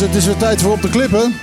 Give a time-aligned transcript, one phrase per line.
[0.00, 1.34] het is weer tijd voor op de klippen.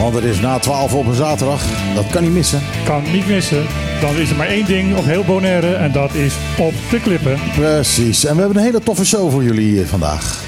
[0.00, 1.62] Want het is na 12 op een zaterdag.
[1.94, 2.60] Dat kan niet missen.
[2.84, 3.62] Kan niet missen.
[4.00, 7.38] Dan is er maar één ding op heel Bonaire en dat is op de klippen.
[7.56, 8.24] Precies.
[8.24, 10.40] En we hebben een hele toffe show voor jullie eh, vandaag.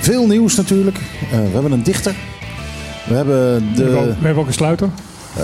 [0.00, 0.96] Veel nieuws natuurlijk.
[1.32, 2.14] Eh, we hebben een dichter.
[3.04, 4.88] We hebben We, hebben ook, de, we hebben ook een sluiter.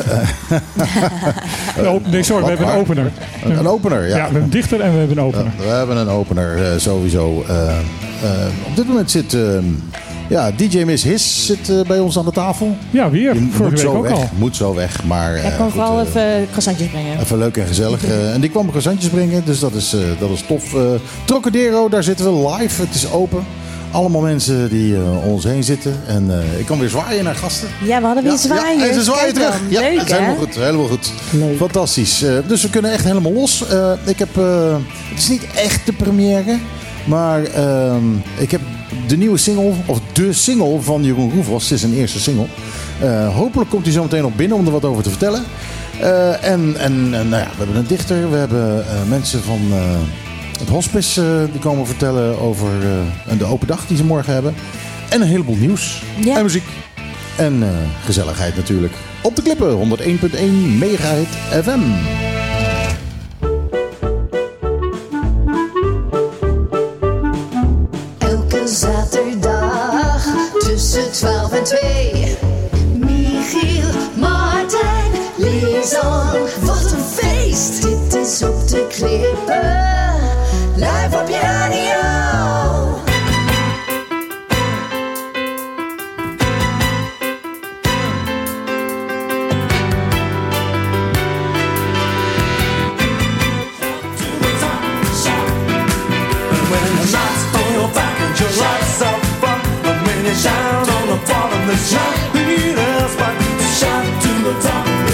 [1.87, 3.13] Oh, nee, sorry, we hebben een opener.
[3.45, 4.01] een, een opener.
[4.03, 4.15] Ja, Ja.
[4.15, 5.53] we hebben een dichter en we hebben een opener.
[5.59, 7.45] we hebben een opener eh, sowieso.
[8.23, 8.31] Eh,
[8.67, 9.41] op dit moment zit eh,
[10.29, 12.77] ja, DJ Miss His zit, eh, bij ons aan de tafel.
[12.91, 13.33] Ja, weer.
[13.33, 14.13] Die Vorige moet week zo ook weg.
[14.13, 14.29] al.
[14.39, 15.05] Moet zo weg.
[15.05, 17.21] Maar, eh, Hij kwam goed, vooral even croissantjes brengen.
[17.21, 18.05] Even leuk en gezellig.
[18.11, 20.75] Eh, en die kwam croissantjes brengen, dus dat is, eh, dat is tof.
[20.75, 20.81] Eh
[21.25, 22.83] Trocadero, daar zitten we live.
[22.83, 23.45] Het is open.
[23.93, 26.01] Allemaal mensen die eh, om ons heen zitten.
[26.07, 27.69] En eh, ik kan weer zwaaien naar gasten.
[27.85, 28.79] Ja, we hadden weer zwaaien.
[28.81, 29.61] Ja, en ze zwaaien Kijk terug.
[29.61, 29.71] dan.
[29.71, 30.55] Ja, Leuk, dat is helemaal goed.
[30.55, 31.13] Helemaal goed.
[31.31, 31.57] Leuk.
[31.57, 32.23] Fantastisch.
[32.23, 33.69] Eh, dus we kunnen echt helemaal los.
[33.69, 34.75] Eh, ik heb, eh,
[35.11, 36.59] het is niet echt de première.
[37.07, 38.05] Maar ehm,
[38.39, 38.61] ik heb
[39.07, 41.63] de nieuwe single, of de single van Jeroen Roefros.
[41.63, 42.47] Het is een eerste single.
[43.01, 45.43] Eh, hopelijk komt hij zo meteen nog binnen om er wat over te vertellen.
[46.01, 48.31] Eh, en en nou ja, we hebben een dichter.
[48.31, 49.61] We hebben eh, mensen van
[50.59, 52.69] het hospice die komen vertellen over
[53.39, 54.55] de open dag die ze morgen hebben.
[55.09, 56.03] En een heleboel nieuws.
[56.25, 56.37] Ja.
[56.37, 56.69] En muziek.
[57.37, 57.65] En
[58.05, 58.93] gezelligheid natuurlijk.
[59.23, 61.81] Op de klippen, 101.1 megahertz FM.
[71.65, 72.39] Tussen 12 en
[72.99, 73.11] 2.
[73.17, 76.49] Michiel, Martijn, Lisan.
[76.61, 77.83] Wat een feest!
[77.83, 80.00] Dit is op de klippen.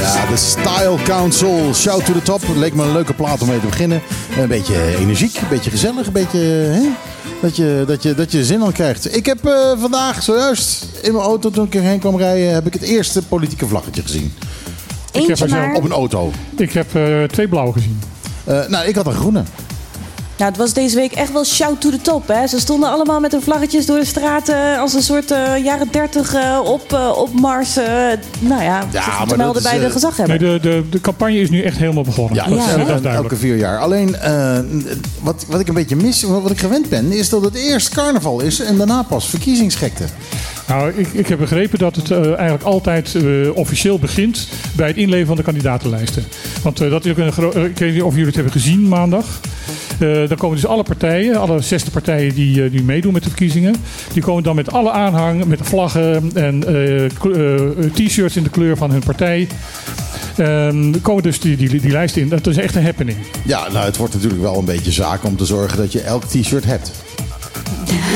[0.00, 2.40] Ja, de Style Council, Shout to the Top.
[2.46, 4.02] Het leek me een leuke plaat om mee te beginnen.
[4.38, 6.38] Een beetje energiek, een beetje gezellig, een beetje...
[6.38, 6.88] Hè?
[7.40, 9.16] Dat, je, dat, je, dat je zin aan krijgt.
[9.16, 12.54] Ik heb eh, vandaag zojuist in mijn auto, toen ik erheen kwam rijden...
[12.54, 14.32] heb ik het eerste politieke vlaggetje gezien.
[15.12, 15.74] Eentje er zelf maar.
[15.74, 16.32] Op een auto.
[16.56, 18.00] Ik heb eh, twee blauwe gezien.
[18.44, 19.42] Eh, nou, ik had een groene.
[20.38, 22.28] Nou, het was deze week echt wel shout to the top.
[22.28, 22.46] Hè?
[22.46, 26.34] Ze stonden allemaal met hun vlaggetjes door de straten als een soort eh, jaren dertig
[26.34, 27.74] eh, op, eh, op Mars.
[28.38, 30.40] nou ja, Ja, te melden bij de gezaghebber.
[30.40, 32.34] Nee, de, de, de campagne is nu echt helemaal begonnen.
[32.34, 33.36] Ja, dat, Ja, dat is elke duidelijk.
[33.36, 33.78] vier jaar.
[33.78, 34.58] Alleen, eh,
[35.22, 37.12] wat, wat ik een beetje mis, wat ik gewend ben...
[37.12, 40.04] is dat het eerst carnaval is en daarna pas verkiezingsgekte.
[40.68, 43.22] Nou, ik, ik heb begrepen dat het eh, eigenlijk altijd eh,
[43.54, 46.24] officieel begint bij het inleveren van de kandidatenlijsten.
[46.62, 48.88] Want dat is ook een gro- eh, ik weet niet of jullie het hebben gezien
[48.88, 49.40] maandag.
[49.98, 53.28] Eh, dan komen dus alle partijen, alle 60 partijen die, eh, die meedoen met de
[53.28, 53.74] verkiezingen.
[54.12, 57.10] Die komen dan met alle aanhang, met vlaggen en eh, eh,
[57.92, 59.48] t-shirts in de kleur van hun partij.
[60.36, 62.28] Er komen dus die, die, die lijst in.
[62.28, 63.18] Dat is echt een happening.
[63.44, 66.24] Ja, nou, het wordt natuurlijk wel een beetje zaak om te zorgen dat je elk
[66.24, 66.92] t-shirt hebt.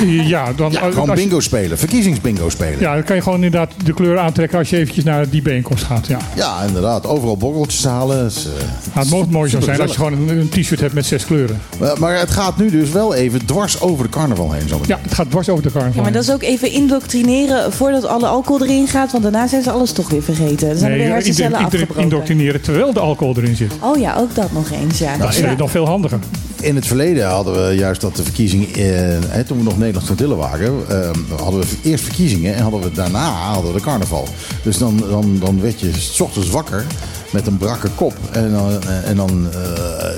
[0.06, 2.80] Ja, dan, Ja, als gewoon je- bingo spelen, verkiezingsbingo spelen.
[2.80, 5.84] Ja, dan kan je gewoon inderdaad de kleur aantrekken als je eventjes naar die bijeenkomst
[5.84, 6.06] gaat.
[6.06, 6.18] Ja.
[6.34, 7.06] Ja, inderdaad.
[7.06, 8.26] Overal borreltjes halen.
[8.26, 8.52] is, eh,
[8.94, 11.24] Nou, het mocht mooi zo zijn als je gewoon een, een t-shirt hebt met zes
[11.24, 11.60] kleuren.
[11.78, 14.68] maar- maar het gaat nu dus wel even dwars over de carnaval heen.
[14.68, 15.96] Zo Ja, het gaat dwars over de carnaval.
[15.96, 19.10] Ja, maar dat is ook even indoctrineren voordat alle alcohol erin gaat.
[19.12, 20.68] Want daarna zijn ze alles toch weer vergeten.
[20.68, 22.02] Er zijn er weer Nee, hersencellen indo- indo- afgebroken.
[22.02, 23.72] indoctrineren terwijl de alcohol erin zit.
[23.80, 24.98] Oh ja, ook dat nog eens.
[24.98, 25.54] Ja, Dat is ja.
[25.56, 26.18] nog veel handiger.
[26.60, 28.82] In het verleden hadden we juist dat de verkiezingen, eh,
[29.28, 31.10] hè, toen we nog Nederlands Antillen waren, eh,
[31.40, 34.28] hadden we eerst verkiezingen en hadden we daarna hadden we de carnaval.
[34.62, 36.86] Dus dan, dan, dan werd je s ochtends wakker
[37.32, 40.10] met een brakke kop en dan, eh, en dan eh,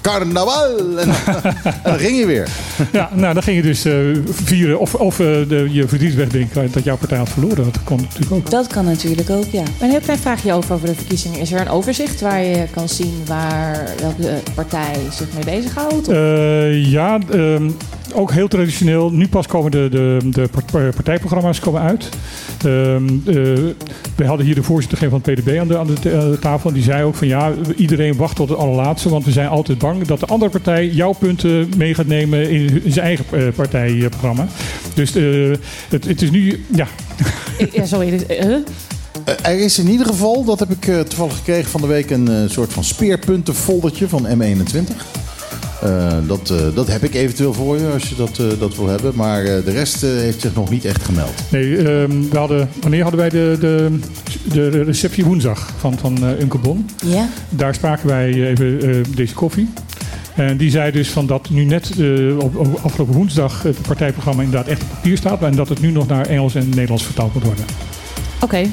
[0.00, 1.54] carnaval en, dan- en
[1.84, 2.48] dan ging je weer.
[2.92, 3.94] Ja, nou dan ging je dus eh,
[4.30, 7.64] vieren of, of eh, de, je verdriet wegdenken dat jouw partij had verloren.
[7.64, 8.50] Dat kon natuurlijk ook.
[8.50, 9.62] Dat kan natuurlijk ook, ja.
[9.62, 11.40] Maar een heel klein vraagje over, over de verkiezingen.
[11.40, 16.08] Is er een overzicht waar je kan zien waar welke partij zich mee bezighoudt?
[16.08, 17.70] Eh, ja, ehm,
[18.14, 19.10] ook heel traditioneel.
[19.10, 22.08] Nu pas komen de, de, de part- partijprogramma's komen uit.
[22.64, 23.34] Ehm, eh,
[24.16, 26.68] we hadden hier de voorzitter van het PDB aan de, aan de, aan de tafel.
[26.68, 29.08] En die zei ook van ja, iedereen wacht tot het allerlaatste.
[29.08, 32.84] Want we zijn altijd bang dat de andere partij jouw punten mee gaat nemen in,
[32.84, 34.46] in zijn eigen eh, partijprogramma.
[34.94, 35.24] Dus eh,
[35.88, 36.86] het, het is nu, ja,
[37.72, 38.12] ja, sorry.
[38.28, 38.56] eh, huh?
[39.24, 42.10] Eh, Er is in ieder geval, dat heb ik eh, toevallig gekregen van de week,
[42.10, 44.92] een eh, soort van speerpuntenfoldertje van M21.
[45.82, 48.86] Eh, dat, eh, dat heb ik eventueel voor je als je dat, eh, dat wil
[48.88, 49.12] hebben.
[49.14, 51.32] Maar eh, de rest eh, heeft zich nog niet echt gemeld.
[51.50, 53.98] Nee, ehm, we hadden, wanneer hadden wij de, de,
[54.52, 56.88] de receptie woensdag van, van eh Uncle Bon?
[57.04, 57.28] Ja?
[57.48, 59.68] Daar spraken wij even eh, deze koffie.
[60.34, 64.42] En die zei dus van dat nu net eh, op, op afgelopen woensdag het partijprogramma
[64.42, 65.42] inderdaad echt op papier staat.
[65.42, 67.64] En dat het nu nog naar Engels en Nederlands vertaald moet worden.
[68.40, 68.66] Oké.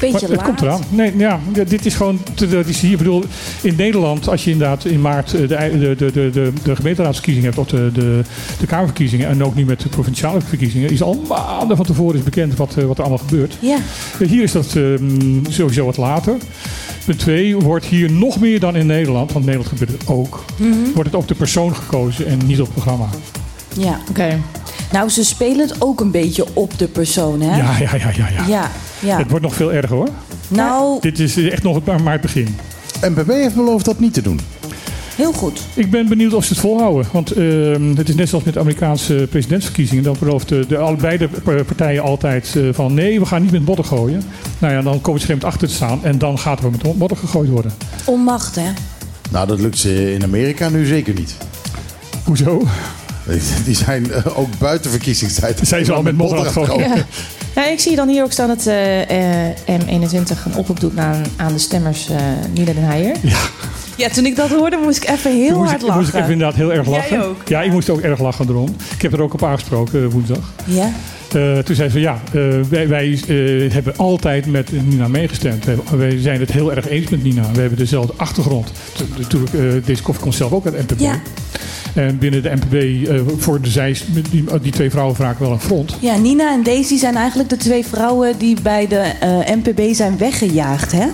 [0.00, 0.80] Beetje Maar het komt eraan.
[0.88, 2.20] Nee, ja, dit is gewoon.
[2.34, 2.90] Dat is hier.
[2.92, 3.24] Ik bedoel,
[3.62, 7.48] in Nederland, als je inderdaad in maart eh, de, de, de, de, de, de gemeenteraadsverkiezingen
[7.54, 8.20] hebt, of de, de,
[8.60, 12.24] de Kamerverkiezingen, en ook nu met de provinciale verkiezingen, is al maanden van tevoren is
[12.24, 13.56] bekend wat, eh, wat er allemaal gebeurt.
[13.60, 13.76] Ja.
[14.20, 16.36] Eh, Hier is dat ehm, sowieso wat later.
[17.04, 20.44] Punt twee wordt hier nog meer dan in Nederland, want in Nederland gebeurt het ook,
[20.94, 23.08] wordt het op de persoon gekozen en niet op het programma.
[23.78, 24.00] ja.
[24.10, 24.38] Oké.
[24.92, 27.56] Nou, ze spelen het ook een beetje op de persoon, hè?
[27.56, 28.28] Ja, ja, ja, ja.
[28.28, 28.46] ja.
[28.48, 29.18] Ja, ja.
[29.18, 30.08] Het wordt nog veel erger hoor.
[30.48, 32.56] Nou, Dit is echt nog maar maar het begin.
[33.00, 34.40] NPB heeft beloofd dat niet te doen.
[35.16, 35.60] heel goed.
[35.74, 37.06] Ik ben benieuwd of ze het volhouden.
[37.12, 40.04] Want ehm, het is net zoals met de Amerikaanse presidentsverkiezingen.
[40.04, 41.28] Dan belooft de, de, allebei de
[41.66, 44.22] partijen altijd eh, van nee, we gaan niet met modder gooien.
[44.58, 46.04] Nou ja, dan komen ze moment achter te staan.
[46.04, 47.72] En dan gaat er met modder gegooid worden.
[48.04, 48.70] Onmacht, hè?
[49.30, 51.36] Nou, dat lukt ze in Amerika nu zeker niet.
[52.24, 52.62] Hoezo?
[53.64, 55.60] Die zijn eh, ook buiten verkiezingstijd.
[55.62, 56.78] Zijn ze al met modder aan het gooien?
[56.88, 56.94] Ja.
[57.56, 61.24] Ja, ik zie dan hier ook staan dat eh, eh, M21 een oproep doet aan,
[61.36, 62.18] aan de stemmers eh
[62.52, 63.14] Nina den.
[63.22, 63.36] Ja,
[63.96, 66.18] toen ik dat hoorde, moest ik even heel moest hard ik, moest ik lachen.
[66.18, 67.16] even inderdaad heel erg lachen.
[67.18, 67.48] Jij ook?
[67.48, 68.68] Ja, ik moest ook erg lachen erom.
[68.94, 70.52] Ik heb er ook op aangesproken eh, woensdag.
[70.64, 70.90] Ja?
[71.32, 73.20] Eh, toen zei ze ja, eh, wij, wij
[73.72, 75.64] hebben altijd met Nina meegestemd.
[75.64, 77.42] Wij, wij zijn het heel erg eens met Nina.
[77.52, 78.72] We hebben dezelfde achtergrond.
[78.96, 81.00] Tu- Natuurlijk, deze koffie komt zelf ook uit NPB.
[81.00, 81.20] Ja.
[81.94, 83.96] En binnen de NPB eh, vormden zij,
[84.30, 85.96] die, die twee vrouwen vaak wel een front.
[86.00, 89.02] Ja, Nina en Daisy zijn eigenlijk de twee vrouwen die bij de
[89.62, 91.06] NPB zijn weggejaagd, hè?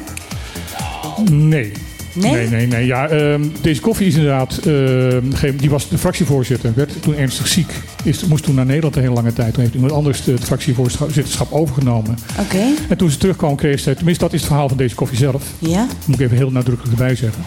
[1.31, 1.73] Nee.
[2.14, 2.32] Nee?
[2.32, 2.86] Nee, nee, nee.
[2.86, 7.48] Ja, ehm, deze koffie is inderdaad, ehm, geen- die was de fractievoorzitter, werd toen ernstig
[7.48, 7.72] ziek.
[8.04, 9.52] Is, moest toen naar Nederland een hele lange tijd.
[9.52, 12.18] Toen heeft iemand anders het fractievoorzitterschap overgenomen.
[12.40, 12.62] Oké.
[12.88, 15.42] En toen ze terugkwam, kreeg ze, tenminste dat is het verhaal van deze koffie zelf.
[15.58, 15.86] Ja?
[16.06, 17.42] moet ik even heel nadrukkelijk erbij zeggen.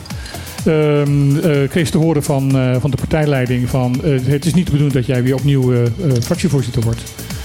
[0.66, 4.66] Eh, kreeg ze te horen van, eh, van de partijleiding van eh, het is niet
[4.66, 5.74] de bedoeling dat jij weer opnieuw
[6.22, 7.02] fractievoorzitter wordt.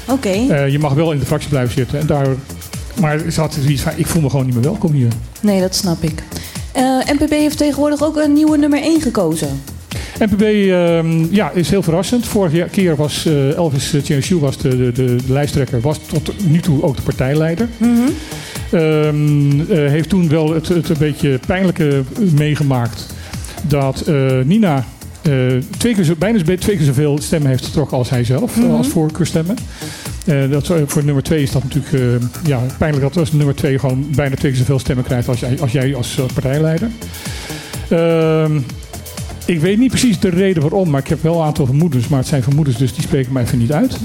[0.09, 0.65] Oké.
[0.65, 1.99] Je mag wel in de fractie blijven zitten.
[2.01, 2.27] En daar,
[3.01, 5.09] maar ze had zoiets van, ik voel me gewoon niet meer welkom hier.
[5.41, 6.23] Nee, dat snap ik.
[6.73, 9.63] Eh, NPB heeft tegenwoordig ook een nieuwe nummer 1 gekozen.
[10.19, 12.27] NPB ehm, ja, is heel verrassend.
[12.27, 16.83] Vorige keer was eh, Elvis Tjensjoe was de, de, de, lijsttrekker, was tot nu toe
[16.83, 17.69] ook de partijleider.
[18.71, 19.11] Eh,
[19.91, 22.03] heeft toen wel het, het een beetje pijnlijke
[22.35, 23.07] meegemaakt
[23.69, 24.85] dat eh, Nina
[25.23, 25.33] eh,
[25.79, 28.89] twee keer zo, bijna twee keer zoveel stemmen heeft getrokken als hij zelf, eh, als
[28.89, 29.57] voorkeurstemmen.
[30.27, 33.55] Eh, dat, zo- voor nummer twee is dat natuurlijk eh, ja, pijnlijk dat als nummer
[33.55, 36.91] twee gewoon bijna twee keer zoveel stemmen krijgt als jij als, jij als eh, partijleider.
[37.89, 38.61] Ehm,
[39.45, 42.09] ik weet niet precies de reden waarom, maar ik heb wel een aantal vermoedens.
[42.09, 43.97] Maar het zijn vermoedens, dus die spreken mij even niet uit.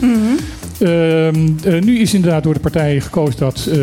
[0.79, 3.77] Ehm, eh, nu is inderdaad door de partij gekozen dat ehm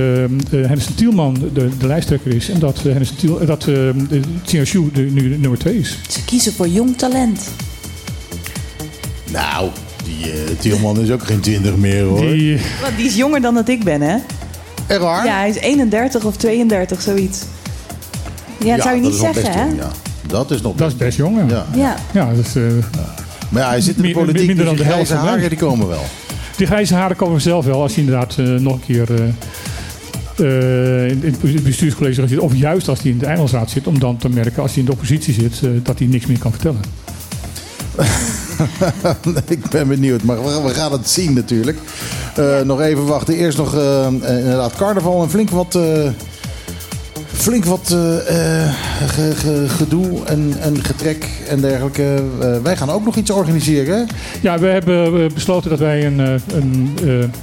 [0.51, 2.49] uh, Hennis Tielman de, de lijsttrekker is.
[2.51, 3.91] En dat uh, Hennis Tiel, eh, dat uh,
[4.95, 5.99] nu de nummer twee is.
[6.09, 7.41] Ze kiezen voor jong talent.
[9.33, 9.69] Nou,
[10.23, 12.21] die Tielman is ook geen 20 meer hoor.
[12.21, 14.17] Die, Want die is jonger dan dat ik ben, hè?
[14.87, 15.27] Echt waar?
[15.27, 17.43] Ja, hij is 31 of 32, zoiets.
[18.59, 19.65] Ja, dat zou je dat niet zeggen, best hè?
[19.65, 19.91] jong, ja.
[20.27, 21.67] Dat is nog dat is best jong, ja.
[21.75, 21.97] Ja.
[22.55, 22.65] Uh,
[23.49, 25.49] Maar ja, hij zit in de politiek, minder dus dan die de helft grijze haren
[25.49, 26.05] die komen wel.
[26.57, 29.27] die grijze haren komen zelf wel als hij inderdaad uh, nog een keer uh,
[30.37, 32.39] uh, in, in het bestuurscollege zit.
[32.39, 33.87] Of juist als hij in de Eindelsraad zit.
[33.87, 36.39] Om dan te merken als hij in de oppositie zit uh, dat hij niks meer
[36.39, 36.81] kan vertellen.
[39.47, 41.79] ik ben benieuwd, maar we, gaan het zien natuurlijk.
[42.39, 43.35] Uh, nog even wachten.
[43.35, 46.09] Eerst nog uh, inderdaad carnaval en flink wat, uh,
[47.43, 47.87] flink wat
[49.07, 52.23] ge, ge, gedoe en, en getrek en dergelijke.
[52.63, 54.07] wij gaan ook nog iets organiseren.
[54.41, 56.19] Ja, we hebben besloten dat wij een...
[56.19, 56.97] een,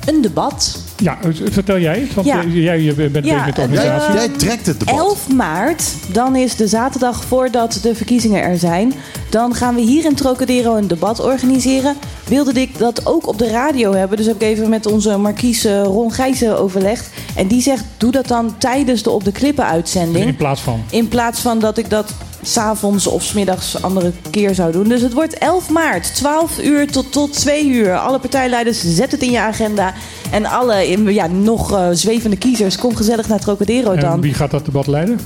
[0.05, 0.79] een debat.
[0.97, 1.17] Ja,
[1.51, 2.43] vertel jij want Ja.
[2.45, 4.13] jij, jij bent Ja, bezig met de organisatie.
[4.13, 4.95] Jij, jij trekt het debat.
[4.97, 8.93] 11 maart, dan is de zaterdag voordat de verkiezingen er zijn.
[9.29, 11.95] Dan gaan we hier in Trocadero een debat organiseren.
[12.27, 14.17] Wilde ik dat ook op de radio hebben.
[14.17, 17.09] Dus heb ik even met onze markies Ron Gijzen overlegd.
[17.35, 19.65] En die zegt, doe dat dan tijdens de Op de Klippen
[19.95, 20.25] uitzending.
[20.25, 20.83] In plaats van.
[20.89, 24.87] In plaats van dat ik dat s'avonds of smiddags andere keer zou doen.
[24.87, 27.97] Dus het wordt 11 maart, 12 uur tot, tot 2 uur.
[27.97, 29.93] Alle partijleiders, zet het in je agenda.
[30.31, 34.13] En alle ja, nog uh, zwevende kiezers, kom gezellig naar Trocadero dan.
[34.13, 35.19] En wie gaat dat debat leiden?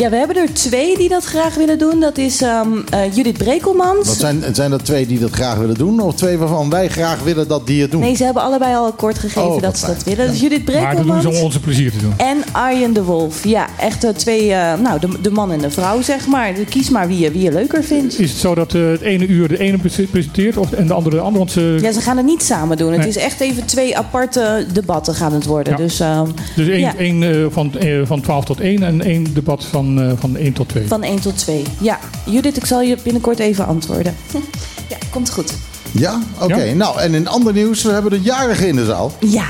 [0.00, 2.00] Ja, we hebben er twee die dat graag willen doen.
[2.00, 4.06] Dat is um, uh, Judith Brekelmans.
[4.06, 6.00] Wat zijn, zijn dat twee die dat graag willen doen?
[6.00, 8.00] Of twee waarvan wij graag willen dat die het doen?
[8.00, 10.26] Nee, ze hebben allebei al akkoord gegeven Oh, dat ze dat willen.
[10.30, 12.12] Dus Judith Maar dat Brekelmans doen ze om onze plezier te doen.
[12.16, 13.44] en Arjen de Wolf.
[13.44, 16.52] Ja, echt uh, twee, uh, nou, de, de man en de vrouw, zeg maar.
[16.52, 18.18] Kies maar wie je, wie je leuker vindt.
[18.18, 19.78] Is het zo dat uh, het ene uur de ene
[20.10, 21.38] presenteert of, en de andere de andere?
[21.38, 22.92] Want ze, Ja, ze gaan het niet samen doen.
[22.92, 25.72] Het is echt even twee aparte debatten gaan het worden.
[25.72, 25.78] Ja.
[25.78, 26.96] Dus, um, dus één, ja.
[26.96, 30.36] één, uh, van, uh, van 12 tot 1 en één debat van van, eh, van
[30.36, 30.86] 1 tot 2.
[30.86, 31.64] Van 1 tot 2.
[31.80, 34.14] Ja, Judith, ik zal je binnenkort even antwoorden.
[34.88, 35.52] ja, komt goed.
[35.92, 36.20] Ja?
[36.38, 36.62] Oké.
[36.62, 36.74] Ja.
[36.74, 39.12] Nou, en in ander nieuws, we hebben de jarige in de zaal.
[39.20, 39.44] Ja,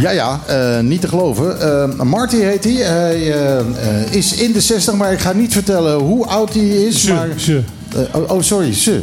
[0.00, 1.60] Ja, ja, eh, niet te geloven.
[1.60, 2.72] Eh, Marty heet hij.
[2.72, 6.68] Hij eh, eh, is in de 60, maar ik ga niet vertellen hoe oud hij
[6.68, 7.02] is.
[7.04, 7.62] Ze, maar, ze.
[7.96, 9.02] Eh, oh, oh, sorry, ze.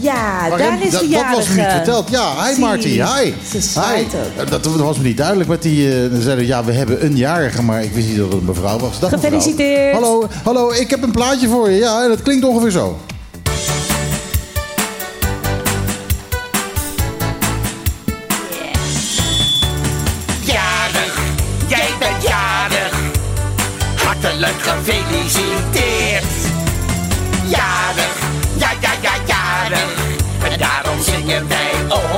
[0.00, 2.10] Ja daar is dat, de dat was me niet verteld.
[2.10, 3.00] Ja, hi Marty, hi.
[3.00, 4.04] Hi.
[4.40, 4.50] ook.
[4.50, 5.48] Dat, dat was me niet duidelijk.
[5.48, 8.26] Met die, eh, dan zeiden ja, we hebben een jarige, maar ik wist niet dat
[8.32, 8.98] het een mevrouw was.
[9.00, 9.30] Dag, mevrouw.
[9.30, 9.92] Gefeliciteerd.
[9.92, 11.76] Hallo, hallo, ik heb een plaatje voor je.
[11.76, 12.98] Ja, en dat klinkt ongeveer zo.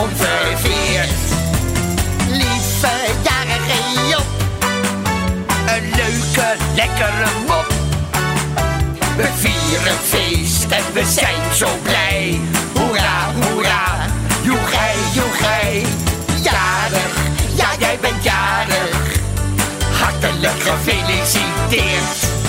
[0.03, 1.11] Onverveerd.
[2.29, 4.27] Lieve jarige Job.
[5.67, 7.73] Een leuke, lekkere mop.
[9.17, 12.41] We vieren feest en we zijn zo blij.
[12.75, 14.07] Hoera, hoera,
[14.43, 15.85] joegij, joegij.
[16.43, 17.15] Jarig,
[17.55, 19.21] ja jij bent jarig.
[20.01, 22.42] Hartelijk gefeliciteerd.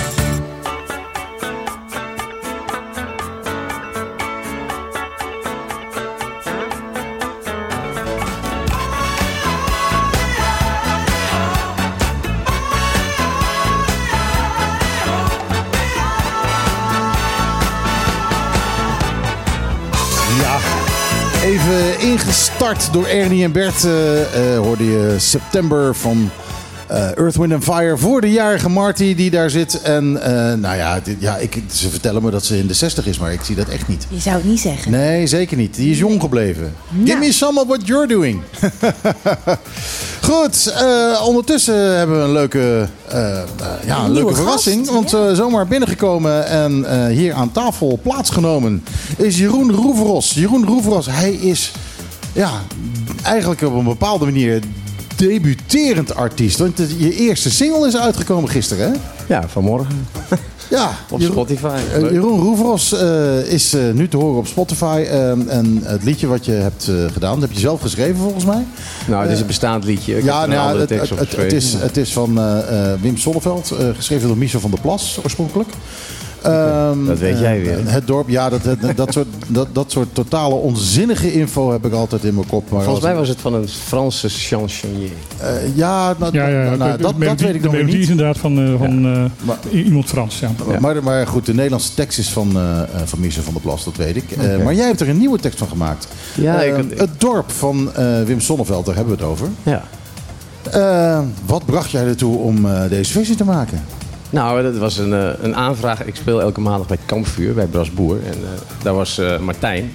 [21.54, 23.84] Even ingestart door Ernie en Bert.
[23.84, 26.30] eh, eh, hoorde je september van
[26.88, 29.82] eh, Earth, Wind and Fire voor de jarige Marty die daar zit.
[29.82, 33.20] En eh, nou ja, ja ik, ze vertellen me dat ze in de 60 is,
[33.20, 34.08] maar ik zie dat echt niet.
[34.10, 34.92] Je zou het niet zeggen.
[34.92, 35.76] Nee, zeker niet.
[35.76, 36.74] Die is jong gebleven.
[37.06, 38.42] Give me some of what you're doing.
[40.30, 44.80] Goed, eh, ondertussen hebben we een leuke, ja, een Een nieuwe leuke verrassing.
[44.88, 45.34] gast, want ja.
[45.34, 48.84] zomaar binnengekomen en hier aan tafel plaatsgenomen
[49.18, 50.34] is Jeroen Roeveros.
[50.34, 51.72] Jeroen Roeveros, hij is
[52.34, 52.52] ja,
[53.24, 54.62] eigenlijk op een bepaalde manier
[55.28, 56.58] debuterend artiest.
[56.58, 58.98] Want je eerste single is uitgekomen gisteren, hè?
[59.28, 60.08] Ja, vanmorgen.
[60.70, 61.78] Ja, Op Jeroen- Spotify.
[61.94, 62.12] eh, Leuk.
[62.12, 65.06] Jeroen Roeveros eh, is eh, nu te horen op Spotify.
[65.10, 68.66] eh, en het liedje wat je hebt gedaan, dat heb je zelf geschreven volgens mij.
[69.08, 70.18] Nou, het is een bestaand liedje.
[70.18, 72.40] Ik ja, nou, het, het, het, is, het is van
[73.02, 75.70] Wim Sonneveld, geschreven door Michel van der Plas oorspronkelijk.
[76.44, 77.78] Ehm, dat weet eh, jij weer.
[77.92, 81.94] Het dorp, ja, dat, dat, dat, soort, dat, dat soort totale onzinnige info heb ik
[81.94, 82.70] altijd in mijn kop.
[82.70, 85.10] Maar Volgens mij was het van een Franse chansonnier.
[85.38, 87.72] eh, ja, nou, Ja, ja, nou, nou, de- de dat, dat weet ik de nog
[87.72, 88.10] weer melodie is niet.
[88.10, 90.40] inderdaad van, eh, van eh, Maar- iemand Frans.
[90.40, 90.50] Ja.
[90.80, 93.84] Maar, maar goed, de Nederlandse tekst is van, eh eh, van Michel van der Plas,
[93.84, 94.32] dat weet ik.
[94.32, 96.08] Eh, Maar jij hebt er een nieuwe tekst van gemaakt.
[96.36, 99.48] Ja, Eh, ik- het dorp van eh, Wim Sonneveld, daar hebben we het over.
[99.64, 99.84] Ja.
[100.72, 103.82] Eh, wat bracht jij ertoe om eh, deze versie te maken?
[104.34, 106.04] Nou, dat was een, eh, een aanvraag.
[106.06, 108.18] Ik speel elke maandag bij Kampvuur, bij Bras Boer.
[108.26, 109.92] En eh, daar was eh, Martijn.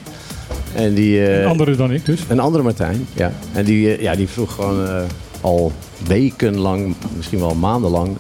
[0.75, 1.30] En die...
[1.30, 2.21] Een andere dan ik dus.
[2.28, 3.33] Een andere Martijn, ja.
[3.52, 5.07] En die, ja, die vroeg gewoon
[5.40, 5.73] al
[6.07, 8.16] wekenlang, misschien wel maandenlang,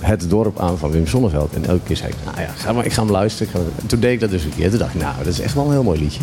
[0.00, 1.54] het dorp aan van Wim Sonneveld.
[1.54, 3.52] En elke keer zei ik, nou ja, ga maar, ik ga hem luisteren.
[3.52, 4.70] Ga En toen deed ik dat dus een keer.
[4.70, 6.20] Toen dacht ik, nou, dat is echt wel een heel mooi liedje.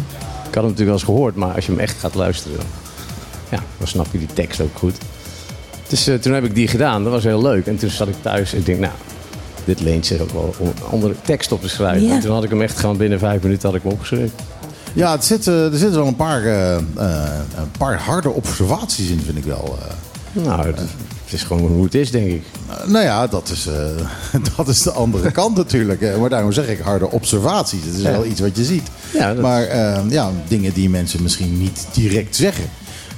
[0.48, 2.66] Ik had hem natuurlijk wel eens gehoord, maar als je hem echt gaat luisteren, dan,
[3.50, 4.98] ja, dan snap je die tekst ook goed.
[5.88, 7.68] Dus toen heb ik die gedaan, dat was heel leuk.
[7.68, 8.94] En toen zat ik thuis en ik denk, nou,
[9.66, 12.08] dit leent zich ook wel om een andere tekst op te schrijven.
[12.08, 12.14] Ja.
[12.14, 14.32] En toen had ik hem echt gewoon binnen vijf minuten had ik hem opgeschreven.
[14.94, 16.82] Ja, het zit, eh, er zitten wel een paar, eh, eh,
[17.58, 19.78] een paar harde observaties in, vind ik wel.
[19.82, 20.44] eh.
[20.46, 20.80] Nou, het,
[21.26, 22.44] het is gewoon hoe het is, denk ik.
[22.86, 26.18] Nou ja, dat is, eh, dat is de andere kant natuurlijk.
[26.20, 27.86] Maar daarom zeg ik harde observaties.
[27.86, 28.12] Het is Ja.
[28.12, 28.88] wel iets wat je ziet.
[29.14, 29.62] Ja, dat- Maar
[30.10, 32.66] ja, dingen die mensen misschien niet direct zeggen.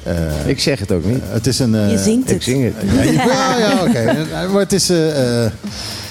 [0.03, 1.21] Eh, Ik zeg het ook niet.
[1.23, 1.75] het is een...
[1.75, 2.43] eh, Je zingt Ik het.
[2.43, 2.73] zing het.
[2.93, 4.25] Ja, ja, ja oké.
[4.51, 4.91] Maar het is...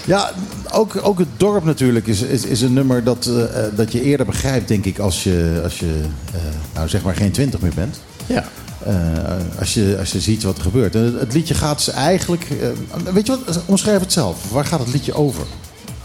[0.05, 0.31] ja,
[0.73, 4.03] ook, ook het dorp natuurlijk is, is, is een nummer dat, eh, eh, dat je
[4.03, 6.01] eerder begrijpt, denk ik, als je, als je
[6.35, 6.41] eh,
[6.75, 8.01] nou zeg maar geen twintig meer bent.
[8.27, 8.45] Ja.
[9.59, 10.95] Als, je, als je ziet wat er gebeurt.
[10.95, 12.49] En het, het liedje gaat dus eigenlijk...
[13.13, 13.63] weet je wat?
[13.67, 14.51] Omschrijf het zelf.
[14.51, 15.45] Waar gaat het liedje over?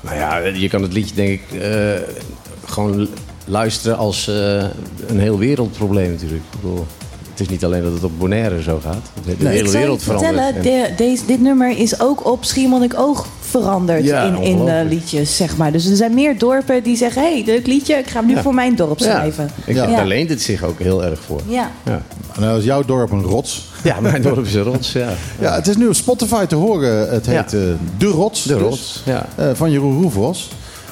[0.02, 1.62] Nou ja, je kan het liedje denk ik
[2.66, 3.08] gewoon
[3.46, 4.28] luisteren als
[5.08, 6.44] een heel wereldprobleem natuurlijk.
[6.44, 6.88] Ik bedoel,
[7.40, 9.06] het is niet alleen dat het op Bonaire zo gaat.
[9.26, 10.36] De Nee, hele wereld verandert.
[10.54, 14.88] vertellen, En- de- deze, dit nummer is ook op Schiermonnikoog veranderd Ja, in, in eh,
[14.90, 15.72] liedjes, zeg maar.
[15.72, 18.36] Dus er zijn meer dorpen die zeggen, hé, hey, leuk liedje, ik ga hem nu
[18.36, 18.42] Ja.
[18.42, 19.50] voor mijn dorp ja, schrijven.
[19.66, 19.86] ik, Ja.
[19.86, 21.42] daar leent het zich ook heel erg voor.
[21.48, 21.72] Ja.
[21.86, 22.02] Ja,
[22.40, 23.68] Nou is jouw dorp een rots.
[23.84, 25.10] ja mijn dorp is een rots, ja.
[25.40, 27.10] Ja, het is nu op Spotify te horen.
[27.10, 27.58] Het heet Ja.
[27.58, 27.64] eh,
[27.98, 28.44] De Rots.
[28.44, 29.26] De dus, rots, ja.
[29.36, 30.50] eh, van Jeroen Roefros.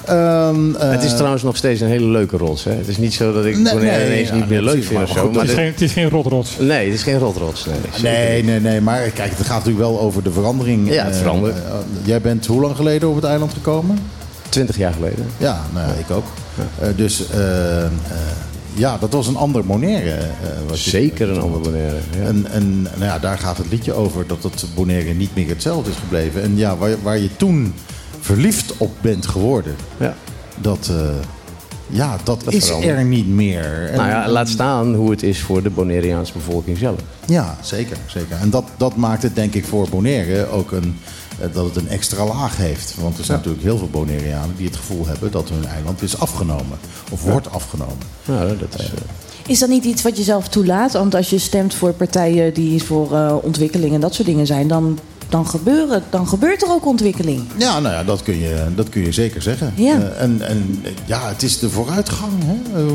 [0.07, 2.63] Ehm, eh, het is trouwens nog steeds een hele leuke rots.
[2.63, 2.71] Hè?
[2.71, 4.85] Het is niet zo dat ik Nee, Bonaire nee, ineens ja, niet meer leuk vind
[4.85, 5.23] of precies, zo.
[5.23, 6.57] maar Maar Het is dit- geen, het is geen rotrots.
[6.59, 7.65] nee, het is geen rotrots.
[7.65, 8.81] Nee, Nee, nee, nee.
[8.81, 10.89] Maar kijk, het gaat natuurlijk wel over de verandering.
[10.93, 11.55] Ja, het Eh, verandert.
[11.55, 11.61] eh,
[12.03, 13.99] jij bent hoe lang geleden op het eiland gekomen?
[14.49, 15.25] Twintig jaar geleden.
[15.37, 16.25] Ja, nou ja, ik ook.
[16.79, 17.89] Eh, dus eh, eh,
[18.73, 20.09] ja, dat was een ander Bonaire.
[20.11, 20.27] eh,
[20.67, 21.95] wat je- Zeker een ander Bonaire.
[22.19, 22.25] Ja.
[22.27, 25.89] En, en nou ja, daar gaat het liedje over dat het Bonaire niet meer hetzelfde
[25.89, 26.41] is gebleven.
[26.43, 27.73] En ja, waar, waar je toen
[28.27, 30.15] verliefd op bent geworden, Ja.
[30.61, 31.09] dat, eh,
[31.87, 33.89] ja, dat, Dat is er niet meer.
[33.89, 36.99] En- Nou ja, laat staan hoe het is voor de Bonaireaanse bevolking zelf.
[37.25, 37.97] Ja, zeker.
[38.05, 38.37] zeker.
[38.41, 40.97] En dat, dat maakt het denk ik voor Bonaire ook een,
[41.39, 42.95] eh, dat het een extra laag heeft.
[43.01, 46.19] Want er zijn natuurlijk heel veel Bonaireanen die het gevoel hebben dat hun eiland is
[46.19, 46.77] afgenomen.
[47.11, 47.97] Of wordt afgenomen.
[48.25, 48.91] Nou, dat is, eh,
[49.47, 50.91] Is dat niet iets wat je zelf toelaat?
[50.93, 54.67] Want als je stemt voor partijen die voor eh, ontwikkeling en dat soort dingen zijn,
[54.67, 57.41] dan, dan, gebeuren, dan gebeurt er ook ontwikkeling.
[57.57, 59.73] Ja, nou ja, dat kun je, dat kun je zeker zeggen.
[59.75, 59.95] Ja.
[59.95, 62.31] Eh, en, en eh, ja, het is de vooruitgang.
[62.45, 62.79] Hè?
[62.79, 62.85] Eh,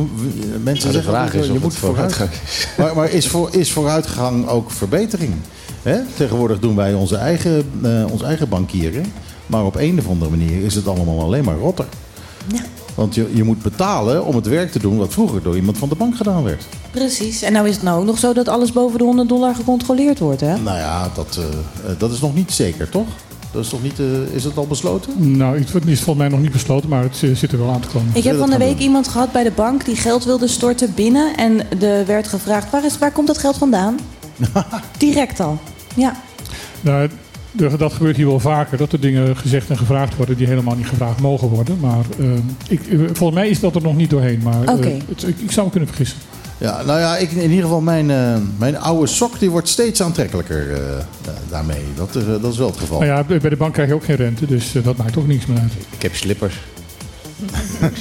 [0.62, 2.66] mensen Nou, de zeggen vraag altijd, is je of moet vooruitgang is.
[2.78, 5.34] Maar, maar is, voor, is vooruitgang ook verbetering?
[5.82, 5.98] Hè?
[6.16, 9.12] Tegenwoordig doen wij onze eigen, eh, onze eigen bankieren.
[9.46, 11.86] Maar op een of andere manier is het allemaal alleen maar rotter.
[12.46, 12.62] Ja.
[12.94, 15.88] Want je, je moet betalen om het werk te doen wat vroeger door iemand van
[15.88, 16.64] de bank gedaan werd.
[16.90, 17.42] Precies.
[17.42, 20.18] En nou is het nou ook nog zo dat alles boven de 100 dollar gecontroleerd
[20.18, 20.58] wordt, hè?
[20.58, 21.44] Nou ja, dat, eh,
[21.90, 23.06] eh, dat is nog niet zeker, toch?
[23.52, 25.36] Dat is toch niet, eh, is het al besloten?
[25.36, 27.88] Nou, het is volgens mij nog niet besloten, maar het zit er wel aan te
[27.88, 28.10] komen.
[28.12, 28.82] Ik heb van de week doen?
[28.82, 31.36] iemand gehad bij de bank die geld wilde storten binnen.
[31.36, 33.98] En er werd gevraagd, waar, is, waar komt dat geld vandaan?
[34.98, 35.58] Direct al.
[35.94, 36.16] Ja.
[36.80, 37.08] Nou,
[37.78, 40.86] dat gebeurt hier wel vaker, dat er dingen gezegd en gevraagd worden die helemaal niet
[40.86, 41.78] gevraagd mogen worden.
[41.80, 42.26] Maar eh,
[42.68, 44.40] ik, eh, volgens mij is dat er nog niet doorheen.
[44.42, 46.18] Maar eh, het- ik, ik zou me kunnen vergissen.
[46.58, 50.02] Ja, nou ja, ik, in ieder geval mijn, eh, mijn oude sok die wordt steeds
[50.02, 50.78] aantrekkelijker eh,
[51.22, 51.82] da- daarmee.
[51.96, 53.00] Dat, is, dat is wel het geval.
[53.00, 55.46] Nou ja, bij de bank krijg je ook geen rente, dus dat maakt ook niks
[55.46, 55.72] meer uit.
[55.96, 56.54] ik heb slippers.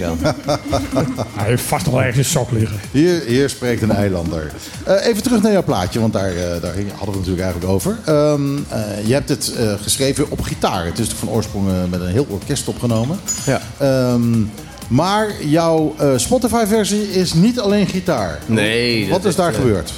[0.03, 0.17] Aan.
[1.37, 2.79] Hij heeft vast nog wel ergens een sok liggen.
[2.91, 4.51] Hier, hier spreekt een eilander.
[4.85, 7.97] Eh, even terug naar jouw plaatje, want daar, daar hadden we het natuurlijk eigenlijk over.
[8.05, 10.85] Ehm, eh, je hebt het eh, geschreven op gitaar.
[10.85, 13.19] Het is van oorsprong met een heel orkest opgenomen.
[13.45, 13.61] Ja.
[13.77, 14.43] Ehm,
[14.91, 18.39] maar jouw eh, Spotify-versie is niet alleen gitaar.
[18.45, 19.93] Nee, Wat is daar gebeurd?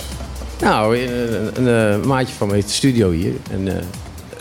[0.62, 3.34] Nou, een, een, maatje van me heeft de studio hier.
[3.52, 3.84] En eh,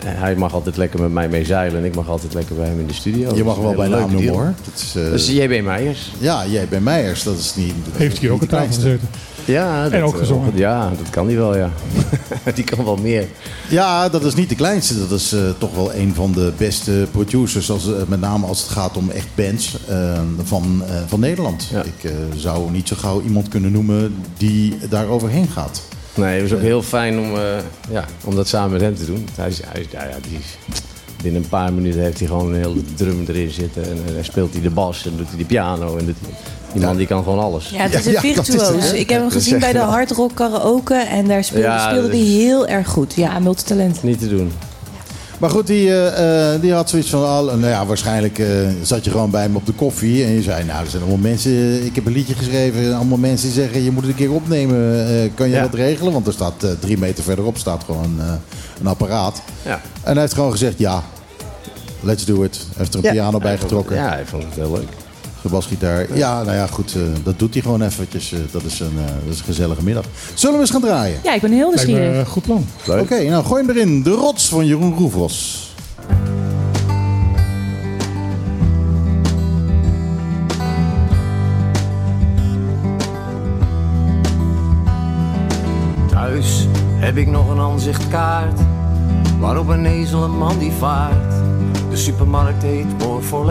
[0.05, 1.79] hij mag altijd lekker met mij mee zeilen.
[1.79, 3.35] En ik mag altijd lekker bij hem in de studio.
[3.35, 4.53] Je mag wel een bij naam noemen hoor.
[4.65, 6.11] Dat is, eh, Dat is JB Meijers.
[6.17, 7.23] ja, jij bij Meijers.
[7.23, 7.73] Dat is niet.
[7.89, 8.81] dat Heeft hier ook tafel kleinste.
[8.81, 9.07] gezeten.
[9.45, 10.51] Ja, dat, ook eh, gezongen.
[10.55, 11.69] Ja, dat kan hij wel, ja.
[12.55, 13.27] die kan wel meer.
[13.69, 14.99] Ja, dat is niet de kleinste.
[15.07, 17.71] Dat is eh, toch wel een van de beste producers.
[17.71, 21.67] Als, met name als het gaat om echt bands eh, van, eh, van Nederland.
[21.71, 21.83] Ja.
[21.83, 25.81] Ik eh, zou niet zo gauw iemand kunnen noemen die daar overheen gaat.
[26.15, 27.41] Nee, het was ook heel fijn om, eh,
[27.89, 29.27] ja, om dat samen met hem te doen.
[29.35, 30.75] Hij is, hij is, ja, ja, die is-
[31.23, 33.83] binnen een paar minuten heeft hij gewoon een hele drum erin zitten.
[33.83, 35.97] En eh, dan speelt hij de bas en doet hij de piano.
[35.97, 36.33] En doet hij-
[36.73, 37.69] die man die kan gewoon alles.
[37.69, 38.91] Ja, het is een virtuoos.
[38.93, 42.67] ik heb hem gezien bij de Hard Rock Karaoke en daar speelde, hij is- heel
[42.67, 43.13] erg goed.
[43.15, 44.03] Ja, Ja, multitalent.
[44.03, 44.51] Niet te doen.
[45.39, 47.23] Maar goed, die, eh, eh, die had zoiets van...
[47.25, 48.47] ah, nou ja, waarschijnlijk eh,
[48.81, 50.23] zat je gewoon bij hem op de koffie.
[50.23, 51.85] En je zei, nou, er zijn allemaal mensen...
[51.85, 52.95] Ik heb een liedje geschreven.
[52.95, 55.05] Allemaal mensen die zeggen, je moet het een keer opnemen.
[55.35, 55.61] Kan je Ja.
[55.61, 56.13] dat regelen?
[56.13, 58.19] Want er staat drie meter verderop staat gewoon
[58.79, 59.41] een apparaat.
[59.65, 59.81] Ja.
[60.03, 61.03] En hij heeft gewoon gezegd, ja,
[61.99, 62.55] let's do it.
[62.57, 63.11] Hij heeft er een Ja.
[63.11, 63.95] piano bij getrokken.
[63.95, 64.89] Ja, hij vond het heel leuk.
[65.43, 66.17] De basgitaar.
[66.17, 66.95] Ja, nou ja, goed.
[66.95, 68.31] eh, dat doet hij gewoon eventjes.
[68.31, 70.05] eh, dat, is een, eh, dat is een gezellige middag.
[70.33, 71.19] Zullen we eens gaan draaien?
[71.23, 72.17] Ja, ik ben heel me nieuwsgierig.
[72.17, 72.65] een goed plan.
[72.99, 74.03] Oké, nou gooi hem erin.
[74.03, 75.71] De rots van Jeroen Roefros.
[86.09, 86.67] Thuis
[86.99, 88.59] heb ik nog een aanzichtkaart
[89.39, 91.33] waarop een ezel een man die vaart.
[91.89, 93.45] De supermarkt heet More for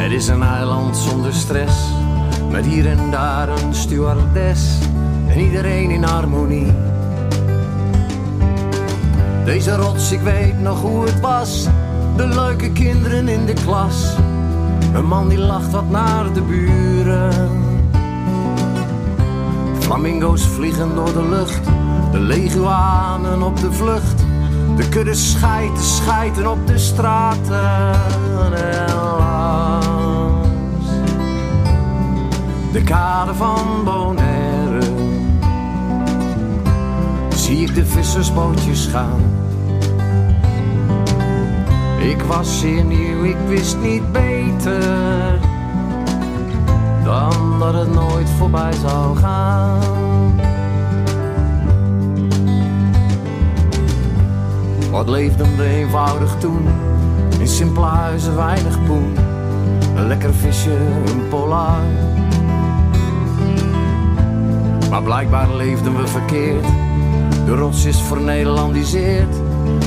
[0.00, 1.76] Het is een eiland zonder stress,
[2.50, 4.78] met hier en daar een stewardess
[5.26, 6.72] en iedereen in harmonie.
[9.44, 11.66] Deze rots, ik weet nog hoe het was,
[12.16, 14.14] de leuke kinderen in de klas.
[14.94, 17.50] Een man die lacht wat naar de buren.
[19.78, 21.64] Flamingo's vliegen door de lucht,
[22.12, 24.24] de leguanen op de vlucht.
[24.76, 27.98] De kudde schijten, schijten op de straten
[32.72, 34.80] de kade van Bonaire.
[37.36, 39.20] Zie ik de vissersbootjes gaan.
[41.98, 45.38] Ik was zeer nieuw, ik wist niet beter
[47.04, 49.78] dan dat het nooit voorbij zou gaan.
[54.90, 56.68] Wat leefden we eenvoudig toen,
[57.38, 59.16] In simpele huizen weinig poen.
[59.96, 61.80] Een lekker visje, een polar.
[64.90, 66.66] Maar blijkbaar leefden we verkeerd.
[67.44, 69.34] De rots is vernederlandiseerd.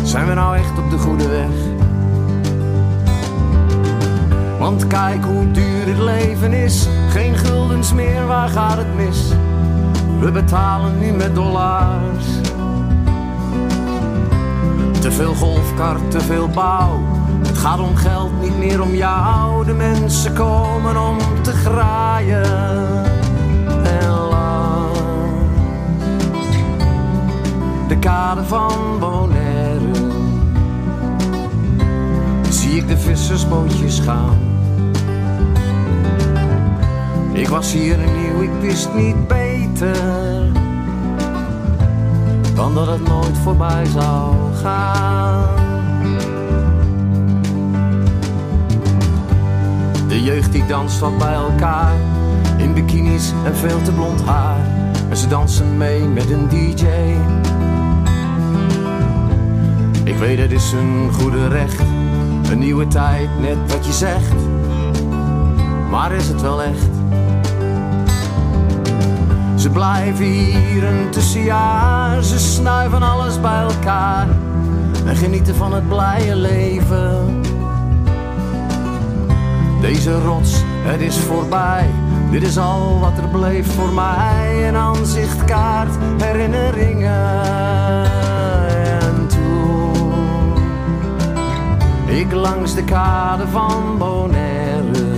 [0.04, 1.72] Zijn we nou echt op de goede weg?
[4.60, 6.88] Want kijk hoe duur het leven is.
[7.10, 9.28] Geen guldens meer, waar gaat het mis?
[10.20, 12.26] We betalen nu met dollars.
[15.00, 17.00] Te veel golfkart, te veel bouw.
[17.48, 19.66] Het gaat om geld, niet meer om jou.
[19.66, 23.13] De mensen komen om te graaien.
[28.46, 29.92] Van Bonaire
[32.50, 34.38] zie ik de vissersbootjes gaan.
[37.32, 40.52] Ik was hier nieuw, ik wist niet beter
[42.56, 45.48] dan dat het nooit voorbij zou gaan.
[50.08, 51.96] De jeugd die danst wat bij elkaar,
[52.58, 54.60] in bikinis en veel te blond haar.
[55.10, 56.86] En ze dansen mee met een DJ.
[60.14, 61.80] Ik weet het is een goede recht,
[62.52, 64.36] een nieuwe tijd, net wat je zegt.
[65.90, 66.90] Maar is het wel echt?
[69.56, 74.28] Ze blijven hier een tussenjaar, ze snuiven alles bij elkaar
[75.06, 77.42] en genieten van het blije leven.
[79.82, 81.90] Deze rots, het is voorbij,
[82.32, 84.68] dit is al wat er bleef voor mij.
[84.68, 88.23] Een aanzichtkaart, herinneringen.
[92.20, 95.14] Ik langs de kade van Bonaire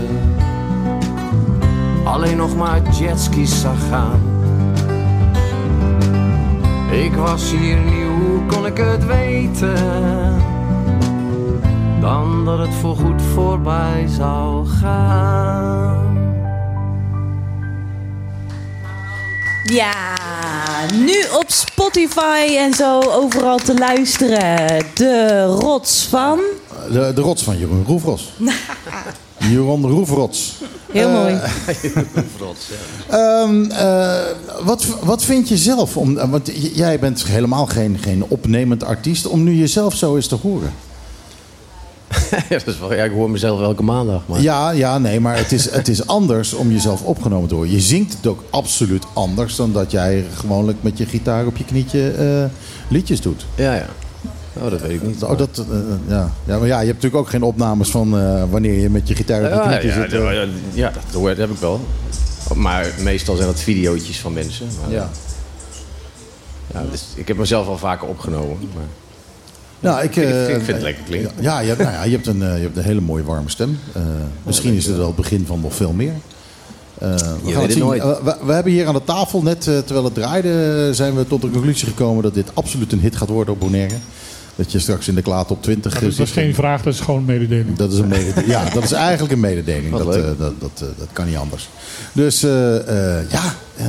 [2.16, 4.22] alleen nog maar jetskis zag gaan.
[6.92, 10.44] Ik was hier nieuw, kon ik het weten?
[12.02, 16.14] Dan dat het voorgoed voorbij zou gaan.
[19.64, 19.94] Ja,
[20.94, 24.86] nu op Spotify en zo overal te luisteren.
[24.94, 26.40] De rots van.
[26.92, 28.34] De, de rots van Jeroen Roefros.
[29.50, 30.54] Jeroen Roefrots.
[30.92, 31.40] Heel mooi.
[33.10, 34.16] Ehm, eh,
[34.64, 35.98] wat, wat vind je zelf?
[35.98, 39.28] Om, eh, want jij bent helemaal geen, geen opnemend artiest.
[39.28, 40.74] Om nu jezelf zo eens te horen.
[42.50, 44.22] ja, dat is wel, ja, ik hoor mezelf elke maandag.
[44.26, 44.42] Maar...
[44.42, 47.72] Ja, ja, nee, maar het is, het is anders om jezelf opgenomen te horen.
[47.72, 51.66] Je zingt het ook absoluut anders dan dat jij gewoonlijk met je gitaar op je
[51.66, 52.46] knietje eh,
[52.90, 53.46] liedjes doet.
[53.56, 53.88] ja, ja.
[54.64, 55.24] Oh, dat weet ik niet.
[55.24, 56.32] Oh, dat, eh, ja.
[56.46, 59.16] ja, maar ja, je hebt natuurlijk ook geen opnames van eh, wanneer je met je
[59.16, 59.94] gitaar op Ja, zit.
[59.94, 60.34] ja, eh.
[60.34, 61.80] ja, ja, dat, hoor- dat heb ik wel.
[62.56, 64.68] Maar meestal zijn dat videootjes van mensen.
[64.82, 65.10] Maar, Ja.
[66.74, 68.58] ja, dus ik heb mezelf al vaker opgenomen.
[68.76, 68.84] Maar...
[69.80, 71.32] Nou, ik, Ik- eh, ik vind het lekker klinken.
[71.40, 73.50] Ja, je hebt, nou ja, je, hebt een, eh, je hebt een hele mooie warme
[73.50, 73.80] stem.
[73.94, 74.02] Eh,
[74.44, 76.14] misschien is het wel het begin van nog veel meer.
[76.98, 77.94] Eh, we gaan het zien.
[77.94, 81.28] Eh, we, we hebben hier aan de tafel, net eh, terwijl het draaide, zijn we
[81.28, 83.96] tot de conclusie gekomen dat dit absoluut een hit gaat worden op Bonaire.
[84.56, 86.94] Dat je straks in de klaat op 20 Dat is, dat is geen vraag, dat
[86.94, 87.78] is gewoon een mededeling.
[87.78, 88.48] Dat is een mededeling.
[88.48, 89.90] Ja, dat is eigenlijk een mededeling.
[89.92, 91.70] Wat Dat, eh, dat, dat, eh, dat kan niet anders.
[92.14, 92.76] Dus eh,
[93.18, 93.44] eh, ja,
[93.78, 93.86] eh,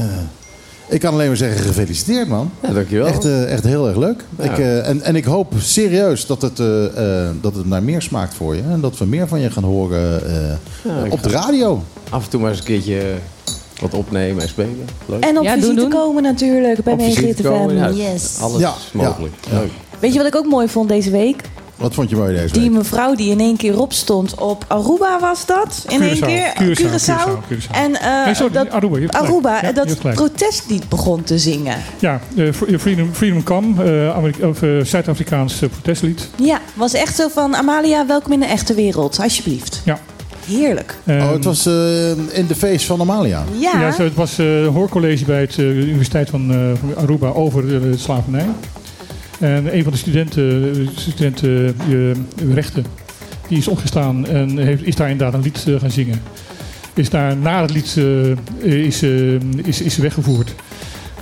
[0.88, 2.50] ik kan alleen maar zeggen gefeliciteerd man.
[2.62, 3.06] Ja, dankjewel.
[3.06, 4.24] Echt, eh, echt heel erg leuk.
[4.38, 4.44] Ja.
[4.44, 8.02] Ik, eh, en, en ik hoop serieus dat het, eh, eh, dat het naar meer
[8.02, 8.62] smaakt voor je.
[8.62, 10.48] En dat we meer van je gaan horen eh,
[10.84, 11.82] Ja, op de radio.
[12.10, 13.02] Af en toe maar eens een keertje
[13.80, 14.88] wat opnemen en spelen.
[15.06, 15.24] Leuk.
[15.24, 15.90] En op Ja, visite doen.
[15.90, 16.96] komen natuurlijk bij
[17.42, 18.38] komen, ja, Yes.
[18.40, 19.34] Alles is mogelijk.
[19.50, 19.58] ja.
[19.58, 19.70] Leuk.
[19.98, 21.40] Weet je wat ik ook mooi vond deze week?
[21.76, 22.70] Wat vond je mooi deze Die week?
[22.78, 25.84] mevrouw die in één keer opstond op Aruba was dat?
[25.88, 26.52] In één keer?
[26.62, 27.70] Curaçao, Curaçao, Curaçao.
[27.72, 31.76] En eh, Nee, sorry, dat Aruba, Ja, dat protestlied begon te zingen.
[31.98, 36.28] Ja, eh, Freedom, Freedom Come, Zuid-Afrikaans protestlied.
[36.36, 39.80] Ja, was echt zo van Amalia, welkom in de echte wereld, alsjeblieft.
[39.84, 39.98] Ja.
[40.46, 40.96] Heerlijk.
[41.04, 43.44] En- Oh, het was eh, in de feest van Amalia.
[43.58, 46.56] Ja, Ja, zo, het was eh, een hoorcollege bij het, eh, de Universiteit van eh,
[46.80, 48.46] van Aruba over de, de slavernij.
[49.38, 52.84] En een van de studenten, studenten eh, rechten,
[53.48, 56.22] die is opgestaan en heeft, is daar inderdaad een lied eh, gaan zingen.
[56.94, 59.02] Is daar na het lied eh, is,
[59.62, 60.54] is, is weggevoerd.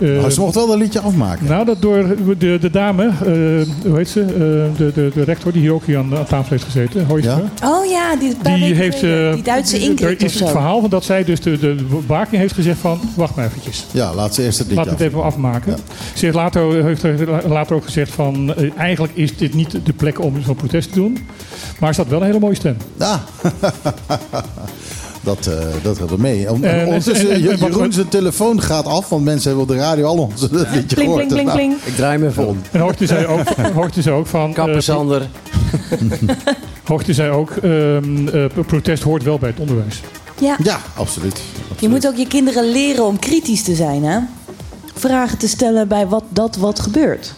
[0.01, 1.47] Eh, Maar ze mocht wel een liedje afmaken.
[1.47, 4.21] nou, dat door de, de dame, eh, hoe heet ze?
[4.21, 7.41] Eh, de, de, de rector die hier ook hier aan, aan tafel heeft gezeten, Hoijstra.
[7.61, 7.69] Ja?
[7.69, 10.91] oh ja, die, Die heeft, eh, die Duitse er Ingrid is of het verhaal van
[10.91, 11.75] dat zij dus de, de
[12.07, 13.87] bewaking heeft gezegd van, wacht maar eventjes.
[13.91, 15.73] Ja, laat ze eerst het liedje Laat het even afmaken.
[15.73, 15.79] Ja.
[16.15, 18.55] Ze heeft later, heeft er later ook gezegd van...
[18.77, 21.19] eigenlijk is dit niet de plek om zo'n protest te doen.
[21.79, 22.77] Maar er staat wel een hele mooie stem.
[22.99, 23.15] Ah.
[25.25, 26.51] dat, eh dat gaat er mee.
[26.53, 29.69] Om- En- ondertussen, en- en- en wat- Jeroen zijn telefoon gaat af, want mensen hebben
[29.69, 31.27] op de radio al ons liedje gehoord.
[31.29, 31.61] pling, Nou.
[31.85, 32.61] Ik draai me even om.
[32.71, 34.53] En Horten zei ook, Horten zei ook van...
[34.53, 35.29] Kapper eh, Sander.
[36.85, 40.01] Hoogte zei ook, ehm, eh, protest hoort wel bij het onderwijs.
[40.41, 40.57] Ja.
[40.63, 41.41] Ja, absoluut.
[41.79, 44.19] Je moet ook je kinderen leren om kritisch te zijn, hè?
[44.95, 47.35] Vragen te stellen bij wat dat wat gebeurt.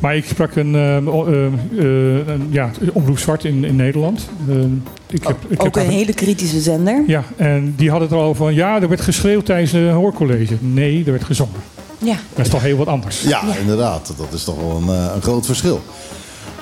[0.00, 4.28] Maar ik sprak een, ehm, ehm, eh, een ja, omroep zwart in, in Nederland.
[4.48, 4.74] Ehm,
[5.06, 7.02] ik heb, ik heb Ook een hele kritische zender.
[7.06, 10.56] Ja, en die hadden het er al van, ja, er werd geschreeuwd tijdens een hoorcollege.
[10.60, 11.60] Nee, er werd gezongen.
[11.98, 12.16] Ja.
[12.34, 13.22] Dat is toch heel wat anders.
[13.22, 14.12] Ja, inderdaad.
[14.16, 15.80] Dat is toch wel een, eh, een groot verschil.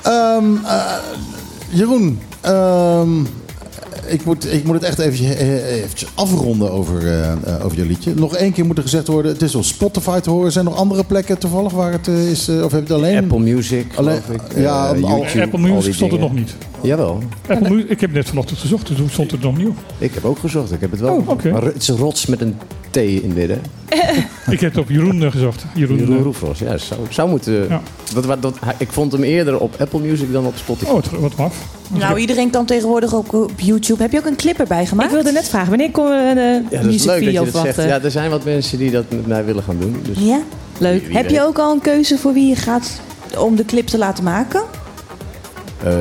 [0.03, 0.93] Ehm, eh,
[1.69, 3.09] Jeroen, ehm,
[4.05, 7.85] ik, moet, ik moet het echt eventjes, eh, eventjes afronden over, eh, eh, over je
[7.85, 8.13] liedje.
[8.15, 10.51] Nog één keer moet er gezegd worden, het is op Spotify te horen.
[10.51, 12.47] Zijn er nog andere plekken toevallig waar het eh, is?
[12.47, 13.17] eh, of heb je het alleen?
[13.17, 14.57] Apple Music, Alleen- geloof ik.
[14.61, 16.55] ja, Eh, YouTube, Apple Music stond er nog niet.
[16.81, 19.75] Jawel, Apple ik heb net vanochtend gezocht, dus toen stond het nog niet op.
[19.97, 20.71] ik heb ook gezocht.
[20.71, 21.15] Ik heb het wel.
[21.15, 21.51] Oh, oké.
[21.51, 22.55] Maar het is een rots met een
[22.91, 23.61] T in het midden.
[24.49, 25.65] Ik heb het op Jeroen eh, gezocht.
[25.75, 26.59] Jeroen, Jeroen eh, Roefros.
[26.59, 27.53] Ja, zou, zou moeten...
[27.69, 27.81] Ja.
[28.13, 30.89] Dat, dat, ik vond hem eerder op Apple Music dan op Spotify.
[30.89, 31.55] oh, wat, wat maf.
[31.93, 33.88] Nou, iedereen kan tegenwoordig ook op YouTube.
[33.97, 35.09] Heb je ook een clip erbij gemaakt?
[35.09, 37.61] Ik wilde net vragen, wanneer komen we ja, dat is leuk dat je muziekvideo dat
[37.75, 37.87] zegt.
[37.89, 40.01] Ja, er zijn wat mensen die dat met mij willen gaan doen.
[40.03, 40.39] Dus Ja?
[40.77, 41.05] Leuk.
[41.07, 43.01] Wie Heb je ook al een keuze voor wie je gaat
[43.37, 44.61] om de clip te laten maken?
[45.83, 45.91] eh,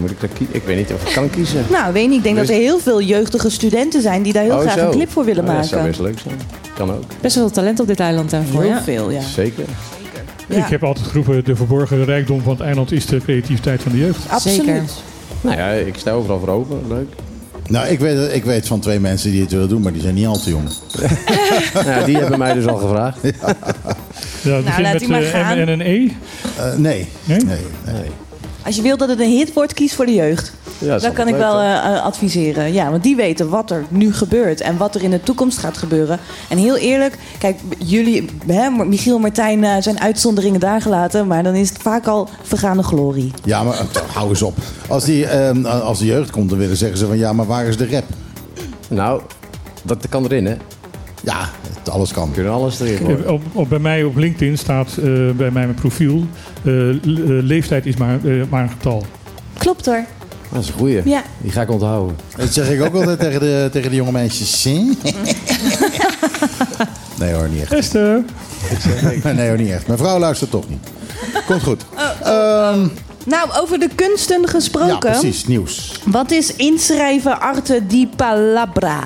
[0.00, 0.54] moet ik daar kiezen?
[0.54, 1.64] Ik weet niet of ik kan kiezen.
[1.70, 2.16] Nou, weet niet.
[2.16, 4.84] Ik denk dat er heel veel jeugdige studenten zijn die daar heel Oh, graag zo.
[4.86, 6.02] een clip voor willen Oh, ja, Dat zou maken.
[6.02, 6.40] best leuk zijn.
[6.74, 7.02] Kan ook.
[7.20, 8.82] Best wel veel talent op dit eiland daarvoor, Heel ja.
[8.82, 9.20] veel, ja.
[9.20, 9.64] Zeker.
[10.48, 10.64] Ja.
[10.64, 13.98] Ik heb altijd geroepen, de verborgen rijkdom van het eiland is de creativiteit van de
[13.98, 14.28] jeugd.
[14.28, 14.56] Absoluut.
[14.56, 14.82] Zeker.
[15.42, 16.80] Nou ja, ik sta overal voor open.
[16.88, 17.08] Leuk.
[17.68, 20.14] Nou, ik weet, ik weet van twee mensen die het willen doen, maar die zijn
[20.14, 20.64] niet al te jong.
[21.86, 23.18] nou, die hebben mij dus al gevraagd.
[23.22, 23.28] Ja,
[24.56, 25.56] het begint laat met die maar eh, gaan.
[25.56, 26.08] M en een E.
[26.56, 27.08] Eh, nee.
[27.24, 27.38] Nee?
[27.44, 28.10] nee, nee.
[28.62, 30.52] Als je wilt dat het een hit wordt, kies voor de jeugd.
[30.82, 32.72] Ja, dat kan ik wel eh, adviseren.
[32.72, 35.78] Ja, want die weten wat er nu gebeurt en wat er in de toekomst gaat
[35.78, 36.18] gebeuren.
[36.48, 41.42] En heel eerlijk, kijk, jullie, hè, Michiel en Martijn eh, zijn uitzonderingen daar gelaten, maar
[41.42, 43.30] dan is het vaak al vergaande glorie.
[43.44, 44.56] Ja, maar eh, hou eens op.
[44.88, 47.64] Als, die, ehm, als de jeugd komt, dan willen zeggen ze van ja, maar waar
[47.64, 48.04] is de rap?
[48.88, 49.20] Nou,
[49.82, 50.54] dat kan erin, hè?
[51.24, 52.30] Ja, het, alles kan.
[52.32, 53.30] Kunnen alles erin worden.
[53.32, 55.04] Op, op, bij mij op LinkedIn staat eh,
[55.36, 56.24] bij mij mijn profiel,
[56.62, 57.00] le-
[57.42, 59.04] leeftijd is maar, eh, maar een getal.
[59.58, 60.04] Klopt hoor.
[60.52, 61.00] Dat is een goeie.
[61.04, 61.22] Ja.
[61.38, 62.16] Die ga ik onthouden.
[62.36, 64.64] Dat zeg ik ook altijd tegen de, tegen de jonge meisjes.
[67.18, 67.72] nee hoor, niet echt.
[67.72, 68.24] Esther.
[69.34, 69.86] Nee hoor, niet echt.
[69.86, 70.88] Mijn vrouw luistert toch niet.
[71.46, 71.84] Komt goed.
[72.22, 72.86] Ehm,
[73.24, 74.98] Nou, over de kunsten ja, gesproken.
[74.98, 75.46] precies.
[75.46, 76.00] Nieuws.
[76.04, 79.00] Wat is inschrijven arte di palabra?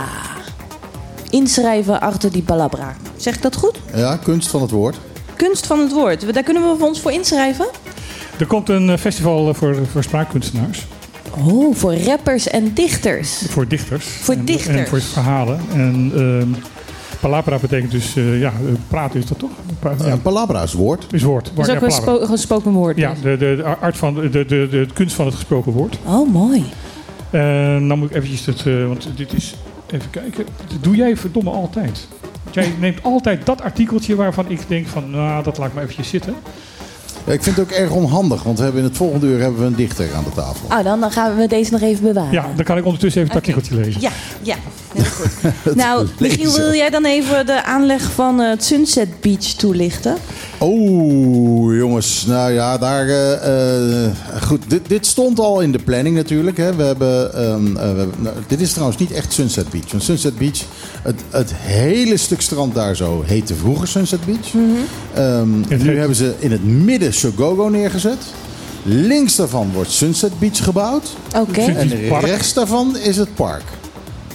[1.30, 2.96] Inschrijven arte di palabra.
[3.16, 3.78] Zeg ik dat goed?
[3.94, 4.96] Ja, kunst van het woord.
[5.36, 6.34] Kunst van het woord.
[6.34, 7.66] Daar kunnen we ons voor inschrijven?
[8.38, 10.86] Er komt een eh, festival eh, voor, voor spraakkunstenaars.
[11.44, 13.42] Oh, voor rappers en dichters.
[13.48, 14.04] Voor dichters.
[14.06, 14.76] Voor En- dichters.
[14.76, 15.60] En voor verhalen.
[15.72, 16.48] En ehm
[17.20, 19.50] palabra betekent dus, eh, ja, eh, praten is dat toch?
[19.78, 21.06] Pa- Ja, ja, palabra is woord.
[21.10, 21.44] is woord.
[21.54, 22.96] Dat is Ja, ook een gesproken woord.
[22.96, 25.98] Ja, de, de, de, art van, de, de, de, de kunst van het gesproken woord.
[26.04, 26.64] Oh, mooi.
[27.30, 29.54] En dan moet ik eventjes dat, eh, want dit is,
[29.90, 32.08] even kijken, dat doe jij verdomme altijd.
[32.50, 36.08] Jij neemt altijd dat artikeltje waarvan ik denk van, nou, dat laat ik maar eventjes
[36.08, 36.34] zitten.
[37.26, 39.60] Ja, ik vind het ook erg onhandig, want we hebben in het volgende uur hebben
[39.60, 40.66] we een dichter aan de tafel.
[40.78, 42.32] Oh, dan, dan gaan we deze nog even bewaren.
[42.32, 44.00] Ja, dan kan ik ondertussen even het artikeltje lezen.
[44.00, 44.10] Ja,
[44.42, 44.56] ja.
[44.94, 45.74] Heel goed.
[45.84, 50.16] nou, Michiel, wil jij dan even de aanleg van eh, het Sunset Beach toelichten?
[50.58, 52.24] Oh, jongens.
[52.26, 53.08] Nou ja, daar.
[53.08, 54.12] eh, eh,
[54.42, 56.56] goed, dit, dit stond al in de planning natuurlijk.
[56.56, 56.74] Hè.
[56.74, 59.90] We hebben, ehm, eh, we hebben- nou, dit is trouwens niet echt Sunset Beach.
[59.90, 60.58] Want Sunset Beach,
[61.02, 64.52] het, het hele stuk strand daar zo heette vroeger Sunset Beach.
[65.14, 68.18] Ehm, Het nu heet- hebben ze in het midden Sogogo neergezet.
[68.82, 71.08] Links daarvan wordt Sunset Beach gebouwd.
[71.36, 71.60] Oké.
[71.60, 73.64] En rechts daarvan is het park.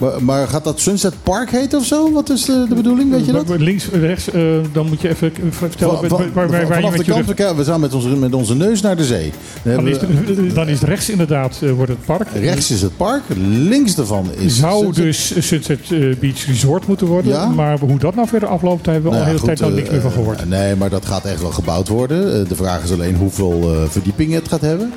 [0.01, 2.11] Maar, maar gaat dat Sunset Park heten of zo?
[2.11, 3.11] Wat is de, de bedoeling?
[3.11, 3.49] Weet je dat?
[3.59, 4.41] Links, rechts, eh,
[4.73, 7.25] dan moet je even vertellen Van- waar, van- waar, waar, waar je met de kant,
[7.25, 9.31] we, we staan met onze, met onze neus naar de zee.
[9.63, 12.27] Dan is, we- dan is rechts inderdaad eh, wordt het park.
[12.33, 13.21] rechts is het park,
[13.57, 17.31] links daarvan is Zou Sunset- dus Sunset eh, Beach Resort moeten worden.
[17.31, 17.45] Ja.
[17.45, 19.69] Maar hoe dat nou verder afloopt, daar hebben we Nou al ja, de hele tijd
[19.69, 20.39] nog niks meer van eh, gehoord.
[20.41, 22.47] eh, nee, maar dat gaat echt wel gebouwd worden.
[22.47, 24.93] De vraag is alleen hoeveel verdiepingen het gaat hebben.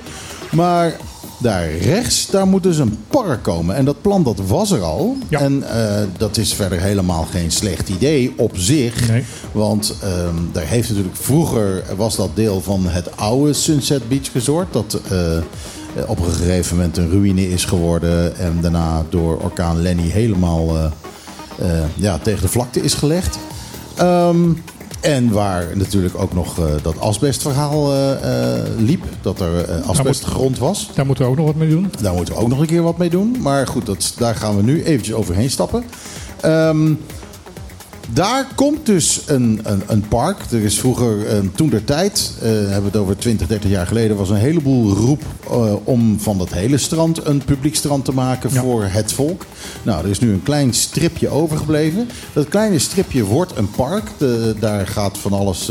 [0.51, 0.93] Maar
[1.45, 3.77] daar rechts, daar moet dus een park komen.
[3.77, 5.17] En dat plan dat was er al.
[5.29, 5.41] Ja.
[5.41, 9.09] En eh, dat is verder helemaal geen slecht idee op zich.
[9.09, 9.25] Nee.
[9.53, 14.73] Want ehm, daar heeft natuurlijk vroeger was dat deel van het oude Sunset Beach Resort.
[14.73, 15.39] Dat eh,
[16.07, 18.37] op een gegeven moment een ruïne is geworden.
[18.37, 20.89] En daarna door orkaan Lenny helemaal eh,
[21.95, 23.39] ja, tegen de vlakte is gelegd.
[23.95, 24.51] Ehm,
[25.05, 29.05] en waar natuurlijk ook nog eh, dat asbestverhaal eh, eh, liep.
[29.21, 30.90] Dat er asbestgrond was.
[30.95, 31.93] Daar moeten we ook nog wat mee doen.
[32.01, 33.37] Daar moeten we ook nog een keer wat mee doen.
[33.40, 35.85] Maar goed, dat, daar gaan we nu eventjes overheen stappen.
[36.40, 36.93] Ehm,
[38.12, 40.37] Daar komt dus een, een, een park.
[40.51, 43.87] Er is vroeger, eh, toen der tijd, eh, hebben we het over 20, 30 jaar
[43.87, 48.12] geleden, was een heleboel roep eh, om van dat hele strand een publiek strand te
[48.12, 48.61] maken Ja.
[48.61, 49.47] voor het volk.
[49.83, 52.09] Nou, er is nu een klein stripje overgebleven.
[52.33, 54.05] Dat kleine stripje wordt een park.
[54.19, 55.71] De- daar gaat van alles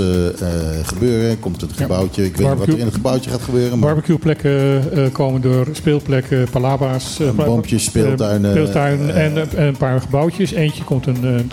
[0.84, 1.40] gebeuren.
[1.40, 2.26] Komt een gebouwtje.
[2.26, 3.80] Ik weet niet wat er in het gebouwtje gaat gebeuren.
[3.80, 7.20] Maar Barbecueplekken komen door, speelplekken, palaba's.
[7.36, 10.52] boompjes, speeltuinen, speeltuin en een paar gebouwtjes.
[10.52, 11.52] Eentje komt een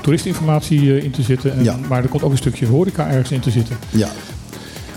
[0.00, 1.52] toeristeninformatie eh, in te zitten.
[1.56, 1.76] En, Ja.
[1.88, 3.76] Maar er komt ook een stukje horeca ergens in te zitten.
[3.90, 4.08] Ja.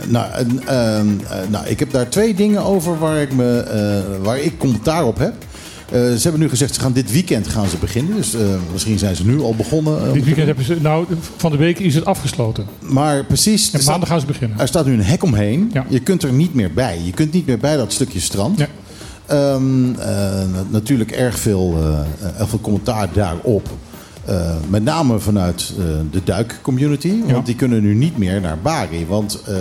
[0.08, 4.24] Nou, en, ehm, eh, nou, ik heb daar twee dingen over waar ik, me, eh,
[4.24, 5.34] waar ik commentaar op heb.
[5.92, 8.16] Ze hebben nu gezegd, ze gaan dit weekend gaan ze beginnen.
[8.16, 8.36] Dus
[8.72, 10.14] misschien zijn ze nu al begonnen.
[10.14, 11.06] Dit weekend hebben ze, nou,
[11.38, 12.66] van de week is het afgesloten.
[12.80, 14.60] Maar precies, En maandag gaan ze beginnen.
[14.60, 15.70] er staat nu een hek omheen.
[15.74, 15.86] Ja.
[15.90, 17.00] Je kunt er niet meer bij.
[17.06, 18.60] Je kunt niet meer bij dat stukje strand.
[18.60, 18.68] Ja.
[19.26, 20.06] Ehm, eh,
[20.52, 21.78] na- natuurlijk erg veel,
[22.38, 23.70] erg veel commentaar daarop.
[24.26, 27.20] Eh, met name vanuit eh, de duikcommunity.
[27.20, 27.42] Want Ja.
[27.42, 29.06] die kunnen nu niet meer naar Bari.
[29.08, 29.54] Want eh,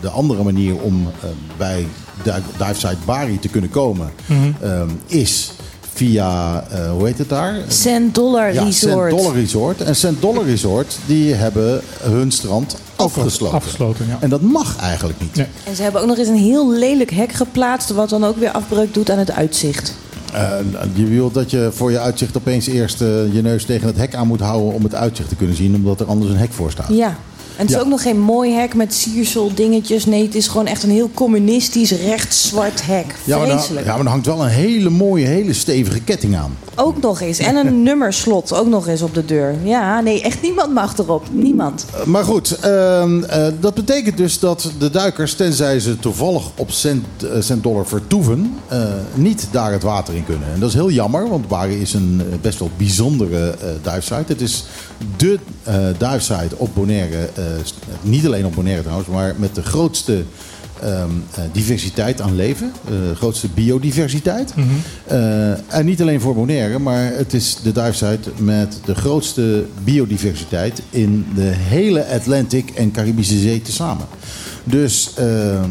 [0.00, 1.86] de andere manier om eh, bij
[2.22, 4.10] duik- divesite Bari te kunnen komen...
[4.26, 4.40] Mhm.
[4.60, 5.52] ehm, is
[5.92, 7.54] via, eh, hoe heet het daar?
[7.68, 9.10] Cent Dollar Ja, Resort.
[9.10, 9.80] Cent Dollar Resort.
[9.80, 13.56] En Cent Dollar Resort, die hebben hun strand afgesloten.
[13.56, 14.16] Afgesloten, ja.
[14.20, 15.34] En dat mag eigenlijk niet.
[15.36, 15.46] Nee.
[15.64, 18.50] En ze hebben ook nog eens een heel lelijk hek geplaatst, wat dan ook weer
[18.50, 19.94] afbreuk doet aan het uitzicht.
[20.32, 20.58] Eh,
[20.94, 24.14] je wil dat je voor je uitzicht opeens eerst eh, je neus tegen het hek
[24.14, 26.70] aan moet houden om het uitzicht te kunnen zien, omdat er anders een hek voor
[26.70, 26.88] staat.
[26.88, 27.16] Ja.
[27.56, 27.80] En het is Ja.
[27.82, 30.06] ook nog geen mooi hek met siersel dingetjes.
[30.06, 33.14] Nee, het is gewoon echt een heel communistisch rechts-zwart hek.
[33.24, 33.56] Ja maar, ja,
[33.96, 36.56] maar er hangt wel een hele mooie, hele stevige ketting aan.
[36.76, 37.38] Ook nog eens.
[37.38, 39.54] En een nummerslot ook nog eens op de deur.
[39.62, 41.26] Ja, nee, echt niemand mag erop.
[41.32, 41.86] Niemand.
[41.94, 46.70] Eh, Maar goed, ehm, eh, dat betekent dus dat de duikers, tenzij ze toevallig op
[46.70, 48.54] cent, eh, cent dollar vertoeven,
[49.14, 50.48] niet daar het water in kunnen.
[50.54, 54.24] En dat is heel jammer, want Bari is een best wel bijzondere divesite.
[54.32, 54.64] Het is
[55.16, 55.38] de
[55.98, 57.28] divesite op Bonaire,
[58.02, 60.22] niet alleen op Bonaire trouwens, maar met de grootste
[60.80, 64.54] ehm, eh, diversiteit aan leven, eh, de grootste biodiversiteit.
[65.06, 70.82] Eh, en niet alleen voor Bonaire, maar het is de divesite met de grootste biodiversiteit
[70.90, 74.06] in de hele Atlantic en Caribische Zee tezamen.
[74.64, 75.68] Dus ehm,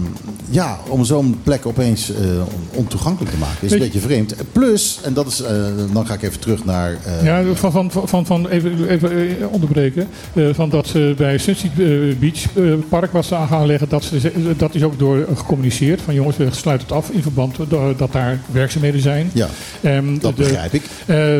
[0.49, 2.45] ja, om zo'n plek opeens eh, on-
[2.79, 4.35] ontoegankelijk te maken is een beetje vreemd.
[4.51, 5.55] Plus, en dat is, eh,
[5.93, 6.97] dan ga ik even terug naar.
[7.05, 9.11] eh, Ja, van, van, van, van, even, even
[9.51, 10.07] onderbreken.
[10.51, 11.75] Van dat ze bij Sunset
[12.19, 12.45] Beach
[12.89, 16.01] Park wat ze aan gaan leggen, dat, ze, dat is ook door gecommuniceerd.
[16.01, 17.55] Van jongens, we sluiten het af in verband
[17.97, 19.29] dat daar werkzaamheden zijn.
[19.33, 19.47] ja,
[19.81, 20.83] Ehm, dat de, begrijp ik.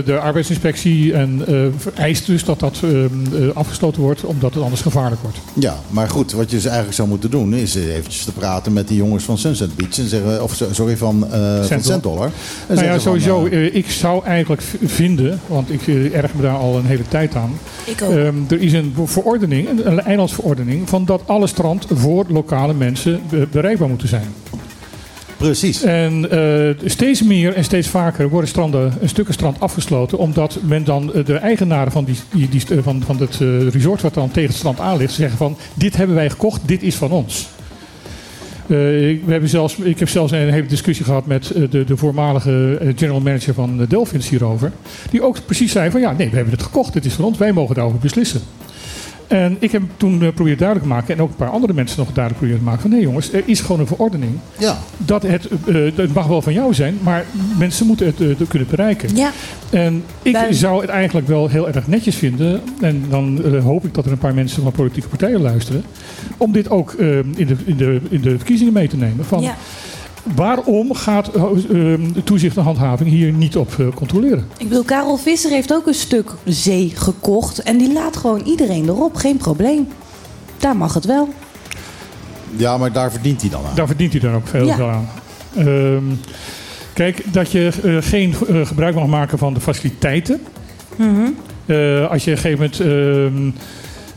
[0.05, 1.41] de arbeidsinspectie en,
[1.77, 2.93] vereist dus dat dat ehm,
[3.43, 5.37] eh, afgesloten wordt, omdat het anders gevaarlijk wordt.
[5.53, 8.87] Ja, maar goed, wat je dus eigenlijk zou moeten doen is eventjes te praten met
[8.87, 11.63] die jongens van Sunset Beach en zeggen, of so- sorry van, eh
[12.67, 13.45] van Nou ja, van, sowieso.
[13.45, 17.35] eh, eh, ik zou eigenlijk vinden, want ik erg me daar al een hele tijd
[17.35, 17.51] aan.
[17.85, 18.11] Ik ook.
[18.11, 23.47] Ehm, er is een verordening, een, eilandsverordening, van dat alle strand voor lokale mensen be-
[23.51, 24.27] bereikbaar moeten zijn.
[25.41, 25.83] Precies.
[25.83, 30.83] En eh, steeds meer en steeds vaker worden stranden, een stukken strand afgesloten, omdat men
[30.83, 34.49] dan eh, de eigenaren van, die, die, van, van het eh, resort wat dan tegen
[34.49, 37.49] het strand aan ligt, zeggen van dit hebben wij gekocht, dit is van ons.
[38.71, 41.83] Eh, ik, we hebben zelfs, ik heb zelfs een hele discussie gehad met eh, de,
[41.83, 44.71] de voormalige eh, general manager van de Delphins hierover.
[45.09, 47.37] Die ook precies zei van ja, nee, we hebben het gekocht, dit is van ons,
[47.37, 48.41] wij mogen daarover beslissen.
[49.31, 51.99] En ik heb toen uh, proberen duidelijk te maken, en ook een paar andere mensen
[51.99, 55.23] nog duidelijk proberen te maken, van nee jongens, er is gewoon een verordening Ja, dat
[55.23, 57.25] het, eh, het mag wel van jou zijn, maar
[57.57, 59.15] mensen moeten het eh, kunnen bereiken.
[59.15, 59.31] Ja,
[59.71, 63.93] En ik zou het eigenlijk wel heel erg netjes vinden, en dan eh, hoop ik
[63.93, 65.83] dat er een paar mensen van politieke partijen luisteren,
[66.37, 69.25] om dit ook eh, in, de, in, de, in de verkiezingen mee te nemen.
[69.25, 69.55] Van, ja.
[70.35, 71.49] Waarom gaat eh, eh,
[72.13, 74.47] de toezicht en handhaving hier niet op eh, controleren?
[74.57, 77.59] Ik bedoel, Karel Visser heeft ook een stuk zee gekocht.
[77.63, 79.15] En die laat gewoon iedereen erop.
[79.15, 79.87] Geen probleem.
[80.57, 81.29] Daar mag het wel.
[82.55, 83.75] ja, maar daar verdient hij dan aan.
[83.75, 84.77] Daar verdient hij dan ook veel Ja.
[84.91, 85.09] aan.
[85.55, 86.03] Ehm,
[86.93, 88.33] kijk, dat je eh, geen
[88.65, 90.41] gebruik mag maken van de faciliteiten.
[91.65, 92.77] Eh, als je op een gegeven moment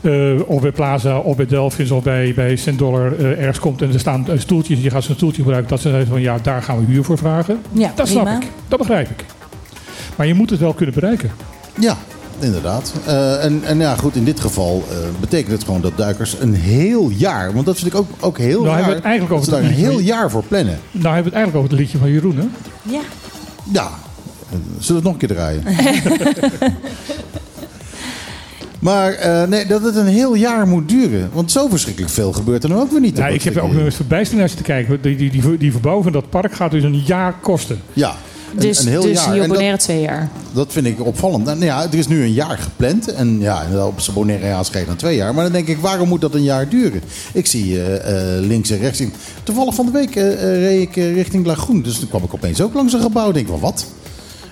[0.05, 3.81] eh, of bij Plaza of bij Delphins of bij, bij Cent Dollar eh, ergens komt
[3.81, 6.21] en er staan eh, stoeltjes en je gaat zo'n stoeltje gebruiken, dat ze zeggen van
[6.21, 7.59] ja, daar gaan we huur voor vragen.
[7.71, 8.21] Ja, Dat prima.
[8.21, 8.49] snap ik.
[8.67, 9.25] Dat begrijp ik.
[10.15, 11.31] Maar je moet het wel kunnen bereiken.
[11.79, 11.97] Ja,
[12.39, 12.93] inderdaad.
[13.05, 16.53] Eh, en, en ja, goed, in dit geval eh, betekent het gewoon dat duikers een
[16.53, 19.45] heel jaar, want dat vind ik ook, ook heel Nou, raar, hebben we het eigenlijk
[19.45, 20.79] dat over ze daar een heel jaar voor plannen.
[20.91, 22.37] Nou hebben we het eigenlijk over het liedje van Jeroen.
[22.37, 22.45] Hè?
[22.91, 23.01] Ja.
[23.71, 23.89] Ja,
[24.79, 25.63] zullen we het nog een keer draaien?
[28.85, 31.29] maar eh, nee, dat het een heel jaar moet duren.
[31.33, 33.17] Want zo verschrikkelijk veel gebeurt er dan ook weer niet.
[33.17, 33.85] Ja, ik heb dat ook stukje.
[33.85, 35.01] met verbijstering naar zitten kijken.
[35.01, 37.79] Die, die, die, die verbouwing van dat park gaat dus een jaar kosten.
[37.93, 38.15] Ja,
[38.53, 39.35] Een, Dus, een heel dus jaar.
[39.35, 40.29] je En dat- Bonaire twee jaar.
[40.51, 41.45] Dat vind ik opvallend.
[41.45, 43.07] Nou ja, er is nu een jaar gepland.
[43.13, 45.33] En ja, op Bonaire schreef dan twee jaar.
[45.33, 47.01] Maar dan denk ik, waarom moet dat een jaar duren?
[47.33, 49.03] Ik zie eh, eh, links en rechts.
[49.43, 51.81] Toevallig van de week reed ik richting Lagoen.
[51.81, 53.27] Dus toen kwam ik opeens ook langs een gebouw.
[53.27, 53.85] Ik denk van, wat?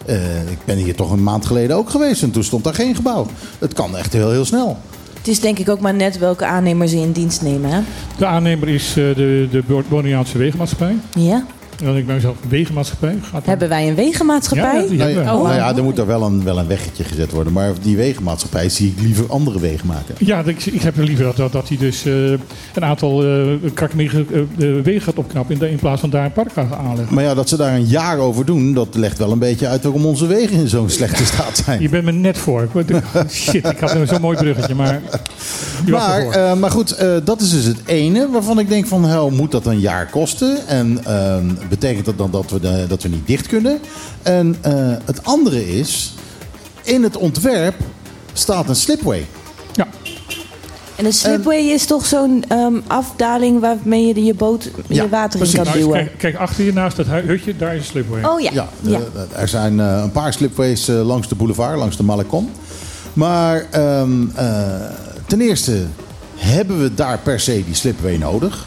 [0.06, 2.24] Eh, ik ben hier toch een maand geleden ook geweest.
[2.24, 3.28] En toen stond daar geen gebouw.
[3.60, 4.78] Het kan echt heel, heel snel.
[5.18, 7.80] Het is denk ik ook maar net welke aannemer ze in dienst nemen, hè?
[8.18, 10.96] De aannemer is eh, de, de Bo- Bonaireaanse Wegenmaatschappij.
[11.14, 11.46] Ja.
[11.84, 13.16] Denk ik bij mezelf, wegenmaatschappij?
[13.22, 14.82] Gaat Hebben wij een wegenmaatschappij?
[14.82, 15.44] Ja, die Nou, hebben ja, we.
[15.44, 17.54] nou ja, er moet daar wel een, wel een weggetje gezet worden.
[17.54, 20.16] Maar die wegenmaatschappij zie ik liever andere wegen maken.
[20.18, 24.26] Ja, ik, ik heb liever dat, dat, dat hij dus eh, een aantal uh, krakkemige
[24.84, 27.16] wegen gaat opknappen in, de- in plaats van daar een park gaat aanleggen.
[27.16, 29.84] Maar ja, dat ze daar een jaar over doen, dat legt wel een beetje uit
[29.84, 31.82] waarom onze wegen in zo'n slechte staat zijn.
[31.82, 32.68] Je bent me net voor.
[33.30, 35.02] Shit, ik had zo'n mooi bruggetje, maar
[35.90, 39.30] Maar, eh, maar goed, eh, dat is dus het ene waarvan ik denk van, hel,
[39.30, 40.68] moet dat een jaar kosten?
[40.68, 41.46] En ehm,
[41.80, 43.80] betekent dat dan dat we, de- dat we niet dicht kunnen?
[44.22, 44.74] En eh,
[45.06, 46.14] het andere is,
[46.84, 47.76] in het ontwerp
[48.34, 49.26] staat een slipway.
[49.74, 49.88] ja,
[50.96, 55.10] En een slipway is toch zo'n ehm, afdaling waarmee je de- je boot Ja, je
[55.10, 55.94] water in kan nou, duwen.
[55.94, 58.24] kijk, kijk achter je naast dat hu- hutje, daar is een slipway.
[58.24, 58.52] Oh ja.
[58.54, 58.98] Ja, ja.
[58.98, 62.50] de- er zijn eh, een paar slipways eh, langs de boulevard, langs de Malecon.
[63.14, 64.66] Maar ehm, eh,
[65.28, 65.84] ten eerste
[66.36, 68.66] hebben we daar per se die slipway nodig.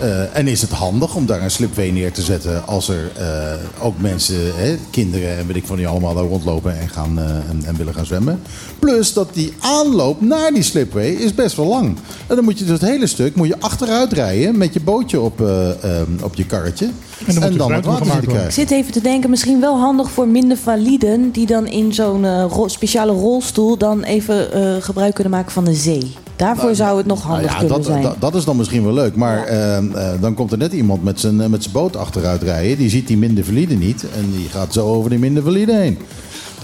[0.00, 3.84] Eh, en is het handig om daar een slipway neer te zetten als er eh,
[3.84, 7.24] ook mensen, hè, kinderen en weet ik van die allemaal daar rondlopen en, gaan, eh,
[7.24, 8.40] en, en willen gaan zwemmen.
[8.78, 11.96] Plus dat die aanloop naar die slipway is best wel lang.
[12.26, 15.20] En dan moet je dus het hele stuk moet je achteruit rijden met je bootje
[15.20, 16.84] op, eh, ehm, op je karretje.
[17.26, 18.16] En dan moet En dan het water te.
[18.16, 18.52] Ik krijgen.
[18.52, 21.30] zit even te denken, misschien wel handig voor minder validen...
[21.30, 25.74] die dan in zo'n ro- speciale rolstoel dan even eh, gebruik kunnen maken van de
[25.74, 26.14] zee.
[26.36, 28.02] Daarvoor zou het nog Nou handig ja, kunnen dat, zijn.
[28.02, 29.16] dat, dat is dan misschien wel leuk.
[29.16, 32.42] Maar ehm, eh, dan komt er net iemand met zijn, eh, met zijn boot achteruit
[32.42, 32.76] rijden.
[32.78, 34.04] Die ziet die minder valide niet.
[34.16, 35.98] En die gaat zo over die minder valide heen.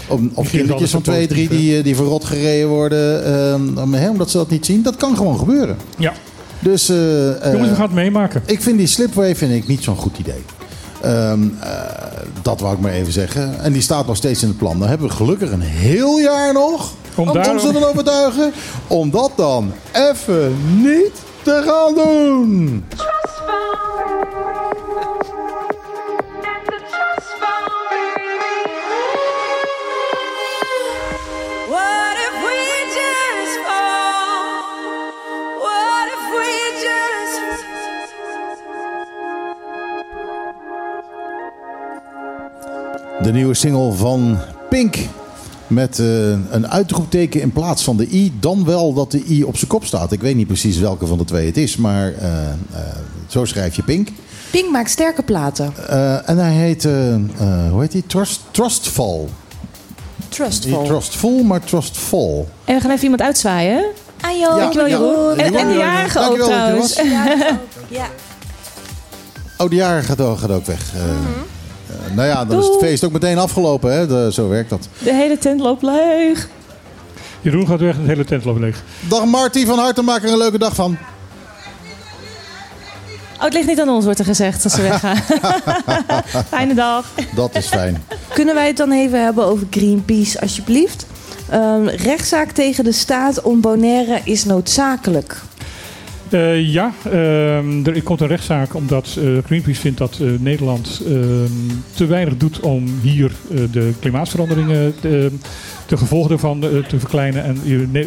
[0.08, 3.24] Of, of kindertjes van twee, drie die, eh, die verrot gereden worden.
[3.94, 4.82] ehm, omdat ze dat niet zien.
[4.82, 5.76] Dat kan gewoon gebeuren.
[5.98, 6.12] Ja,
[6.60, 8.42] Dus eh, eh, jongens, we gaan het meemaken.
[8.46, 10.42] ik vind die slipway vind ik niet zo'n goed idee.
[11.02, 11.70] Ehm, eh,
[12.42, 13.60] dat wou ik maar even zeggen.
[13.62, 14.78] En die staat nog steeds in het plan.
[14.78, 18.52] Dan hebben we gelukkig een heel jaar nog Om om, daar- om ze te overtuigen.
[18.88, 22.84] Om dat dan even niet te gaan doen.
[31.68, 32.58] What if we
[32.98, 34.52] just fall?
[35.64, 36.48] What if we
[36.86, 37.40] just
[43.22, 44.38] De nieuwe single van
[44.68, 44.96] Pink.
[45.72, 48.32] Met eh, een uitroepteken in plaats van de i.
[48.40, 50.12] Dan wel dat de i op zijn kop staat.
[50.12, 51.76] Ik weet niet precies welke van de twee het is.
[51.76, 52.54] Maar eh, eh,
[53.26, 54.08] zo schrijf je Pink.
[54.50, 55.72] Pink maakt sterke platen.
[55.88, 57.20] Eh, en hij heet, eh, eh,
[57.70, 58.02] hoe heet hij?
[58.06, 59.28] Trust, Trustful.
[60.28, 60.78] Trustful.
[60.80, 62.48] Niet Trustful, maar Trustful.
[62.64, 63.76] En we gaan even iemand uitzwaaien.
[63.76, 63.84] hè?
[64.28, 64.58] Ajo.
[64.58, 65.38] Dankjewel, Jeroen.
[65.38, 66.96] En, en de jarige ook trouwens.
[66.96, 67.04] was.
[67.90, 68.06] Ja.
[69.58, 70.92] Oh, de jarige gaat ook, gaat ook weg.
[70.94, 71.12] Eh, Mhm.
[72.06, 73.92] Eh, nou ja, dan is het feest ook meteen afgelopen.
[73.92, 74.06] Hè?
[74.06, 74.88] De- zo werkt dat.
[74.98, 76.48] De hele tent loopt leeg.
[77.40, 78.82] Jeroen gaat weg en het hele tent loopt leeg.
[79.08, 80.98] Dag Marty, van harte maak er een leuke dag van.
[83.36, 85.16] Oh, het ligt niet aan ons, wordt er gezegd als ze weggaan.
[86.48, 87.06] Fijne dag.
[87.34, 88.04] Dat is fijn.
[88.34, 91.06] Kunnen wij het dan even hebben over Greenpeace, alsjeblieft?
[91.48, 95.40] Ehm, rechtszaak tegen de staat om Bonaire is noodzakelijk.
[96.32, 101.76] Eh, ja, ehm, er komt een rechtszaak omdat eh, Greenpeace vindt dat eh, Nederland ehm,
[101.94, 103.32] te weinig doet om hier
[103.70, 105.30] de klimaatveranderingen, de,
[105.86, 107.58] de gevolgen daarvan eh, te verkleinen en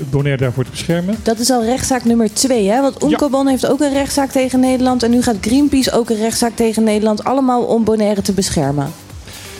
[0.09, 1.15] Bonaire daarvoor te beschermen.
[1.23, 2.81] Dat is al rechtszaak nummer twee, hè?
[2.81, 5.03] Want Oenkobon heeft ook een rechtszaak tegen Nederland.
[5.03, 7.23] En nu gaat Greenpeace ook een rechtszaak tegen Nederland.
[7.23, 8.91] Allemaal om Bonaire te beschermen.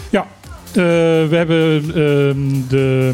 [0.09, 0.27] Ja,
[0.73, 3.13] we hebben ehm, de.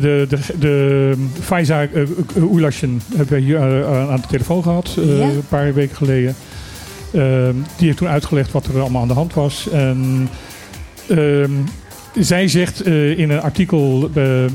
[0.00, 2.08] De, de, de Faiza uh,
[2.54, 5.24] Ulashen hebben we hier eh, aan de telefoon gehad, eh, Ja.
[5.24, 6.34] een paar weken geleden.
[7.12, 9.68] Ehm, die heeft toen uitgelegd wat er allemaal aan de hand was.
[9.72, 10.28] En
[11.08, 11.50] ehm,
[12.14, 14.50] zij zegt eh, in een artikel, eh, eh,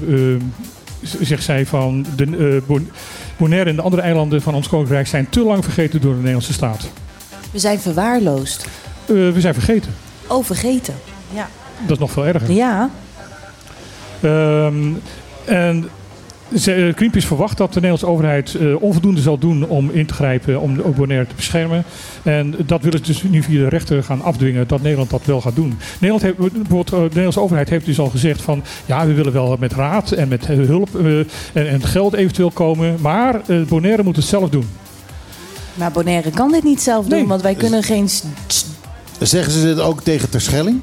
[1.21, 2.89] zegt zij van de, eh, Bon-
[3.37, 6.53] Bonaire en de andere eilanden van ons koninkrijk zijn te lang vergeten door de Nederlandse
[6.53, 6.89] staat.
[7.51, 8.67] We zijn verwaarloosd.
[9.05, 9.91] Eh, we zijn vergeten.
[10.27, 10.93] Oh, vergeten.
[11.33, 11.49] Ja.
[11.81, 12.51] Dat is nog veel erger.
[12.51, 12.89] Ja.
[14.21, 14.75] Ehm,
[15.47, 15.89] en
[16.55, 20.13] ze, eh, Greenpeace verwacht dat de Nederlandse overheid eh, onvoldoende zal doen om in te
[20.13, 21.83] grijpen om de Bonaire te beschermen.
[22.23, 25.41] En dat willen ze dus nu via de rechter gaan afdwingen dat Nederland dat wel
[25.41, 25.77] gaat doen.
[25.99, 29.33] Nederland heeft, bijvoorbeeld, eh, de Nederlandse overheid heeft dus al gezegd van ja, we willen
[29.33, 34.03] wel met raad en met hulp eh, en, en geld eventueel komen, maar eh, Bonaire
[34.03, 34.67] moet het zelf doen.
[35.73, 37.27] Maar Bonaire kan dit niet zelf doen, Nee.
[37.27, 38.09] want wij kunnen geen...
[39.19, 40.81] Zeggen ze dit ook tegen Terschelling?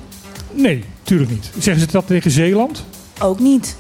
[0.53, 1.51] Nee, tuurlijk niet.
[1.59, 2.85] Zeggen ze dat tegen Zeeland?
[3.21, 3.77] Ook niet.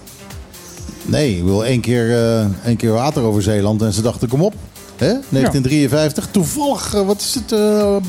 [1.06, 4.42] Nee, ik wil één keer, eh, één keer water over Zeeland en ze dachten, kom
[4.42, 4.54] op.
[4.96, 5.06] Hè?
[5.28, 7.52] 1953, toevallig, eh, wat is het?
[7.52, 8.00] eh, eh,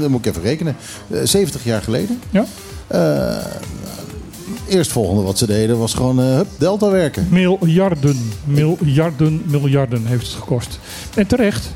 [0.00, 0.76] dan moet ik even rekenen.
[1.10, 2.20] Eh, 70 jaar geleden.
[2.30, 2.44] Ja.
[4.68, 7.26] Eerst volgende wat ze deden was gewoon hup, delta werken.
[7.30, 10.78] Miljarden, miljarden, miljarden heeft het gekost.
[11.14, 11.70] En terecht.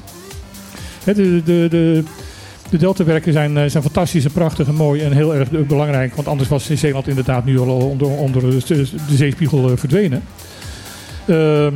[1.05, 2.05] De, de, de,
[2.73, 6.15] de deltawerken zijn, eh, zijn fantastisch en prachtig en mooi en heel erg belangrijk.
[6.15, 10.23] Want anders was Zeeland inderdaad nu al onder, onder de, zeespiegel eh, verdwenen.
[11.27, 11.75] Ehm,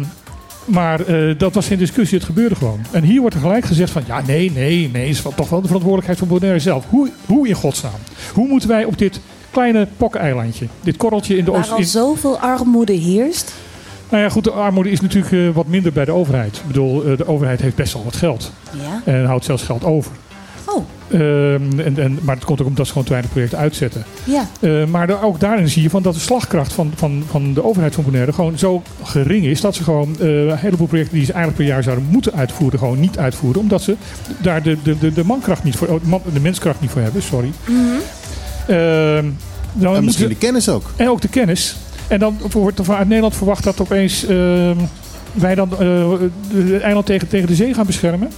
[0.65, 2.81] maar eh, dat was geen discussie, het gebeurde gewoon.
[2.91, 4.03] En hier wordt er gelijk gezegd van...
[4.07, 6.85] ja, nee, nee, nee, is toch wel de verantwoordelijkheid van Bonaire zelf.
[6.89, 8.01] Hoe, hoe in godsnaam?
[8.35, 9.21] Hoe moeten wij op dit
[9.51, 10.67] kleine pokkeneilandje...
[10.83, 11.71] dit korreltje in de Waar Oost...
[11.71, 13.55] al in- zoveel armoede heerst.
[14.09, 16.57] nou ja, goed, de armoede is natuurlijk wat minder bij de overheid.
[16.57, 18.53] Ik bedoel, de overheid heeft best wel wat geld.
[18.73, 19.13] Ja.
[19.13, 20.13] En houdt zelfs geld over.
[20.67, 24.05] Oh, Ehm, en, en, maar het komt ook omdat ze gewoon te weinig projecten uitzetten.
[24.25, 24.49] ja.
[24.61, 27.95] Eh, maar ook daarin zie je van dat de slagkracht van, van, van de overheid
[27.95, 29.61] van Bonaire gewoon zo gering is.
[29.61, 32.79] Dat ze gewoon eh, een heleboel projecten die ze eigenlijk per jaar zouden moeten uitvoeren,
[32.79, 33.61] gewoon niet uitvoeren.
[33.61, 33.97] Omdat ze
[34.43, 37.03] daar de, de, de, de mankracht niet voor, oh, de, man- de menskracht niet voor
[37.03, 37.51] hebben, sorry.
[38.67, 39.33] Ehm, dan En
[39.73, 40.91] moeten misschien ze- de kennis ook.
[40.97, 41.77] en ook de kennis.
[42.09, 44.77] En dan wordt er vanuit Nederland verwacht dat opeens ehm,
[45.33, 46.13] wij dan eh,
[46.55, 48.29] het eiland tegen, tegen de zee gaan beschermen.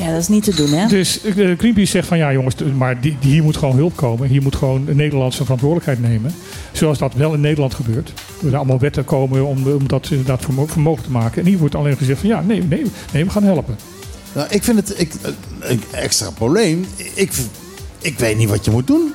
[0.00, 0.86] Ja, dat is niet te doen, hè?
[0.86, 4.28] Dus eh, Greenpeace zegt van ja jongens, maar die, die- hier moet gewoon hulp komen.
[4.28, 6.34] Hier moet gewoon Nederland zijn verantwoordelijkheid nemen.
[6.72, 8.08] Zoals dat wel in Nederland gebeurt.
[8.08, 11.42] Er zijn allemaal wetten komen om, om dat inderdaad vermo- voor mogelijk te maken.
[11.42, 12.82] En hier wordt alleen gezegd van ja, nee, nee,
[13.12, 13.76] nee we gaan helpen.
[14.32, 15.12] Nou, ik vind het ik,
[15.60, 16.86] een extra probleem.
[17.14, 17.32] Ik,
[18.00, 19.12] ik weet niet wat je moet doen.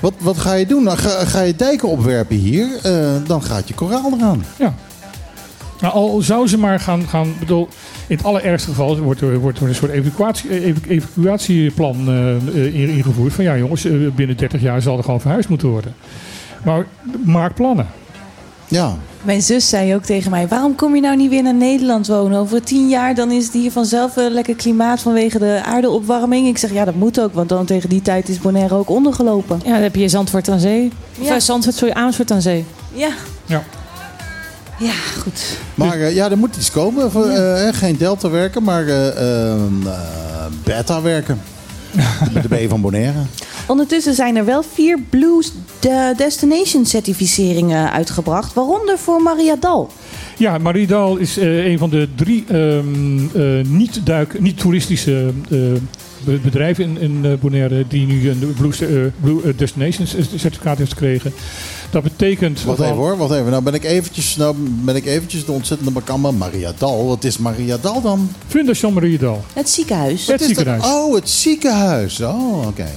[0.00, 0.82] Wat, wat ga je doen?
[0.82, 4.44] Nou, ga, ga je dijken opwerpen hier, eh, dan gaat je koraal eraan.
[4.58, 4.74] Ja.
[5.80, 7.68] Nou, al zou ze maar gaan, gaan bedoel,
[8.06, 12.36] in het allerergste geval wordt er, wordt er een soort evacuatie, eh, evacu- evacuatieplan eh,
[12.36, 13.32] eh, in- ingevoerd.
[13.32, 15.94] Van ja jongens, binnen 30 jaar zal er gewoon verhuisd moeten worden.
[16.64, 16.86] Maar
[17.24, 17.86] maak plannen.
[18.68, 22.06] Ja, Mijn zus zei ook tegen mij: waarom kom je nou niet weer naar Nederland
[22.06, 22.38] wonen?
[22.38, 26.46] Over tien jaar dan is het hier vanzelf een lekker klimaat vanwege de aardeopwarming.
[26.48, 29.60] Ik zeg ja, dat moet ook, want dan tegen die tijd is Bonaire ook ondergelopen.
[29.64, 30.90] Ja, dan heb je Zandvoort aan zee.
[31.20, 31.40] Of Ja.
[31.40, 32.64] Zandvoort, sorry, Amersfoort aan zee.
[32.92, 33.08] Ja.
[33.46, 33.62] Ja.
[34.80, 35.58] Ja, goed.
[35.74, 37.10] maar eh, ja, er moet iets komen.
[37.10, 39.60] Voor, eh, eh, geen delta werken, maar eh, eh, eh,
[40.64, 41.40] beta werken.
[42.42, 43.18] De B van Bonaire.
[43.66, 45.42] Ondertussen zijn er wel vier Blue
[45.80, 49.90] de Destination certificeringen uitgebracht, waaronder voor Maria Dal.
[50.36, 55.78] Ja, Maridal is eh, een van de drie ehm, eh, niet-duik, niet-toeristische eh, be-
[56.24, 60.06] bedrijven in, in eh, Bonaire die nu een Blue, eh, Blue eh, Destination
[60.36, 61.32] certificaat heeft gekregen.
[61.90, 62.64] Dat betekent...
[62.64, 63.50] Wacht even hoor, wacht even.
[63.50, 66.30] Nou ben ik eventjes, nou ben ik eventjes de ontzettende bakamba.
[66.30, 68.30] Maria Dal, wat is Maria Dal dan?
[68.46, 69.44] Fondation Maridal.
[69.52, 70.26] Het ziekenhuis.
[70.26, 70.48] Het dat?
[70.48, 70.84] ziekenhuis.
[70.84, 72.20] Oh, het ziekenhuis.
[72.20, 72.88] Oh, oké.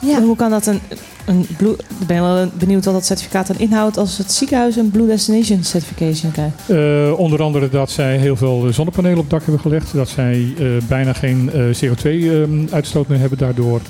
[0.00, 0.16] Ja.
[0.16, 0.80] En Hoe kan dat een,
[1.26, 4.90] een blue, ik ben wel benieuwd wat dat certificaat dan inhoudt als het ziekenhuis een
[4.90, 6.54] Blue Destination certification krijgt.
[6.70, 9.92] Eh, onder andere dat zij heel veel eh, zonnepanelen op het dak hebben gelegd.
[9.94, 13.80] Dat zij eh, bijna geen CO2-uitstoot meer hebben daardoor.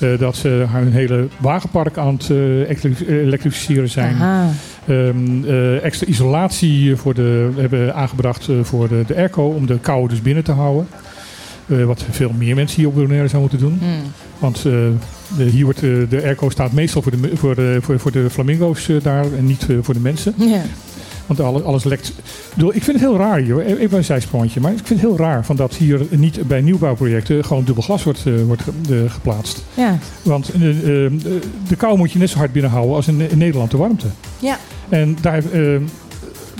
[0.00, 4.16] Eh, dat ze hun hele wagenpark aan het eh, elektri- elektrificeren zijn.
[4.86, 9.78] Ehm, eh, extra isolatie voor de, hebben aangebracht eh, voor de, de airco om de
[9.78, 10.86] kou dus binnen te houden.
[11.66, 13.88] Eh, wat veel meer mensen hier op Bonaire zouden moeten doen.
[13.88, 14.02] Hmm.
[14.38, 14.62] Want eh,
[15.36, 18.30] de, hier wordt, eh, de airco staat meestal voor de, voor de, voor, voor de
[18.30, 20.34] flamingo's daar en niet voor de mensen.
[21.26, 22.08] Want alles, alles lekt.
[22.08, 22.14] Ik,
[22.54, 23.52] bedoel, ik vind het heel raar hier.
[23.52, 23.62] hoor.
[23.62, 24.60] Even een zijsprongetje.
[24.60, 28.02] Maar ik vind het heel raar van dat hier niet bij nieuwbouwprojecten gewoon dubbel glas
[28.04, 29.64] wordt, wordt ge- geplaatst.
[30.22, 30.52] Want
[31.68, 34.06] de, kou moet je net zo hard binnenhouden als in, in Nederland de warmte.
[34.38, 34.58] Ja.
[34.88, 35.42] En daar,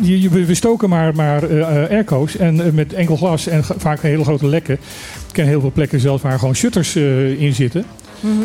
[0.02, 3.64] je, je- we stoken maar, maar eh, eh, airco's en eh, met enkel glas en
[3.78, 4.74] vaak hele grote lekken.
[4.74, 7.84] Ik ken heel veel plekken zelfs waar gewoon shutters eh, in zitten.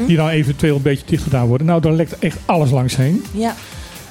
[0.07, 1.67] Die dan eventueel een beetje dicht gedaan worden.
[1.67, 3.23] Nou, dan lekt echt alles langs heen.
[3.31, 3.55] Ja.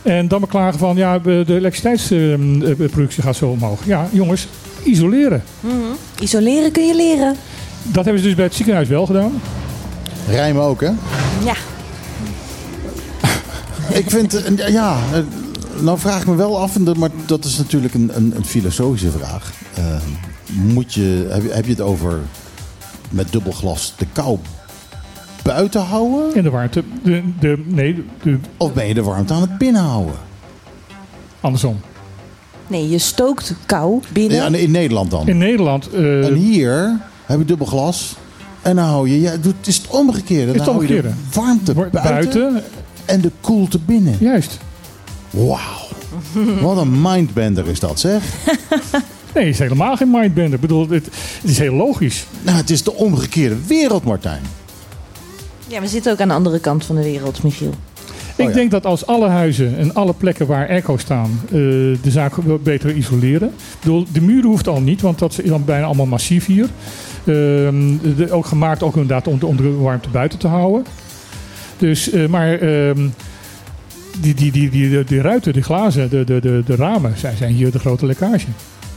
[0.03, 3.80] En dan beklagen van, ja, de de elektriciteitsproductie gaat zo omhoog.
[3.87, 4.49] Ja, jongens,
[4.82, 5.43] isoleren.
[6.20, 7.37] Isoleren kun je leren.
[7.82, 9.32] Dat hebben ze dus bij het ziekenhuis wel gedaan.
[10.28, 10.91] Rijmen ook, hè?
[11.45, 11.55] Ja.
[13.93, 14.97] Ik vind, ja,
[15.81, 18.45] nou vraag ik me wel af, en dat- maar dat is natuurlijk een, een, een
[18.45, 19.53] filosofische vraag.
[19.74, 19.85] Eh,
[20.53, 22.18] moet je, heb, je, heb je het over
[23.11, 24.39] met dubbel glas de kou
[25.43, 26.35] buiten houden?
[26.35, 30.14] En de warmte, de, de, nee, de, Of ben je de warmte aan het binnenhouden?
[31.41, 31.81] andersom.
[32.66, 34.37] Nee, je stookt kou binnen.
[34.37, 35.29] Ja, in Nederland dan.
[35.29, 38.14] In Nederland, eh, En hier heb je dubbel glas.
[38.62, 40.53] En dan hou je, ja, het is het omgekeerde.
[40.53, 42.62] het Dan hou je de warmte buiten, buiten,
[43.05, 44.16] en de koelte binnen.
[44.20, 44.59] juist.
[45.37, 45.87] Wauw.
[46.61, 48.22] Wat een mindbender is dat, zeg.
[49.34, 50.55] Nee, het is helemaal geen mindbender.
[50.55, 51.05] Ik bedoel, het,
[51.41, 52.26] het is heel logisch.
[52.43, 54.41] Nou, het is de omgekeerde wereld, Martijn.
[55.68, 57.74] Ja, we zitten ook aan de andere kant van de wereld, Michiel.
[58.37, 58.53] Ik ja.
[58.53, 62.32] denk dat als alle huizen en alle plekken waar airco staan eh, de zaak
[62.62, 63.49] beter isoleren.
[63.49, 66.68] Ik bedoel, de muren hoeft al niet, want dat is dan bijna allemaal massief hier.
[67.24, 70.84] Ehm, de- ook gemaakt ook inderdaad om de, om de warmte buiten te houden.
[71.78, 73.09] Dus, eh, maar ehm,
[74.21, 77.37] die, die, die, die, die, die ruiten, die glazen, de, de, de, de ramen, zij
[77.37, 78.47] zijn hier de grote lekkage.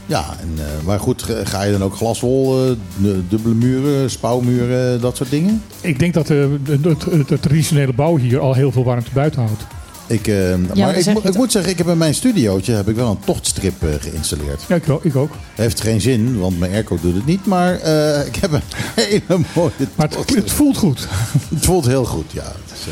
[0.06, 5.00] Ja, en, eh, maar goed, ga- je dan ook glaswol, eh, de- dubbele muren, spouwmuren,
[5.00, 5.62] dat soort dingen?
[5.80, 9.40] Ik denk dat de, de, de- de traditionele bouw hier al heel veel warmte buiten
[9.42, 9.62] houdt.
[10.06, 12.96] Ik, eh, maar ik, mo- ik moet zeggen, ik heb in mijn studiootje heb ik
[12.96, 14.62] wel een tochtstrip eh, geïnstalleerd.
[14.68, 15.32] Ja, ik, ook- ik ook.
[15.54, 17.46] Heeft geen zin, want mijn airco doet het niet.
[17.46, 18.60] Maar eh, ik heb een
[19.04, 21.08] hele mooie Maar het voelt goed.
[21.54, 22.42] Het voelt heel goed, ja.
[22.42, 22.86] Het is,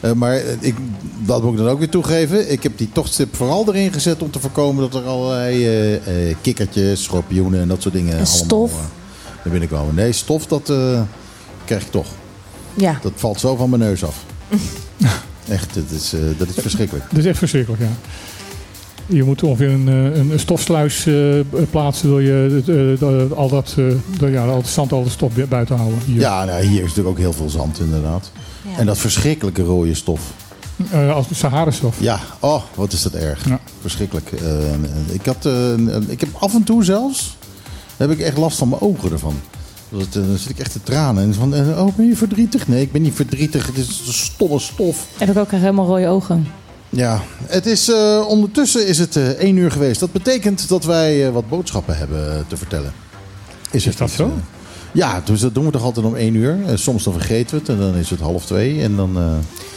[0.00, 0.74] eh, maar eh, ik,
[1.24, 2.50] dat moet ik dan ook weer toegeven.
[2.52, 6.36] Ik heb die tochtstrip vooral erin gezet om te voorkomen dat er allerlei eh, eh,
[6.40, 8.72] kikkertjes, schorpioenen en dat soort dingen allemaal stof?
[8.72, 8.78] eh,
[9.44, 9.94] naar binnen komen.
[9.94, 11.00] Nee, stof dat eh,
[11.64, 12.06] krijg ik toch.
[12.74, 12.98] Ja.
[13.02, 14.24] Dat valt zo van mijn neus af.
[15.48, 17.04] Echt, het is, eh, dat is verschrikkelijk.
[17.10, 17.88] Dat is echt verschrikkelijk, ja.
[19.06, 21.14] Je moet ongeveer een, eh, een, een stofsluis eh,
[21.70, 22.08] plaatsen.
[22.08, 22.96] Wil je
[23.30, 23.84] eh, al, dat, eh,
[24.18, 25.98] de- ja, al het zand, al de stof bu- buiten houden.
[26.06, 26.20] Hier.
[26.20, 28.30] Ja, nou, hier is natuurlijk ook heel veel zand inderdaad.
[28.72, 28.78] Ja.
[28.78, 30.20] En dat verschrikkelijke rode stof.
[30.90, 31.96] Eh, als de Sahara-stof.
[32.00, 33.48] Ja, oh, wat is dat erg.
[33.48, 33.60] Ja.
[33.80, 34.30] Verschrikkelijk.
[35.12, 35.72] Ik, had, eh,
[36.08, 37.36] ik heb af en toe zelfs,
[37.96, 39.34] heb ik echt last van mijn ogen ervan.
[39.88, 41.22] Dat, dan zit ik echt te tranen.
[41.22, 42.68] En van, oh, ben je verdrietig?
[42.68, 43.66] Nee, ik ben niet verdrietig.
[43.66, 45.06] Het is stomme stof.
[45.18, 46.46] Heb ik ook helemaal rode ogen.
[46.96, 50.00] Ja, het is, eh, ondertussen is het eh, één uur geweest.
[50.00, 52.92] Dat betekent dat wij eh, wat boodschappen hebben te vertellen.
[53.70, 54.32] Is het dat zo?
[54.96, 56.58] ja, dus dat doen we toch altijd om één uur.
[56.74, 58.82] Soms dan vergeten we het en dan is het half twee.
[58.82, 59.24] En dan, eh,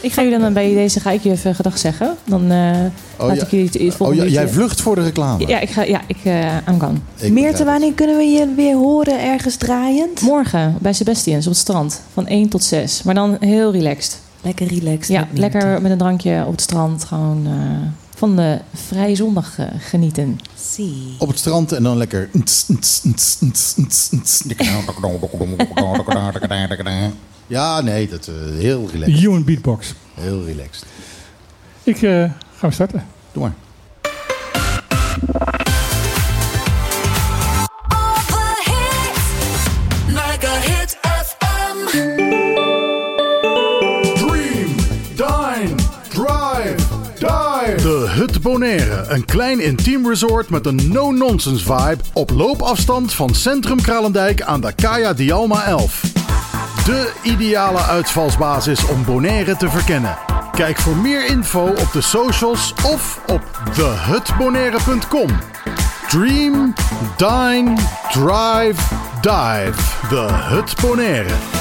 [0.00, 2.16] Ik ga jullie dan bij deze ga ik je even gedag zeggen.
[2.24, 2.74] Dan eh
[3.18, 3.42] laat ja.
[3.42, 5.46] ik jullie het, oh, ja, jij vlucht voor de reclame.
[5.46, 5.82] Ja, ik ga.
[5.82, 6.98] Ja, ik uh, I'm gone.
[7.16, 10.20] Ik Meerte, wanneer kunnen we je weer horen ergens draaiend?
[10.20, 13.02] Morgen bij Sebastians op het strand van 1 tot 6.
[13.02, 14.18] Maar dan heel relaxed.
[14.42, 15.08] Lekker relaxed.
[15.08, 17.04] Ja, met lekker met een drankje op het strand.
[17.04, 20.38] Gewoon eh, van de vrije zondag eh, genieten.
[20.54, 21.14] Zie.
[21.18, 22.28] Op het strand en dan lekker.
[27.46, 29.18] Ja, nee, dat uh, heel relaxed.
[29.18, 29.94] Human beatbox.
[30.14, 30.84] Heel relaxed.
[31.82, 33.04] Ik uh, ga starten.
[33.32, 33.54] Doe maar.
[48.50, 49.04] Bonaire.
[49.08, 51.96] Een klein intiem resort met een no-nonsense vibe.
[52.12, 56.02] Op loopafstand van Centrum Kralendijk aan de Kaya Dialma 11.
[56.84, 60.16] De ideale uitvalsbasis om Bonaire te verkennen.
[60.52, 63.42] Kijk voor meer info op de socials of op
[63.72, 65.28] thehutbonaire.com.
[66.08, 66.74] Dream,
[67.16, 67.74] dine,
[68.10, 68.82] drive,
[69.20, 70.08] dive.
[70.08, 71.59] De Hut Bonaire.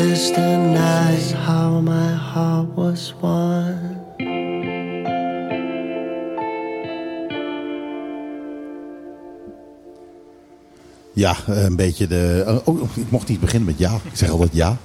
[0.00, 3.89] As the night, how my heart was won.
[11.12, 12.60] Ja, een beetje de.
[12.64, 13.94] Oh, ik mocht niet beginnen met ja.
[13.94, 14.76] Ik zeg altijd ja.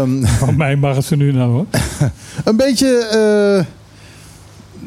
[0.00, 1.66] Um, Van mij mag het ze nu nou hoor.
[2.44, 3.08] een beetje.
[3.14, 3.64] Uh,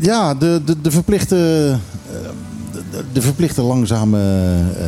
[0.04, 1.36] ja, de, de, de verplichte.
[2.12, 2.30] Uh,
[2.92, 4.20] de, de, verplichte langzame.
[4.80, 4.86] Uh,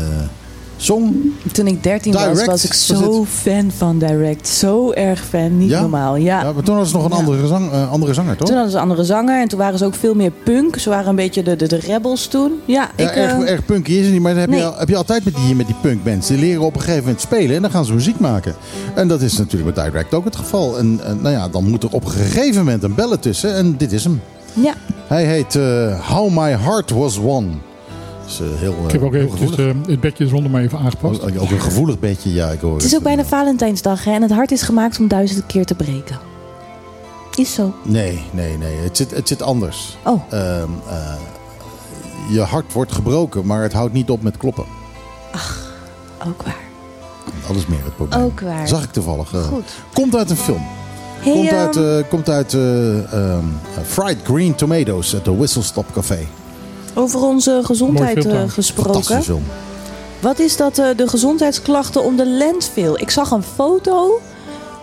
[0.82, 1.34] song.
[1.52, 4.48] Toen ik 13 Direct, was, was ik zo fan van Direct.
[4.48, 5.80] Zo erg fan, niet ja?
[5.80, 6.16] normaal.
[6.16, 6.42] Ja.
[6.42, 8.48] ja, maar toen was het nog een andere, zang, uh, andere zanger, toch?
[8.48, 10.78] Toen hadden ze een andere zanger en toen waren ze ook veel meer punk.
[10.78, 12.52] Ze waren een beetje de, de, de rebels toen.
[12.66, 14.60] Ja, ik, erg, uh, erg punky is het niet, maar dat heb, nee.
[14.60, 16.28] je, heb je altijd met die, met die punkbands.
[16.28, 18.56] Die leren op een gegeven moment spelen en dan gaan ze muziek maken.
[18.96, 20.78] En dat is natuurlijk met Direct ook het geval.
[20.78, 23.78] En, en nou ja, dan moet er op een gegeven moment een bellen tussen en
[23.78, 24.22] dit is hem.
[24.54, 24.74] Ja.
[25.08, 27.62] Hij heet uh, How My Heart Was Won.
[28.42, 31.22] Uh, heel, ik heb ook even dus, uh, het bedje eronder maar even aangepast.
[31.22, 32.50] Ook, ook een gevoelig bedje, ja.
[32.50, 34.12] Ik hoor het is ook bijna Valentijnsdag hè?
[34.12, 36.20] en het hart is gemaakt om duizend keer te breken.
[37.36, 37.74] Is zo.
[37.84, 38.76] Nee, nee, nee.
[38.76, 39.98] Het zit, het zit anders.
[40.04, 40.22] Oh.
[40.34, 40.64] Uh,
[42.30, 44.66] je hart wordt gebroken, maar het houdt niet op met kloppen.
[45.32, 45.74] Ach,
[46.28, 46.68] ook waar.
[47.48, 48.22] Dat is meer het probleem.
[48.24, 48.68] Ook waar.
[48.68, 49.34] Zag ik toevallig.
[49.34, 49.70] Uh, Goed.
[49.94, 50.66] Komt uit een film.
[51.20, 51.58] Hey, komt um...
[51.58, 56.28] uit, uh, komt uit um, Fried Green Tomatoes at the Whistle Stop Café.
[56.94, 59.24] Over onze gezondheid uh, gesproken.
[59.24, 59.44] Film.
[60.20, 62.94] Wat is dat, eh, de gezondheidsklachten om de landfill?
[62.96, 64.20] Ik zag een foto.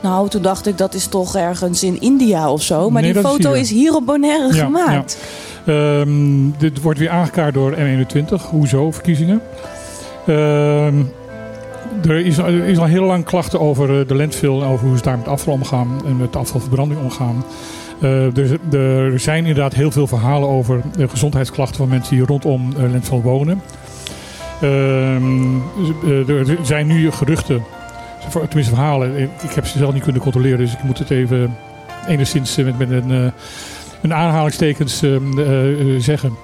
[0.02, 2.90] Nou, toen dacht ik dat is toch ergens in India of zo.
[2.90, 3.60] Maar Nee, die is foto hier.
[3.60, 5.18] is hier op Bonaire Ja, gemaakt.
[5.64, 5.72] ja.
[6.00, 8.42] Ehm, dit wordt weer aangekaart door M21.
[8.50, 9.40] Hoezo, verkiezingen?
[10.26, 11.02] Ehm,
[12.08, 14.96] er, is, er is al heel lang klachten over eh, de landfill en over hoe
[14.96, 17.44] ze daar met afval omgaan en met afvalverbranding omgaan.
[18.00, 23.22] Eh, er, er zijn inderdaad heel veel verhalen over gezondheidsklachten van mensen die rondom uh,
[23.22, 23.62] wonen.
[24.60, 25.56] Ehm,
[26.04, 27.64] eh, er zijn nu geruchten,
[28.30, 29.18] tenminste verhalen.
[29.18, 31.56] Ik heb ze zelf niet kunnen controleren, dus ik moet het even
[32.06, 33.32] enigszins met, met een,
[34.02, 36.36] een aanhalingstekens ehm, eh, eh, zeggen.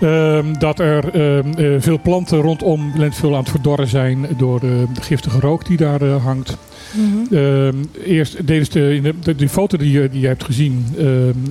[0.00, 4.68] Ehm, dat er ehm, eh, veel planten rondom landfill aan het verdorren zijn door eh,
[4.94, 6.56] de giftige rook die daar eh, hangt.
[6.92, 7.34] Mhm.
[7.34, 7.74] Ehm,
[8.04, 10.84] eerst de, de, de, die foto die, je- die je hebt gezien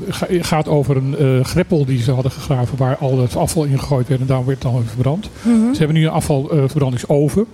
[0.09, 4.07] ga- gaat over een greppel die ze hadden gegraven waar al het afval in gegooid
[4.07, 5.29] werd en daar werd dan weer verbrand.
[5.41, 5.71] Mhm.
[5.73, 7.45] Ze hebben nu een afvalverbrandingsoven.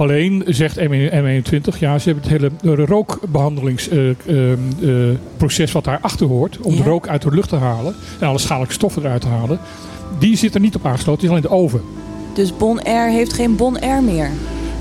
[0.00, 7.08] Alleen zegt M21, ja, ze hebben het hele rookbehandelingsproces wat daarachter hoort, om de rook
[7.08, 9.58] uit de lucht te halen en alle schadelijke stoffen eruit te halen,
[10.18, 11.80] die zit er niet op aangesloten, die is alleen de oven.
[12.34, 14.30] Dus Bon Air heeft geen Bon Air meer.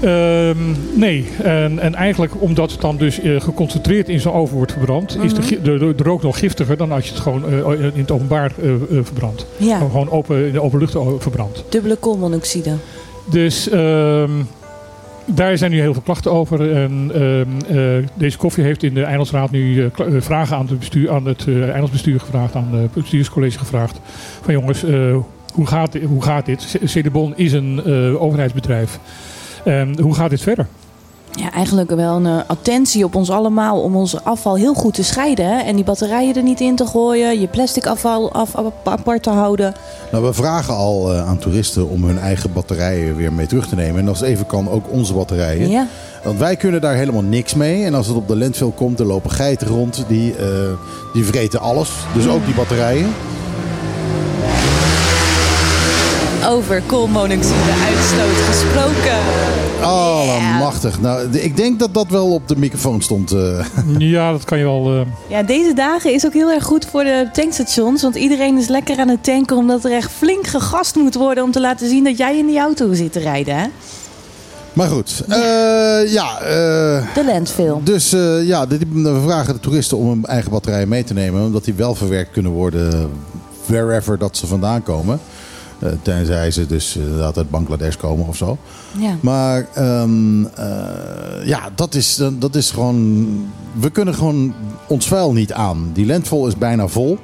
[0.01, 0.57] Ehm,
[0.93, 5.17] nee, en, en eigenlijk omdat het dan dus eh, geconcentreerd in zo'n oven wordt verbrand,
[5.21, 5.49] is de, Mhm.
[5.63, 8.51] de, de, de rook nog giftiger dan als je het gewoon eh, in het openbaar
[8.61, 8.69] eh,
[9.01, 9.45] verbrandt.
[9.57, 9.77] Ja.
[9.77, 11.63] Gewoon open, in de open lucht verbrandt.
[11.69, 12.71] Dubbele koolmonoxide.
[13.31, 14.31] Dus ehm,
[15.35, 16.71] daar zijn nu heel veel klachten over.
[16.75, 21.11] Ehm, eh, deze koffie heeft in de Eilandsraad nu eh, eh, vragen aan, het bestuur,
[21.11, 23.99] aan het Eilandsbestuur gevraagd, aan het bestuurscollege gevraagd.
[24.41, 24.83] Van jongens,
[25.53, 26.79] hoe, gaat, hoe gaat dit?
[26.83, 27.85] Cedebon is een
[28.17, 28.99] overheidsbedrijf.
[30.01, 30.67] Hoe gaat dit verder?
[31.31, 35.03] Ja, eigenlijk wel een eh, attentie op ons allemaal om ons afval heel goed te
[35.03, 35.45] scheiden.
[35.45, 35.59] Hè?
[35.61, 39.29] En die batterijen er niet in te gooien, je plastic afval af, af- apart te
[39.29, 39.73] houden.
[40.11, 43.75] Nou, we vragen al eh, aan toeristen om hun eigen batterijen weer mee terug te
[43.75, 44.01] nemen.
[44.01, 45.69] En als het even kan, ook onze batterijen.
[45.69, 45.87] Ja.
[46.23, 47.85] Want wij kunnen daar helemaal niks mee.
[47.85, 50.03] En als het op de landfill komt, er lopen geiten rond.
[50.07, 50.45] Die, eh,
[51.13, 51.89] die vreten alles.
[52.13, 53.07] Dus ook die batterijen.
[56.47, 59.17] Over koolmonoxide uitstoot gesproken.
[59.81, 61.01] Allemachtig.
[61.01, 63.31] Nou, ik denk dat dat wel op de microfoon stond.
[63.31, 63.65] eh.
[63.97, 64.93] Ja, dat kan je wel.
[64.95, 68.01] eh, Ja, deze dagen is ook heel erg goed voor de tankstations.
[68.01, 71.51] Want iedereen is lekker aan het tanken omdat er echt flink gegast moet worden om
[71.51, 73.55] te laten zien dat jij in die auto zit te rijden.
[73.55, 73.65] Hè?
[74.73, 75.37] Maar goed, eh,
[76.13, 76.39] ja.
[76.39, 76.47] eh,
[77.13, 77.73] De landfill.
[77.83, 81.45] Dus eh, ja, we vragen de toeristen om hun eigen batterijen mee te nemen.
[81.45, 83.09] Omdat die wel verwerkt kunnen worden
[83.65, 85.19] wherever dat ze vandaan komen.
[85.79, 88.57] Eh, tenzij ze dus inderdaad uit Bangladesh komen of zo.
[88.97, 89.15] Ja.
[89.21, 93.27] Maar ehm, eh, ja, dat is, dat is gewoon...
[93.79, 94.53] We kunnen gewoon
[94.87, 95.89] ons vuil niet aan.
[95.93, 97.17] Die landvol is bijna vol.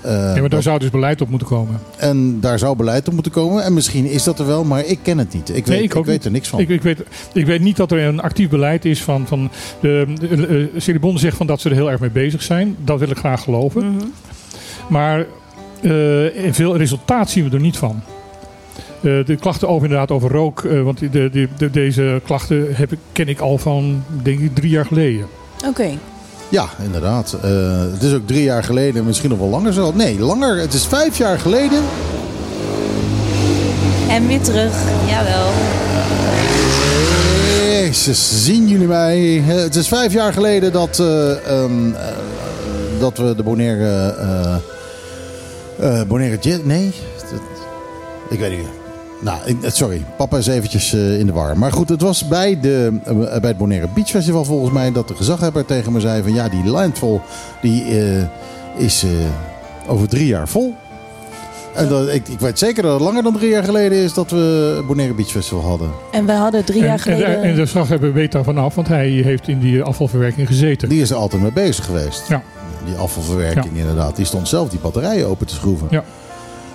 [0.00, 1.80] Eh, ja, maar daar dat- zou dus beleid op moeten komen.
[1.96, 3.64] en daar zou beleid op moeten komen.
[3.64, 5.56] En misschien is dat er wel, maar ik ken het niet.
[5.56, 6.60] Ik weet, ik weet er niks van.
[6.60, 9.26] Ik, ik, weet, ik weet niet dat er een actief beleid is van.
[9.26, 10.70] van de, de,
[11.14, 12.76] zegt van dat ze er heel erg mee bezig zijn.
[12.84, 13.90] Dat wil ik graag geloven.
[13.90, 14.04] Mhm.
[14.88, 15.26] Maar
[15.82, 18.02] eh, veel resultaat zien we er niet van.
[19.02, 20.64] Eh, de klachten over inderdaad over rook.
[20.64, 24.54] eh, want de, de, de- deze klachten heb ik, ken ik al van denk ik
[24.54, 25.26] drie jaar geleden.
[25.66, 25.88] Oké.
[26.48, 27.36] Ja, inderdaad.
[27.42, 27.50] Eh,
[27.92, 29.92] het is ook drie jaar geleden, misschien nog wel langer zo.
[29.94, 30.56] Nee, langer.
[30.58, 31.82] Het is vijf jaar geleden.
[34.08, 34.72] En weer terug.
[35.08, 35.48] Jawel.
[37.70, 39.20] Jezus, zien jullie mij?
[39.44, 42.00] Het is vijf jaar geleden dat, eh, ehm, eh,
[42.98, 44.14] dat we de Bonaire...
[45.80, 46.66] eh eh, Bonaire Jet...
[46.66, 46.92] Nee,
[47.30, 47.40] dat-
[48.30, 48.66] ik weet niet.
[49.20, 50.04] Nou, ik- eh, sorry.
[50.16, 51.58] Papa is eventjes eh, in de war.
[51.58, 52.98] Maar goed, het was bij, de,
[53.40, 54.92] bij het Bonaire Beach Festival volgens mij...
[54.92, 56.34] dat de gezaghebber tegen me zei van...
[56.34, 57.20] ja, die landfall
[57.62, 58.22] die, eh,
[58.76, 59.10] is eh,
[59.90, 60.74] over drie jaar vol.
[61.74, 64.14] En dat, ik, ik weet zeker dat het langer dan drie jaar geleden is...
[64.14, 65.90] dat we het Bonaire Beach Festival hadden.
[66.12, 67.26] En we hadden drie En, jaar geleden...
[67.36, 70.88] en, en de slaghebber weet daar vanaf, want hij heeft in die afvalverwerking gezeten.
[70.88, 72.28] Die is er altijd mee bezig geweest.
[72.28, 72.42] Ja.
[72.86, 74.16] Die afvalverwerking inderdaad.
[74.16, 75.86] Die stond zelf die batterijen open te schroeven.
[75.90, 76.04] Ja.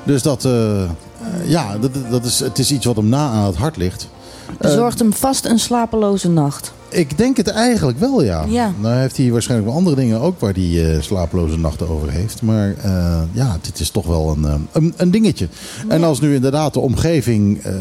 [0.03, 0.89] Dus dat, eh, eh,
[1.45, 4.07] ja, dat, dat is, het is iets wat hem na aan het hart ligt.
[4.47, 6.74] Eh, Bezorgt hem vast een slapeloze nacht.
[6.91, 8.45] Ik denk het eigenlijk wel, ja.
[8.47, 8.71] Ja.
[8.79, 12.41] Nou heeft hij waarschijnlijk wel andere dingen ook waar hij eh, slapeloze nachten over heeft.
[12.41, 15.47] Maar eh, ja, dit is toch wel een, eh, een, een dingetje.
[15.87, 17.73] En als nu inderdaad de omgeving eh,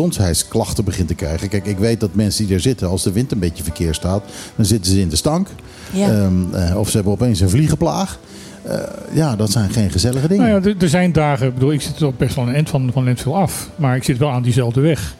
[0.00, 1.48] gezondheidsklachten begint te krijgen.
[1.48, 4.22] Kijk, ik weet dat mensen die er zitten, als de wind een beetje verkeerd staat,
[4.56, 5.48] dan zitten ze in de stank.
[5.92, 6.08] Ja.
[6.10, 8.18] Ehm, eh, of ze hebben opeens een vliegenplaag.
[8.62, 8.76] Eh,
[9.12, 10.46] ja, dat zijn geen gezellige dingen.
[10.48, 12.68] Nou ja, er- er zijn dagen, ik bedoel, ik zit er best wel een eind
[12.68, 13.70] van, van Lentville af.
[13.76, 15.14] Maar ik zit wel aan diezelfde weg.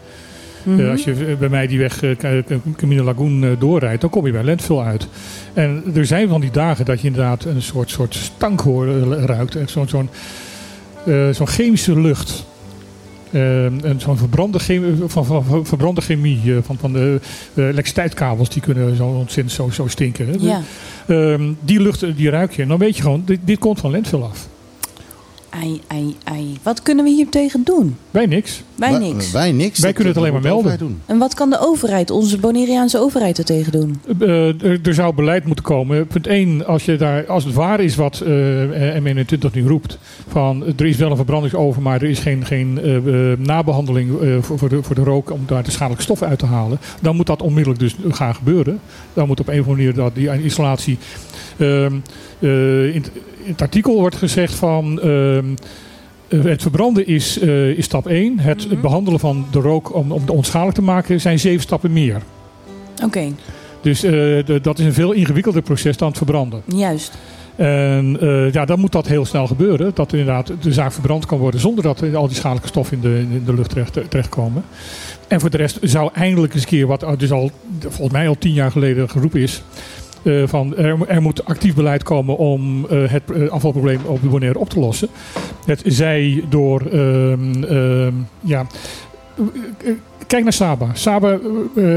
[0.63, 0.81] Mhm.
[0.81, 2.17] Eh, als je bij mij die weg eh,
[2.77, 5.09] Camino Lagoon eh, doorrijdt, dan kom je bij Lentville uit.
[5.55, 9.57] En er zijn van die dagen dat je inderdaad een soort, soort stank hoor, ruikt.
[9.67, 10.09] Zo'n zo'n
[11.33, 12.49] zo'n chemische lucht.
[13.31, 17.21] En zo'n verbrande chemie, van, van, van verbrande chemie, van, van de
[17.55, 20.27] elektriciteitskabels, die kunnen zo ontzettend zo, zo stinken.
[20.27, 20.33] hè.
[20.39, 20.63] Ja.
[21.07, 22.63] Ehm, die lucht, die ruik je.
[22.63, 24.49] En dan weet je gewoon, dit, dit komt van landfill af.
[25.51, 26.59] Ai, ai, ai.
[26.63, 27.97] Wat kunnen we hier tegen doen?
[28.11, 28.63] Wij niks.
[28.75, 29.31] Wij niks.
[29.31, 29.79] Wij niks.
[29.79, 30.79] Wij kunnen het alleen maar melden.
[30.79, 31.01] doen.
[31.07, 34.01] En wat kan de overheid, onze Bonaireaanse overheid, er tegen doen?
[34.21, 36.07] Eh, er, er zou beleid moeten komen.
[36.07, 39.99] Punt 1, als, je daar, als het waar is wat eh M21 nu roept.
[40.29, 42.97] Van er is wel een verbrandingsover, maar er is geen, geen eh,
[43.33, 46.39] eh, nabehandeling eh, voor, voor, de, voor de rook om daar de schadelijke stoffen uit
[46.39, 46.79] te halen.
[47.01, 48.81] Dan moet dat onmiddellijk dus gaan gebeuren.
[49.15, 50.99] Dan moet op een of andere manier dat, die isolatie.
[51.59, 51.95] ehm,
[52.39, 53.05] eh, in,
[53.45, 55.01] in het artikel wordt gezegd van.
[55.01, 55.45] ehm,
[56.29, 58.39] eh, het verbranden is, eh, is stap 1.
[58.39, 62.23] Het behandelen van de rook om, om het onschadelijk te maken zijn zeven stappen meer.
[63.05, 63.33] Oké,
[63.81, 66.63] Dus eh, de- dat is een veel ingewikkelder proces dan het verbranden.
[66.67, 67.13] juist.
[67.57, 68.19] En
[68.53, 69.91] ja, dan moet dat heel snel gebeuren.
[69.95, 73.19] Dat inderdaad de zaak verbrand kan worden zonder dat al die schadelijke stoffen in de,
[73.37, 74.65] in de lucht terecht, terechtkomen.
[75.29, 78.39] En voor de rest zou eindelijk eens een keer wat dus al volgens mij al
[78.39, 79.63] tien jaar geleden geroepen is.
[80.23, 84.29] Eh, van er, er moet actief beleid komen om eh, het eh, afvalprobleem op de
[84.29, 85.09] Bonaire op te lossen.
[85.67, 88.67] Het zij door ehm, ehm, ja,
[90.27, 90.87] kijk naar Saba.
[90.93, 91.39] Saba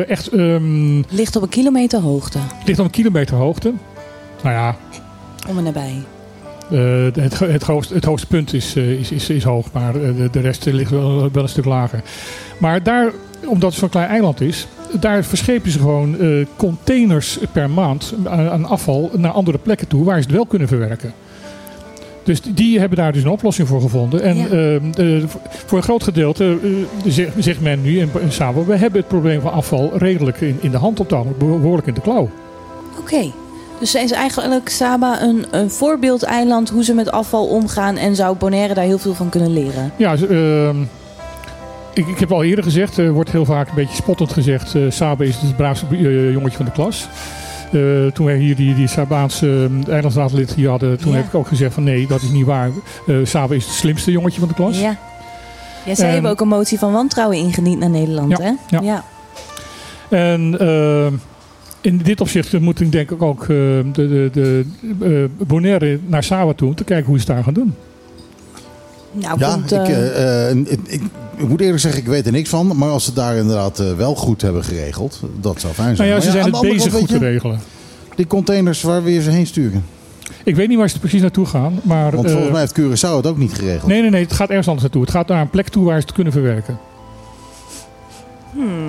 [0.08, 2.40] echt ehm, Ligt op een kilometer hoogte.
[2.66, 3.74] ligt op een kilometer hoogte.
[4.44, 4.76] Nou ja,
[5.50, 6.04] Om en nabij.
[7.14, 10.66] het, het, hoogste, het hoogste punt is, is, is, is hoog, maar de, de rest
[10.66, 12.02] ligt wel, wel een stuk lager.
[12.58, 13.12] Maar daar,
[13.46, 14.68] omdat het zo'n klein eiland is,
[15.00, 20.04] daar verschepen ze gewoon eh, containers per maand aan, aan afval naar andere plekken toe
[20.04, 21.14] waar ze het wel kunnen verwerken.
[22.24, 24.22] Dus die- hebben daar dus een oplossing voor gevonden.
[24.22, 24.48] En Ja.
[24.48, 24.76] eh,
[25.16, 25.24] eh,
[25.66, 26.70] voor een groot gedeelte eh,
[27.12, 30.58] zegt, zegt men nu in, in Sabo, we hebben het probleem van afval redelijk in,
[30.62, 32.30] in de hand op ogenblik, behoorlijk in de klauw.
[33.00, 33.32] Oké.
[33.80, 38.74] Dus is eigenlijk Saba een, een voorbeeldeiland hoe ze met afval omgaan en zou Bonaire
[38.74, 39.92] daar heel veel van kunnen leren?
[39.98, 40.76] Ja, ehm,
[41.94, 44.82] ik, ik heb al eerder gezegd, er wordt heel vaak een beetje spottend gezegd, eh
[44.90, 47.08] Sabe is het braafste eh, jongetje van de klas.
[47.72, 47.82] Eh,
[48.14, 51.18] toen wij hier die, die Sabaanse uh, eilandsraadlid hier hadden, toen Ja.
[51.18, 52.70] heb ik ook gezegd van nee, dat is niet waar.
[53.08, 54.80] Eh Sabe is het slimste jongetje van de klas.
[54.80, 54.98] Ja.
[55.86, 58.78] Ja, zij En- hebben ook een motie van wantrouwen ingediend naar Nederland, Ja, hè?
[58.82, 59.04] ja.
[60.10, 61.08] En eh,
[61.82, 64.66] in dit opzicht moet ik denk ik ook eh, de, de,
[65.00, 67.76] de Bonaire naar Sawa toe om te kijken hoe ze het daar gaan doen.
[69.14, 71.02] Nou, Ja, komt, ik, eh, eh, eh, ik, ik,
[71.38, 72.78] ik moet eerlijk zeggen, ik weet er niks van.
[72.78, 76.10] Maar als ze daar inderdaad wel goed hebben geregeld, dat zou fijn zijn.
[76.10, 77.60] Nou ja, ze zijn het bezig kant, goed te regelen.
[78.16, 79.86] Die containers waar we ze heen sturen.
[80.44, 82.12] Ik weet niet waar ze precies naartoe gaan, maar...
[82.16, 83.88] Want volgens mij heeft Curaçao het ook niet geregeld.
[83.92, 85.02] Nee, nee, nee, het gaat ergens anders naartoe.
[85.02, 86.78] Het gaat naar een plek toe waar ze het kunnen verwerken.
[88.54, 88.86] hmm.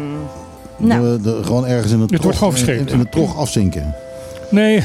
[0.77, 2.87] Nou, De- de- gewoon ergens in het, Het wordt trog- gewoon verscheept.
[2.91, 3.95] in, in het trog afzinken.
[4.51, 4.83] Nee.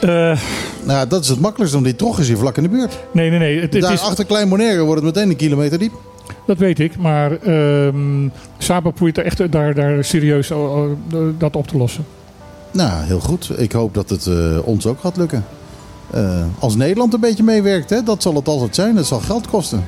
[0.00, 0.38] Eh,
[0.84, 2.98] Nou, dat is het makkelijkste, want die trog is hier vlak in de buurt.
[3.12, 3.60] nee, nee, nee.
[3.60, 5.92] Het, het Daar is, achter Klein Bonaire wordt het meteen een kilometer diep.
[6.46, 8.28] dat weet ik, maar ehm
[8.58, 10.56] Saba probeert er echt daar, daar serieus eh,
[11.12, 12.04] eh, dat op te lossen.
[12.72, 13.50] Nou, heel goed.
[13.56, 15.44] Ik hoop dat het eh, ons ook gaat lukken.
[16.10, 18.94] Eh, als Nederland een beetje meewerkt, hè, dat zal het altijd zijn.
[18.94, 19.84] Dat zal geld kosten.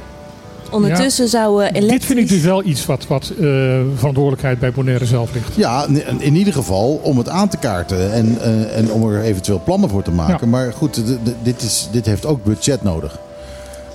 [0.71, 1.91] Ondertussen zou eh, elektrisch...
[1.91, 3.47] Dit vind ik dus wel iets wat, wat eh,
[3.95, 5.55] verantwoordelijkheid bij Bonaire zelf ligt.
[5.55, 9.23] Ja, in- in ieder geval om het aan te kaarten en, eh, en om er
[9.23, 10.39] eventueel plannen voor te maken.
[10.41, 10.47] Ja.
[10.47, 11.03] Maar goed,
[11.43, 13.19] dit, is, dit heeft ook budget nodig.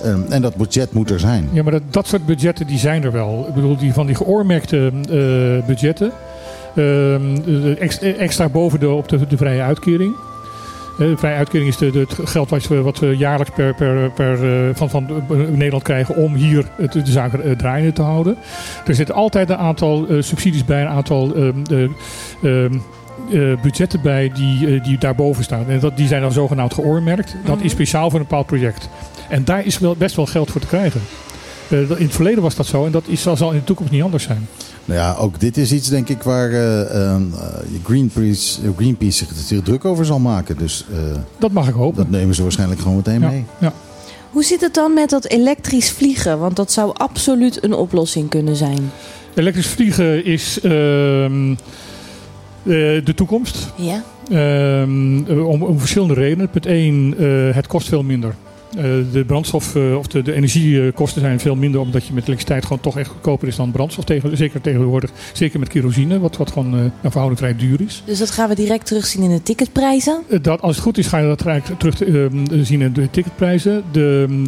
[0.02, 1.48] Ehm, en dat budget moet er zijn.
[1.52, 3.44] Ja, maar dat, dat soort budgetten die zijn er wel.
[3.48, 6.10] Ik bedoel, die van die geoormerkte eh, budgetten.
[6.74, 7.74] ehm,
[8.18, 10.14] extra boven de, op de, de vrije uitkering.
[10.98, 13.74] Eh, De vrije uitkering is de, de- het geld wat we, wat we jaarlijks per,
[13.74, 15.06] per, per, eh, van, van
[15.50, 18.36] Nederland krijgen om hier het- de zaken eh, draaiende te houden.
[18.86, 21.82] Er zitten altijd een aantal eh, subsidies bij, een aantal ehm, eh,
[22.42, 22.74] ehm,
[23.32, 25.64] eh, budgetten bij die, eh, die daarboven staan.
[25.68, 27.36] En dat, die zijn dan zogenaamd geoormerkt.
[27.44, 28.88] Dat is speciaal voor een bepaald project.
[29.28, 31.00] En daar is wel, best wel geld voor te krijgen.
[31.68, 34.02] Eh, in het verleden was dat zo en dat is, zal in de toekomst niet
[34.02, 34.48] anders zijn.
[34.84, 36.80] Nou ja, ook dit is iets denk ik waar eh,
[37.10, 37.40] ehm, eh,
[37.84, 40.56] Greenpeace, eh, Greenpeace zich, zich druk over zal maken.
[40.58, 40.98] Dus eh,
[41.38, 41.96] Dat mag ik hopen.
[41.96, 43.44] dat nemen ze waarschijnlijk gewoon meteen Ja, mee.
[43.58, 43.72] ja.
[44.30, 46.38] Hoe zit het dan met dat elektrisch vliegen?
[46.38, 48.90] Want dat zou absoluut een oplossing kunnen zijn.
[49.34, 51.54] Elektrisch vliegen is ehm, eh,
[53.04, 53.56] de toekomst.
[53.76, 54.02] Ja?
[54.30, 56.50] Ehm, eh, om, om verschillende redenen.
[56.50, 57.14] Punt 1,
[57.54, 58.34] het kost veel minder.
[58.76, 62.62] Eh, de brandstof eh, of de, de energiekosten zijn veel minder omdat je met elektriciteit
[62.62, 64.04] gewoon toch echt goedkoper is dan brandstof.
[64.04, 68.02] Tegen, zeker tegenwoordig, zeker met kerosine, wat, wat gewoon eh een verhouding vrij duur is.
[68.04, 70.22] Dus dat gaan we direct terugzien in de ticketprijzen.
[70.42, 72.26] Dat, als het goed is, ga je dat gelijk terug eh,
[72.62, 73.82] zien in de ticketprijzen.
[73.92, 74.42] De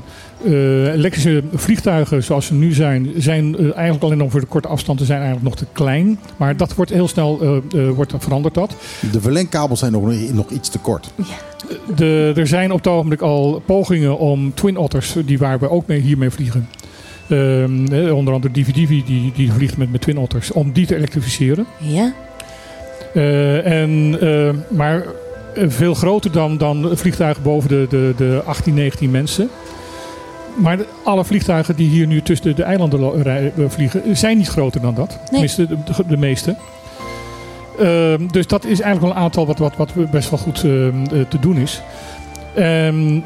[0.45, 5.07] eh, elektrische vliegtuigen zoals ze nu zijn, zijn eigenlijk alleen nog voor de korte afstanden
[5.07, 6.18] zijn eigenlijk nog te klein.
[6.37, 8.77] Maar dat wordt heel snel eh, eh, wordt veranderd dat.
[9.12, 11.11] De verlengkabels zijn nog, nog iets te kort.
[11.97, 15.87] De, er zijn op het ogenblik al pogingen om Twin Otters, die waar we ook
[15.87, 16.69] mee, hiermee vliegen.
[17.29, 20.97] Ehm, eh, onder andere DVDV, die, die vliegt met, met Twin Otters, om die te
[20.97, 21.67] elektrificeren.
[21.79, 22.12] Ja.
[23.14, 25.03] Eh, en, eh, maar
[25.55, 29.49] eh, veel groter dan, dan vliegtuigen boven de, de, de 18, 19 mensen.
[30.57, 34.49] Maar de- alle vliegtuigen die hier nu tussen de, de eilanden eh, vliegen, zijn niet
[34.49, 35.19] groter dan dat.
[35.31, 36.57] Tenminste, de, de, de meeste.
[37.79, 41.05] Ehm, dus dat is eigenlijk wel een aantal wat, wat, wat best wel goed ehm,
[41.05, 41.83] eh, te doen is.
[42.55, 43.21] Ehm,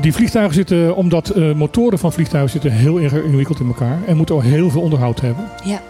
[0.00, 3.98] die vliegtuigen zitten, omdat eh, motoren van vliegtuigen zitten heel erg ingewikkeld in elkaar.
[4.06, 5.44] En moeten ook heel veel onderhoud hebben.
[5.64, 5.80] Ja.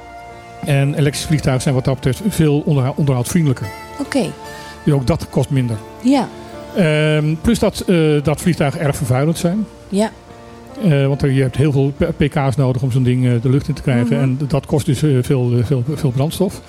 [0.64, 3.66] En elektrische vliegtuigen zijn wat dat betreft veel onderhou- onderhoudvriendelijker.
[4.00, 4.26] Oké.
[4.84, 5.76] Dus ook dat kost minder.
[6.02, 6.28] Ja.
[6.76, 9.66] Ehm, plus dat, eh, dat vliegtuigen erg vervuilend zijn.
[9.88, 10.10] Ja.
[10.82, 13.82] Eh, want je hebt heel veel pk's nodig om zo'n ding de lucht in te
[13.82, 14.16] krijgen.
[14.16, 14.22] Mhm.
[14.22, 15.22] En dat kost dus veel,
[15.64, 16.60] veel, veel brandstof.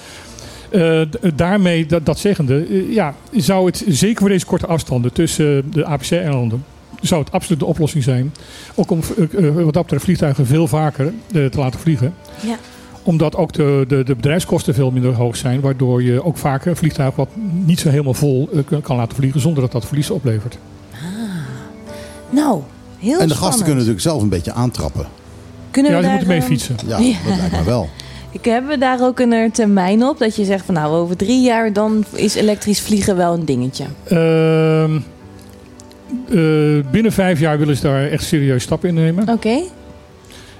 [1.36, 6.64] Daarmee, dat, dat zeggende, ja, zou het zeker voor deze korte afstanden tussen de APC-eilanden...
[7.02, 8.34] zou het absoluut de oplossing zijn.
[8.76, 12.56] Ook om eh, eh, wat dat betreft vliegtuigen veel vaker eh, te laten vliegen Ja.
[13.04, 15.62] omdat ook de, de, de bedrijfskosten veel minder hoog zijn.
[15.62, 17.30] Waardoor je ook vaker een vliegtuig wat
[17.66, 18.50] niet zo helemaal vol
[18.84, 19.42] kan- laten vliegen.
[19.42, 20.58] Zonder dat dat verlies oplevert.
[22.30, 22.62] Nou,
[23.00, 23.34] heel en de spannend.
[23.34, 25.06] gasten kunnen natuurlijk zelf een beetje aantrappen.
[25.72, 26.76] Kunnen Ja, we die moeten mee fietsen.
[26.88, 27.16] Ja, Ja.
[27.28, 27.90] dat lijkt me wel.
[28.32, 31.42] Ik heb we daar ook een termijn op dat je zegt van nou over drie
[31.42, 33.86] jaar dan is elektrisch vliegen wel een dingetje.
[34.04, 35.02] Ehm, eh,
[36.92, 39.30] binnen vijf jaar willen ze daar echt serieus stappen in nemen.
[39.30, 39.60] Oké.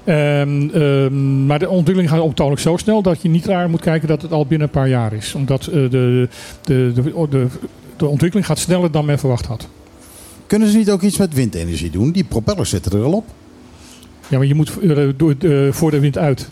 [0.04, 4.08] Ehm, ehm, maar de ontwikkeling gaat optoonlijk zo snel dat je niet raar moet kijken
[4.08, 5.34] dat het al binnen een paar jaar is.
[5.34, 6.28] Omdat eh, de,
[6.62, 7.46] de, de, de,
[7.96, 9.68] de ontwikkeling gaat sneller dan men verwacht had.
[10.46, 12.10] Kunnen ze niet ook iets met windenergie doen?
[12.12, 13.24] Die propellers zitten er al op.
[14.28, 16.48] Ja, maar je moet eh, door, eh, voor de wind uit.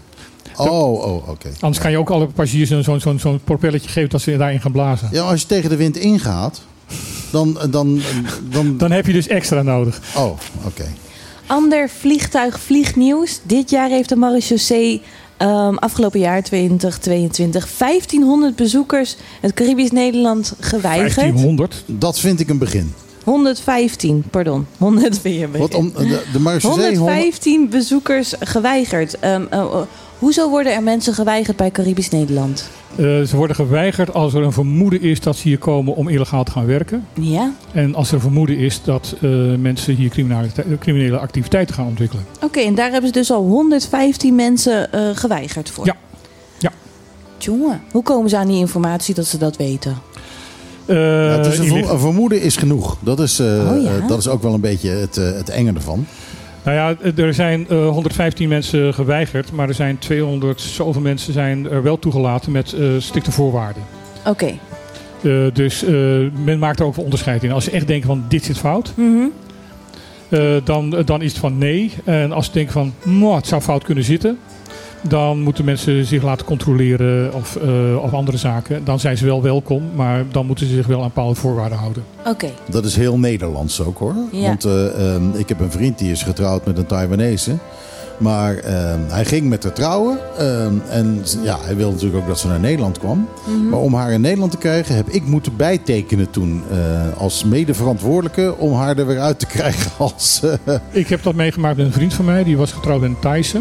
[0.57, 1.49] Oh, oh oké.
[1.61, 4.61] Anders kan je ook alle passagiers een- zo'n zo'n zo'n propelletje geven dat ze daarin
[4.61, 5.09] gaan blazen.
[5.13, 6.63] Ja, als je tegen de wind ingaat,
[7.31, 7.59] dan...
[7.71, 8.01] dan,
[8.51, 8.77] dan...
[8.77, 10.01] Dan heb je dus extra nodig.
[10.17, 10.85] Oh, oké.
[11.47, 13.41] Ander vliegtuig vliegnieuws.
[13.43, 15.03] Dit jaar heeft de marechaussee
[15.37, 21.15] ehm, afgelopen jaar 2022 1500 bezoekers het Caribisch Nederland geweigerd.
[21.15, 21.85] 1500?
[21.87, 22.93] Dat vind ik een begin.
[23.25, 24.67] 115, pardon.
[24.79, 25.67] 100 vind je een begin.
[25.67, 26.97] Wat om, de, de marechaussee...
[26.97, 29.19] 115 bezoekers geweigerd.
[29.19, 29.81] Ehm, eh, eh,
[30.19, 32.69] hoezo worden er mensen geweigerd bij Caribisch Nederland?
[32.91, 36.45] Eh, ze worden geweigerd als er een vermoeden is dat ze hier komen om illegaal
[36.45, 37.07] te gaan werken.
[37.21, 37.53] Ja?
[37.73, 40.11] En als er een vermoeden is dat eh, mensen hier
[40.79, 42.25] criminele activiteiten gaan ontwikkelen.
[42.43, 45.87] Oké, en daar hebben ze dus al 115 mensen eh, geweigerd voor.
[45.87, 45.97] Ja.
[46.59, 46.73] Ja.
[47.39, 49.97] Jongen, hoe komen ze aan die informatie dat ze dat weten?
[50.87, 52.97] Eh, Ja, het is een, vermoeden is genoeg.
[53.01, 54.07] Dat is, eh, Oh, ja?
[54.07, 56.07] dat is ook wel een beetje het, eh, het enge ervan.
[56.67, 61.71] Nou ja, er zijn eh, 115 mensen geweigerd, maar er zijn 200 zoveel mensen zijn
[61.71, 63.83] er wel toegelaten met eh strikte voorwaarden.
[64.27, 64.47] Oké.
[65.23, 65.93] Eh, dus eh,
[66.45, 67.53] men maakt er ook wel onderscheid in.
[67.53, 69.25] Als ze echt denken van dit zit fout, Mhm.
[70.29, 71.93] eh, dan, dan is het van nee.
[72.05, 74.39] En als ze denken van "Mwah, het zou fout kunnen zitten,
[75.01, 78.85] dan moeten mensen zich laten controleren of, eh, of andere zaken.
[78.85, 82.05] Dan zijn ze wel welkom, maar dan moeten ze zich wel aan bepaalde voorwaarden houden.
[82.27, 82.49] Oké.
[82.71, 84.15] Dat is heel Nederlands ook hoor.
[84.33, 84.47] Ja.
[84.47, 87.57] Want eh, ehm, ik heb een vriend die is getrouwd met een Taiwanese.
[88.19, 90.19] Maar ehm, hij ging met haar trouwen.
[90.39, 93.29] ehm, en ja, hij wilde natuurlijk ook dat ze naar Nederland kwam.
[93.47, 93.69] Mhm.
[93.69, 96.63] Maar om haar in Nederland te krijgen heb ik moeten bijtekenen toen.
[96.71, 96.77] eh,
[97.21, 100.43] als medeverantwoordelijke om haar er weer uit te krijgen als...
[100.91, 103.61] Ik heb dat meegemaakt met een vriend van mij, die was getrouwd met een Thaise.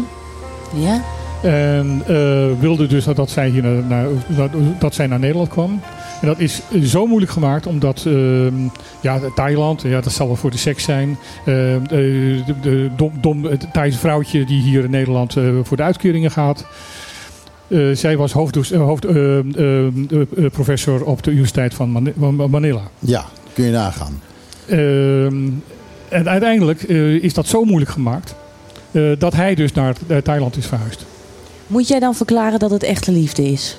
[0.74, 1.02] Ja?
[1.46, 5.80] En eh, wilde dus dat, dat, zij hier naar, naar- dat, zij naar Nederland kwam.
[6.20, 8.54] En dat is zo moeilijk gemaakt, omdat ehm,
[9.00, 11.18] ja, Thailand, ja, dat zal wel voor de seks zijn.
[11.46, 15.82] Ehm, de, de, dom, dom, het Thaise vrouwtje die hier in Nederland eh, voor de
[15.82, 16.66] uitkeringen gaat.
[17.92, 22.82] Zij was hoofdprofessor hoofd, eh, eh, eh, professor op de Universiteit van Mani- van Manila.
[22.98, 24.20] ja, kun je nagaan.
[24.66, 25.48] Ehm,
[26.08, 26.82] en uiteindelijk
[27.22, 28.34] is dat zo moeilijk gemaakt
[29.18, 31.06] dat hij dus naar Thailand is verhuisd.
[31.66, 33.78] Moet jij dan verklaren dat het echte liefde is?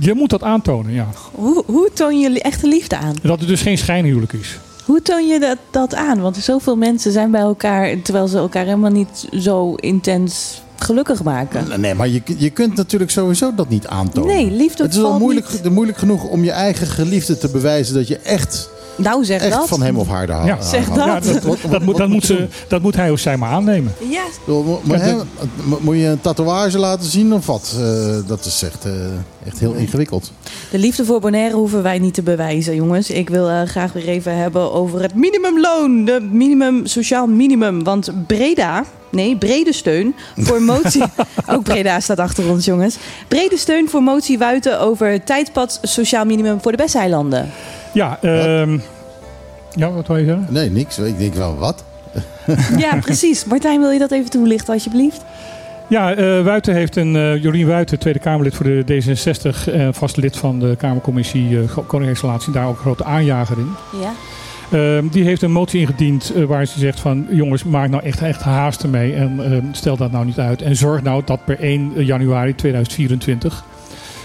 [0.00, 1.06] Je moet dat aantonen, ja.
[1.32, 3.14] Hoe, hoe toon je echte liefde aan?
[3.22, 4.58] Dat het dus geen schijnhuwelijk is.
[4.84, 6.20] Hoe toon je dat, dat aan?
[6.20, 11.80] Want zoveel mensen zijn bij elkaar terwijl ze elkaar helemaal niet zo intens gelukkig maken.
[11.80, 14.34] Nee, maar je, je kunt natuurlijk sowieso dat niet aantonen.
[14.34, 17.94] Nee, liefde Het is wel moeilijk, niet- moeilijk genoeg om je eigen geliefde te bewijzen
[17.94, 19.68] dat je echt, Nou, zeg echt dat.
[19.68, 20.96] van hem of haar de Ja, Zeg dat.
[20.96, 23.92] Ja, dat, dat, moet, dat, moet ze, dat moet hij of zij maar aannemen.
[24.08, 24.22] Ja,
[24.82, 25.14] Maar, hè,
[25.64, 27.74] mo- moet je een tatoeage laten zien of wat?
[27.78, 28.92] Eh, dat is echt, eh,
[29.46, 30.32] echt heel ingewikkeld.
[30.70, 33.10] de liefde voor Bonaire hoeven wij niet te bewijzen, jongens.
[33.10, 36.04] Ik wil eh, graag weer even hebben over het minimumloon.
[36.04, 37.84] De minimum, sociaal minimum.
[37.84, 41.02] Want Breda, nee, brede steun voor motie...
[41.48, 42.96] ook Breda staat achter ons, jongens.
[43.28, 47.50] Brede steun voor motie Wuiten over tijdpad sociaal minimum voor de Besteilanden.
[47.92, 48.78] Ja, ehm,
[49.74, 50.46] Ja, wat wil je zeggen?
[50.50, 50.98] Nee, niks.
[50.98, 51.84] Ik denk wel, wat?
[52.76, 53.44] Ja, precies.
[53.44, 55.24] Martijn, wil je dat even toelichten alsjeblieft?
[55.88, 60.16] Ja, eh Wuiten heeft een, eh, Jolien Wuiten, Tweede Kamerlid voor de D66, eh vast
[60.16, 63.74] lid van de Kamercommissie eh Koninginstallatie, daar ook een grote aanjager in.
[64.00, 64.12] Ja.
[64.78, 68.42] Ehm, die heeft een motie ingediend waar ze zegt van jongens, maak nou echt, echt
[68.42, 70.62] haast ermee en ehm, stel dat nou niet uit.
[70.62, 73.64] En zorg nou dat per 1 januari 2024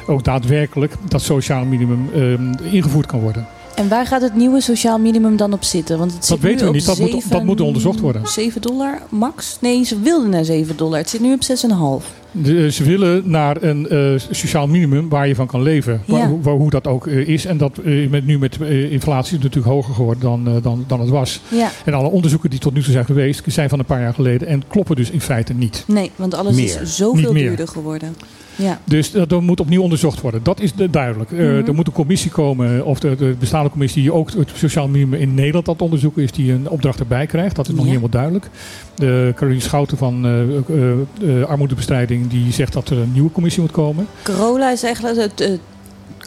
[0.08, 3.46] ook daadwerkelijk dat sociaal minimum ehm, ingevoerd kan worden.
[3.78, 5.98] En waar gaat het nieuwe sociaal minimum dan op zitten?
[5.98, 6.86] Want het zit Dat weten nu we op niet.
[6.86, 8.28] Dat moet- dat moet onderzocht worden.
[8.28, 9.58] 7 dollar max?
[9.62, 10.98] Nee, ze wilden naar 7 dollar.
[11.00, 12.12] Het zit nu op 6,5.
[12.44, 16.02] De- ze willen naar een eh, sociaal minimum waar je van kan leven.
[16.06, 16.28] Waar- Ja.
[16.28, 17.46] hoe- waar- hoe dat ook eh, is.
[17.46, 20.54] En dat eh, met, nu met eh, inflatie is het natuurlijk hoger geworden dan, eh,
[20.64, 21.42] dan, dan het was.
[21.48, 21.70] Ja.
[21.86, 24.48] En alle onderzoeken die tot nu toe zijn geweest, zijn van een paar jaar geleden.
[24.48, 25.84] En kloppen dus in feite niet.
[25.88, 26.82] Nee, want alles Meer.
[26.82, 28.16] is zoveel duurder geworden.
[28.56, 28.80] Ja.
[28.84, 30.44] Dus dat, dat moet opnieuw onderzocht worden.
[30.44, 31.32] Dat is de- duidelijk.
[31.32, 31.68] Eh, Mhm.
[31.68, 35.20] er moet een commissie komen, of de, de bestaande commissie die ook het sociaal minimum
[35.20, 37.56] in Nederland aan het onderzoeken is, die een opdracht erbij krijgt.
[37.56, 37.92] Dat is nog Ja.
[37.92, 38.50] niet helemaal duidelijk.
[38.98, 43.62] De Caroline Schouten van eh, eh, eh, Armoedebestrijding die zegt dat er een nieuwe commissie
[43.62, 44.08] moet komen.
[44.24, 45.60] Corolla is eigenlijk het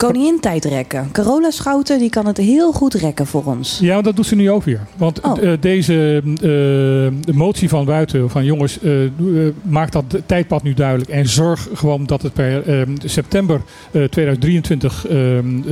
[0.07, 1.09] koningin tijd rekken.
[1.13, 3.79] Corolla Schouten die kan het heel goed rekken voor ons.
[3.83, 4.81] Ja, dat doet ze nu ook weer.
[4.97, 5.43] Want Oh.
[5.43, 8.79] eh, deze eh, de motie van buiten, van jongens,
[9.17, 11.11] doe- eh, maak dat tijdpad nu duidelijk.
[11.11, 13.61] En zorg gewoon dat het per september
[13.93, 15.17] eh, 2023 eh,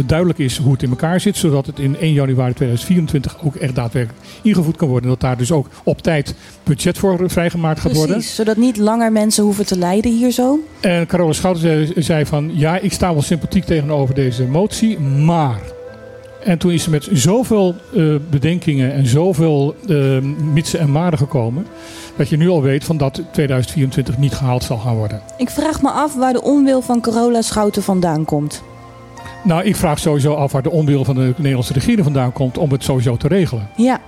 [0.06, 1.36] duidelijk is hoe het in elkaar zit.
[1.36, 5.04] Zodat het in 1 januari 2024 ook echt daadwerkelijk ingevoerd kan worden.
[5.10, 8.14] En dat daar dus ook op tijd budget voor vrijgemaakt gaat worden.
[8.16, 10.58] Precies, zodat niet langer mensen hoeven te lijden hier zo.
[10.80, 15.60] En Carola Schouten zei, zei van ja, ik sta wel sympathiek tegenover deze motie, maar.
[16.44, 20.18] En toen is ze met zoveel eh, bedenkingen en zoveel eh,
[20.52, 21.66] mitsen en maren gekomen.
[22.16, 25.22] Dat je nu al weet van dat 2024 niet gehaald zal gaan worden.
[25.36, 28.62] Ik vraag me af waar de onwil van Corolla Schouten vandaan komt.
[29.44, 32.70] Nou, ik vraag sowieso af waar de onwil van de Nederlandse regering vandaan komt om
[32.70, 33.68] het sowieso te regelen.
[33.76, 34.00] Ja,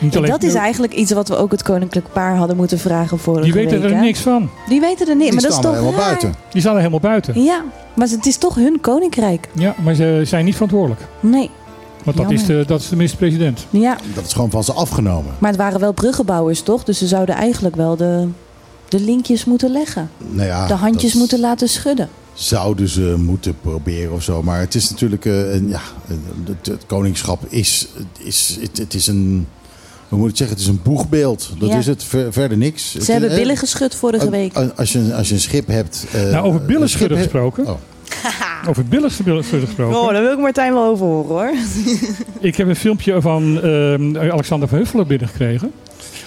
[0.00, 2.78] Niet en alleen- dat is eigenlijk iets wat we ook het koninklijk paar hadden moeten
[2.78, 4.02] vragen vorige Die weten week, er hè?
[4.02, 4.50] niks van.
[4.68, 6.20] Die weten er niks, maar dat is toch raar?
[6.50, 7.42] Die staan er helemaal buiten.
[7.42, 9.48] Ja, maar het is toch hun koninkrijk.
[9.52, 11.00] Ja, maar ze zijn niet verantwoordelijk.
[11.20, 11.50] Nee.
[12.04, 13.66] Want dat is, de, dat is de minister-president.
[13.70, 15.32] Ja, Dat is gewoon van ze afgenomen.
[15.38, 16.84] maar het waren wel bruggenbouwers, toch?
[16.84, 18.28] Dus ze zouden eigenlijk wel de,
[18.88, 20.10] de linkjes moeten leggen.
[20.30, 22.08] Nou ja, de handjes moeten laten schudden.
[22.34, 24.42] zouden ze moeten proberen of zo.
[24.42, 25.80] Maar het is natuurlijk, eh, een, ja,
[26.46, 27.88] het, het koningschap is,
[28.18, 29.46] is het, het is een,
[30.10, 31.50] hoe moet ik zeggen, het is een boegbeeld.
[31.58, 31.76] Dat Ja.
[31.78, 32.92] is het, ver- verder niks.
[32.92, 34.54] Het Ze hebben eh, billen geschud vorige week.
[34.76, 36.06] Als je, als je een schip hebt.
[36.12, 37.66] eh, Nou, over billen schudden gesproken.
[37.66, 37.74] Oh.
[38.68, 39.98] Over billen schudden gesproken.
[39.98, 41.50] Oh, daar wil ik Martijn wel over horen hoor.
[42.48, 45.72] Ik heb een filmpje van ehm, Alexander van Huffelen binnengekregen.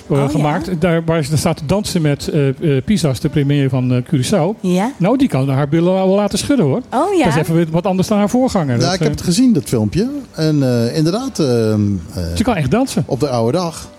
[0.10, 0.82] eh, Oh, gemaakt.
[0.82, 4.60] Daar, waar ze staat te dansen met eh eh, Pisas, de premier van Curaçao.
[4.60, 4.92] Ja.
[4.98, 6.82] Nou, die kan haar billen wel laten schudden hoor.
[6.90, 7.24] Oh ja.
[7.24, 8.76] Dat is even weer wat anders dan haar voorganger.
[8.76, 10.10] Ja, Dat, ik heb het gezien, dat filmpje.
[10.32, 11.82] En eh, inderdaad, ehm,
[12.14, 13.04] eh, Ze kan echt dansen.
[13.08, 13.90] op de oude dag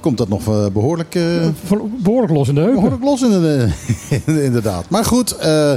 [0.00, 1.46] komt dat nog eh, behoorlijk, eh,
[1.98, 2.74] behoorlijk los in de heupen.
[2.74, 3.68] behoorlijk los in de,
[4.48, 4.88] inderdaad.
[4.90, 5.74] Maar goed, eh,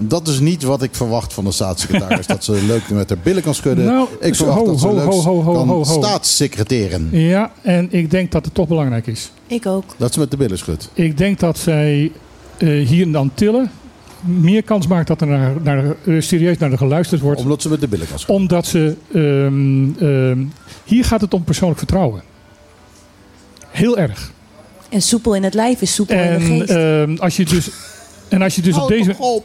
[0.00, 2.26] dat is niet wat ik verwacht van de staatssecretaris.
[2.26, 3.84] dat ze leuk met haar billen kan schudden.
[3.84, 6.02] Nou, ik verwacht ho, dat ze ho, leuk ho, ho, ho, kan ho, ho.
[6.02, 7.08] staatssecreteren.
[7.10, 9.30] Ja, en ik denk dat het toch belangrijk is.
[9.46, 9.84] Ik ook.
[9.96, 10.90] Dat ze met de billen schudt.
[10.92, 12.12] Ik denk dat zij
[12.58, 13.70] eh, hier in de Antillen
[14.20, 17.40] meer kans maakt dat er naar, naar, serieus naar de geluisterd wordt.
[17.40, 18.42] Omdat ze met de billen kan schudden.
[18.42, 18.96] Omdat ze.
[19.12, 20.44] ehm, ehm,
[20.84, 22.22] hier gaat het om persoonlijk vertrouwen.
[23.76, 24.32] Heel erg.
[24.88, 26.70] En soepel in het lijf is soepel in de En geest.
[26.70, 27.70] ehm, als je dus.
[28.28, 29.14] En als je dus op deze.
[29.18, 29.44] op.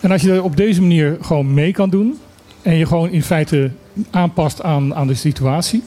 [0.00, 2.18] En als je op deze manier gewoon mee kan doen.
[2.62, 3.70] En je gewoon in feite
[4.10, 5.82] aanpast aan, aan de situatie.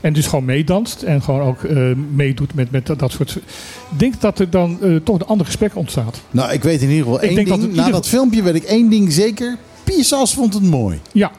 [0.00, 1.02] En dus gewoon meedanst.
[1.02, 1.76] En gewoon ook eh,
[2.14, 3.36] meedoet met, met dat, dat soort.
[3.90, 6.20] Ik denk dat er dan eh, toch een ander gesprek ontstaat.
[6.30, 7.70] Nou, ik weet in ieder geval Ik één denk dat ding.
[7.72, 9.56] Na ieder- dat filmpje weet ik één ding zeker.
[9.84, 11.00] Pisas vond het mooi.
[11.12, 11.30] Ja.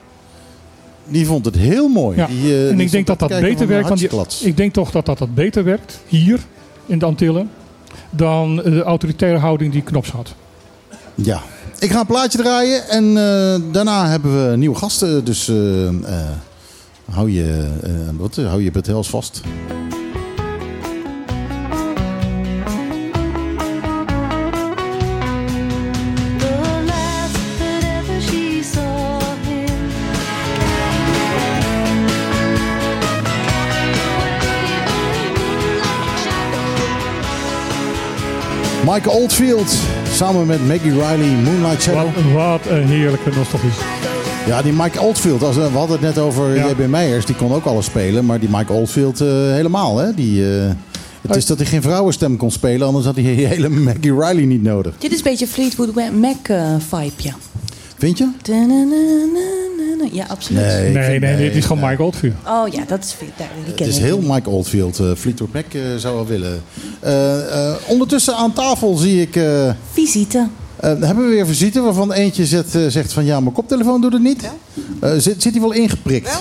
[1.08, 2.18] Die vond het heel mooi.
[2.18, 2.28] Ja.
[2.28, 3.88] Die, eh, en ik denk dat dat beter werkt.
[3.88, 4.42] Dan die, hartstiklats.
[4.42, 6.40] ik denk toch dat dat, dat beter werkt hier
[6.86, 7.50] in de Antillen.
[8.10, 10.36] Dan de autoritaire houding die Knops had.
[11.16, 11.42] Ja.
[11.80, 15.26] Ik ga een plaatje draaien en eh, daarna hebben we nieuwe gasten.
[15.26, 15.94] Dus eh, eh,
[17.12, 19.42] hou, je, eh, wat, hou je betels vast.
[38.86, 39.76] Mike Oldfield
[40.12, 42.14] samen met Maggie Riley, Moonlight Shadow.
[42.14, 43.70] Wat, wat een heerlijke nostalgie.
[44.46, 45.44] Ja, die Mike Oldfield.
[45.44, 46.68] Als, we hadden het net over Ja.
[46.70, 47.26] JB Meijers.
[47.26, 48.26] Die kon ook alles spelen.
[48.26, 49.98] Maar die Mike Oldfield eh, helemaal.
[49.98, 50.14] Hè?
[50.14, 50.72] Die, eh,
[51.28, 52.88] het is dat hij geen vrouwenstem kon spelen.
[52.88, 54.94] Anders had hij die hele Maggie Riley niet nodig.
[54.98, 57.34] Dit is een beetje Fleetwood Mac eh, vibeje.
[57.98, 58.30] Vind je?
[60.12, 60.62] Ja, absoluut.
[60.62, 61.90] Nee, Nee, nee, dit is gewoon.
[61.90, 62.34] Mike Oldfield.
[62.48, 63.28] Oh ja, dat is veel.
[63.38, 64.04] daar- Die Het is ik.
[64.04, 65.00] heel Mike Oldfield.
[65.00, 66.62] eh Fleetwood Mac eh, zou wel willen.
[67.00, 69.36] Eh, eh, ondertussen aan tafel zie ik...
[69.36, 70.48] eh, Visite.
[70.76, 73.26] eh, hebben we weer visite waarvan eentje zet, zegt van...
[73.26, 74.50] Ja, mijn koptelefoon doet het niet.
[75.02, 76.40] Eh, zit, zit hij wel ingeprikt?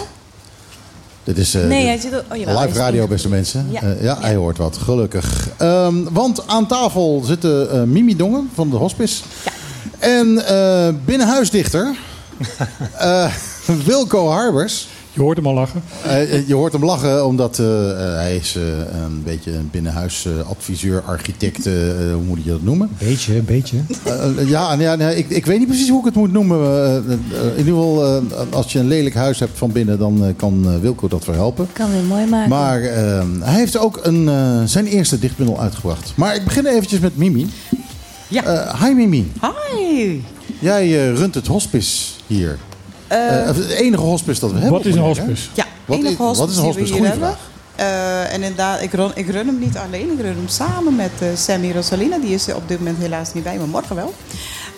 [1.25, 2.13] Dit is eh, Nee, hij zit...
[2.33, 3.67] Oh, jawel, live radio, beste mensen.
[3.71, 3.81] Ja.
[4.01, 4.77] Ja, hij hoort wat.
[4.77, 5.49] Gelukkig.
[5.57, 9.23] Ehm, want aan tafel zitten eh, Mimi Dongen van de Hospice.
[9.99, 11.97] En eh binnenhuisdichter...
[12.99, 13.33] eh,
[13.85, 14.89] Wilco Harbers.
[15.13, 15.83] Je hoort hem al lachen.
[16.03, 18.63] Eh, je hoort hem lachen omdat hij is eh,
[19.03, 21.65] een beetje een binnenhuisadviseur, architect,
[22.13, 22.91] hoe moet je dat noemen?
[22.99, 23.77] Beetje, beetje.
[24.05, 26.59] Eh, eh, ja, ja nee, ik, ik weet niet precies hoe ik het moet noemen.
[27.31, 30.81] In ieder geval, eh, als je een lelijk huis hebt van binnen, dan kan eh,
[30.81, 31.69] Wilco dat verhelpen.
[31.73, 32.49] Kan weer mooi maken.
[32.49, 32.81] Maar
[33.41, 36.13] hij heeft ook een, eh, zijn eerste dichtbundel uitgebracht.
[36.15, 37.47] Maar ik begin eventjes met Mimi.
[38.43, 38.77] Ja.
[38.85, 39.33] hi Mimi.
[39.41, 40.21] Hi.
[40.59, 42.59] Jij eh, runt het hospice hier.
[43.07, 44.77] Eh, Eh, het enige hospice dat we hebben.
[44.79, 45.49] Wat is een hospice?
[45.55, 46.93] Ja, Wat enige is- wat hospice is een die we hospice?
[46.93, 47.37] hier Goeie hebben.
[47.77, 50.13] Eh, en inderdaad, ik run, ik run hem niet alleen.
[50.13, 52.19] Ik run hem samen met eh, Sammy Rosalina.
[52.19, 54.15] Die is er op dit moment helaas niet bij, maar morgen wel.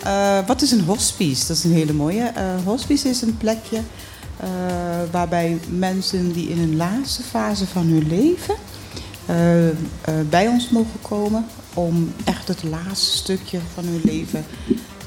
[0.03, 1.47] Eh, wat is een hospice?
[1.47, 2.23] Dat is een hele mooie.
[2.35, 3.77] Eh, hospice is een plekje
[4.39, 4.47] eh,
[5.11, 8.55] waarbij mensen die in een laatste fase van hun leven
[9.25, 9.73] eh, eh,
[10.29, 11.45] bij ons mogen komen
[11.77, 14.45] om echt het laatste stukje van hun leven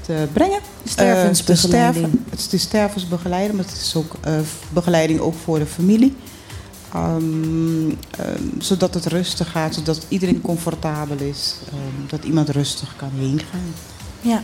[0.07, 0.61] te brengen.
[0.85, 1.95] Stervensbegeleiding.
[1.95, 2.25] Eh, te sterven.
[2.31, 4.33] Het is de stervensbegeleiding, maar het is ook eh,
[4.73, 6.17] begeleiding ook voor de familie.
[6.93, 11.55] Ehm, ehm, zodat het rustig gaat, zodat iedereen comfortabel is.
[11.69, 13.75] ehm, dat iemand rustig kan heen gaan.
[14.21, 14.43] Ja.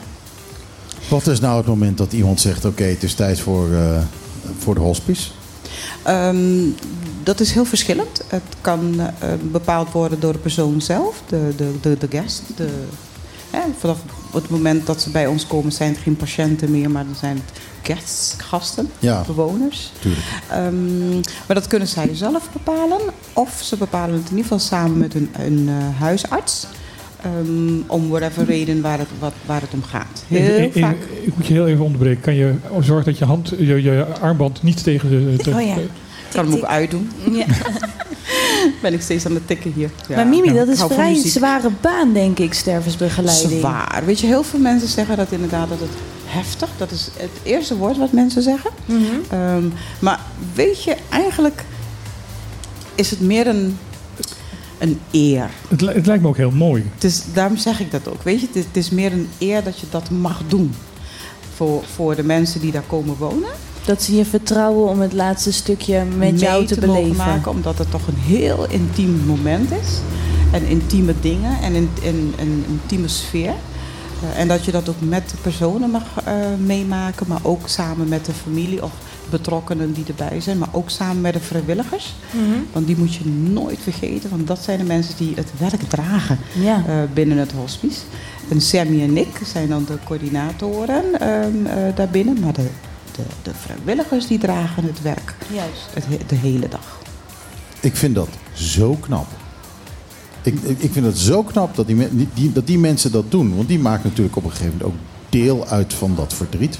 [1.09, 4.03] Wat is nou het moment dat iemand zegt: Oké, het is tijd voor, eh,
[4.59, 5.31] voor de hospice?
[7.27, 8.23] Dat is heel verschillend.
[8.29, 12.43] Het kan eh, bepaald worden door de persoon zelf, de, de, de, de guest.
[12.57, 12.69] De,
[13.51, 13.99] hè, vanaf
[14.33, 17.37] het moment dat ze bij ons komen zijn het geen patiënten meer, maar dan zijn
[17.47, 19.23] het guests, gasten, Ja.
[19.27, 19.93] bewoners.
[20.01, 20.25] Tuurlijk.
[20.51, 23.01] Ehm, maar dat kunnen zij zelf bepalen.
[23.33, 26.67] Of ze bepalen het in ieder geval samen met hun, hun eh, huisarts.
[27.23, 30.25] Ehm, om whatever reden waar het, wat, waar het om gaat.
[30.27, 30.97] Heel vaak.
[31.23, 32.21] ik moet je heel even onderbreken.
[32.23, 35.37] Kan je zorgen dat je, hand, je, je armband niet tegen de...
[35.43, 35.77] te- Oh ja.
[36.37, 37.11] Ik kan hem ook uitdoen.
[37.31, 37.45] Ja.
[38.83, 39.91] ben ik steeds aan het tikken hier.
[40.09, 40.17] Ja.
[40.17, 40.55] maar Mimi, Ja.
[40.55, 43.61] dat Ik is vrij een zware baan, denk ik, stervensbegeleiding.
[43.61, 44.03] Zwaar.
[44.05, 45.89] Weet je, heel veel mensen zeggen dat inderdaad dat het
[46.27, 46.69] heftig.
[46.77, 48.71] Dat is het eerste woord wat mensen zeggen.
[48.87, 49.03] Mhm.
[49.31, 49.65] Ehm,
[49.99, 50.21] maar
[50.55, 51.65] weet je, eigenlijk
[52.95, 53.79] is het meer een,
[54.79, 55.51] een eer.
[55.69, 56.91] Het, li- het lijkt me ook heel mooi.
[56.95, 58.23] Het is, daarom zeg ik dat ook.
[58.23, 60.75] Weet je, het is, het is meer een eer dat je dat mag doen.
[61.55, 63.51] Voor, voor de mensen die daar komen wonen.
[63.87, 67.17] Dat ze je vertrouwen om het laatste stukje met mee jou te, mogen beleven.
[67.17, 69.99] maken, omdat het toch een heel intiem moment is.
[70.53, 73.53] En intieme dingen en in, in, een intieme sfeer.
[74.23, 76.35] Eh, en dat je dat ook met de personen mag eh,
[76.67, 78.91] meemaken, maar ook samen met de familie of
[79.31, 82.15] betrokkenen die erbij zijn, maar ook samen met de vrijwilligers.
[82.31, 82.43] Mhm.
[82.73, 86.39] Want die moet je nooit vergeten, want dat zijn de mensen die het werk dragen
[86.61, 86.83] Ja.
[86.87, 88.01] eh, binnen het hospice.
[88.49, 92.67] En Sammy en ik zijn dan de coördinatoren ehm, eh, daarbinnen, maar de,
[93.17, 95.87] de, de vrijwilligers die dragen het werk Juist.
[95.95, 96.99] het, he- de hele dag.
[97.81, 99.27] Ik vind dat zo knap.
[100.43, 103.57] Ik, ik ik vind het zo knap dat die, die- dat die mensen dat doen.
[103.57, 106.79] Want die maken natuurlijk op een gegeven moment ook deel uit van dat verdriet.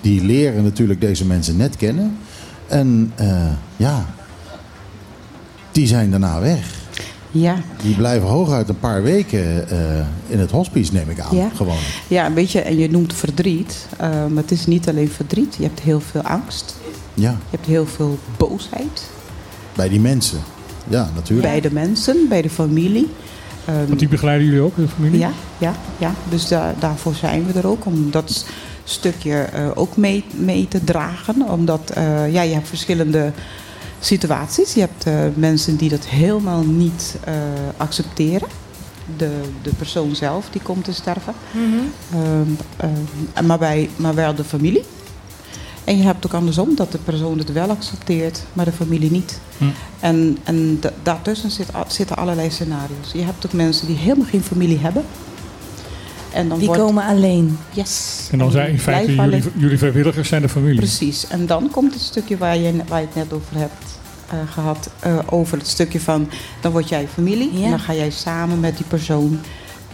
[0.00, 2.18] Die leren natuurlijk deze mensen net kennen.
[2.66, 4.06] En eh, ja,
[5.72, 6.74] die zijn daarna weg.
[7.40, 7.56] Ja.
[7.82, 9.78] Die blijven hooguit een paar weken eh,
[10.26, 11.36] in het hospice, neem ik aan.
[11.36, 11.48] Ja.
[11.54, 11.76] Gewoon.
[12.08, 15.54] Ja, een beetje, en je noemt verdriet, eh, maar het is niet alleen verdriet.
[15.58, 16.76] Je hebt heel veel angst.
[17.14, 19.10] Ja, Je hebt heel veel boosheid.
[19.74, 20.38] bij die mensen.
[20.88, 21.48] Ja, natuurlijk.
[21.48, 23.08] Bij de mensen, bij de familie.
[23.64, 25.18] Ehm, Want die begeleiden jullie ook, de familie?
[25.18, 26.14] Ja, ja, ja.
[26.28, 27.84] dus daar, daarvoor zijn we er ook.
[27.86, 28.44] Om dat
[28.84, 31.48] stukje eh, ook mee, mee te dragen.
[31.48, 33.32] Omdat eh, ja, je hebt verschillende
[34.00, 34.74] situaties.
[34.74, 37.34] Je hebt eh, mensen die dat helemaal niet eh,
[37.76, 38.48] accepteren.
[39.16, 41.34] De, de persoon zelf die komt te sterven.
[42.12, 42.90] Ehm,
[43.34, 44.84] ehm, maar, bij, maar wel de familie.
[45.84, 49.40] En je hebt ook andersom dat de persoon het wel accepteert, maar de familie niet.
[49.58, 49.64] Hm.
[50.00, 53.12] En, en da- daartussen zit, zitten allerlei scenario's.
[53.12, 55.04] Je hebt ook mensen die helemaal geen familie hebben.
[56.36, 57.58] En dan Die wordt, komen alleen.
[57.72, 58.28] Yes.
[58.32, 59.14] En dan zijn in feite
[59.56, 60.76] jullie, vrijwilligers zijn de familie.
[60.78, 61.26] Precies.
[61.26, 63.84] En dan komt het stukje waar je, waar je het net over hebt
[64.30, 64.90] eh, gehad.
[65.00, 66.28] eh, over het stukje van,
[66.60, 67.58] dan word jij familie.
[67.58, 67.64] Ja.
[67.64, 69.38] En dan ga jij samen met die persoon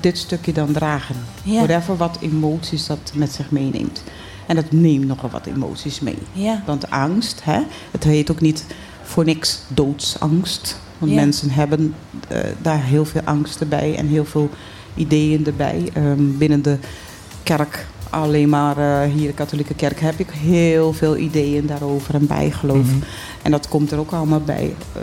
[0.01, 1.17] dit stukje dan dragen.
[1.43, 1.55] Ja.
[1.67, 4.03] Whatever wat emoties dat met zich meeneemt.
[4.47, 6.19] En dat neemt nogal wat emoties mee.
[6.33, 6.63] Ja.
[6.67, 7.61] Want angst, hè,
[7.91, 8.65] het heet ook niet
[9.03, 10.79] voor niks doodsangst.
[10.99, 11.21] Want Ja.
[11.21, 11.95] mensen hebben
[12.29, 14.51] eh, daar heel veel angsten bij en heel veel
[14.95, 15.91] ideeën erbij.
[15.93, 16.77] Ehm, binnen de
[17.43, 22.27] kerk alleen maar eh, hier de katholieke kerk heb ik heel veel ideeën daarover en
[22.27, 22.87] bijgeloof.
[22.87, 22.97] Mhm.
[23.43, 25.03] En dat komt er ook allemaal bij eh,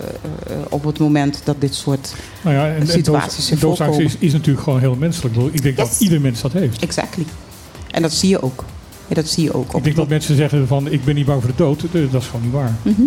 [0.56, 4.06] eh, op het moment dat dit soort Nou ja, en, en situaties doodsangst voorkomen.
[4.06, 5.36] is, is natuurlijk gewoon heel menselijk.
[5.52, 6.82] Ik denk dat ieder mens dat heeft.
[6.82, 7.26] Exactly.
[7.92, 8.66] En dat zie je ook.
[9.08, 9.74] Ja, dat zie je ook.
[9.76, 11.82] Ik denk dat mensen zeggen van ik ben niet bang voor de dood.
[12.12, 12.76] Dat is gewoon niet waar.
[12.82, 13.02] Mhm.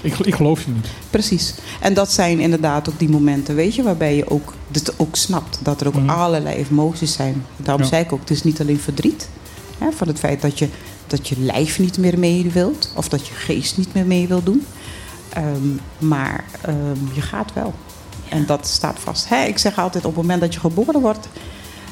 [0.00, 0.86] Ik, ik geloof je niet.
[1.10, 1.54] Precies.
[1.80, 5.58] En dat zijn inderdaad ook die momenten, weet je, waarbij je ook dit ook snapt.
[5.62, 6.10] Dat er ook Mhm.
[6.10, 7.44] allerlei emoties zijn.
[7.56, 7.88] Daarom Ja.
[7.88, 9.28] zei ik ook, het is niet alleen verdriet.
[9.78, 10.68] Hè, van het feit dat je,
[11.06, 12.92] dat je lijf niet meer mee wilt.
[12.96, 14.66] Of dat je geest niet meer mee wil doen.
[15.28, 15.68] Ehm,
[15.98, 16.74] maar ehm,
[17.14, 17.74] je gaat wel.
[18.28, 19.28] En dat staat vast.
[19.28, 21.28] Hè, ik zeg altijd, op het moment dat je geboren wordt,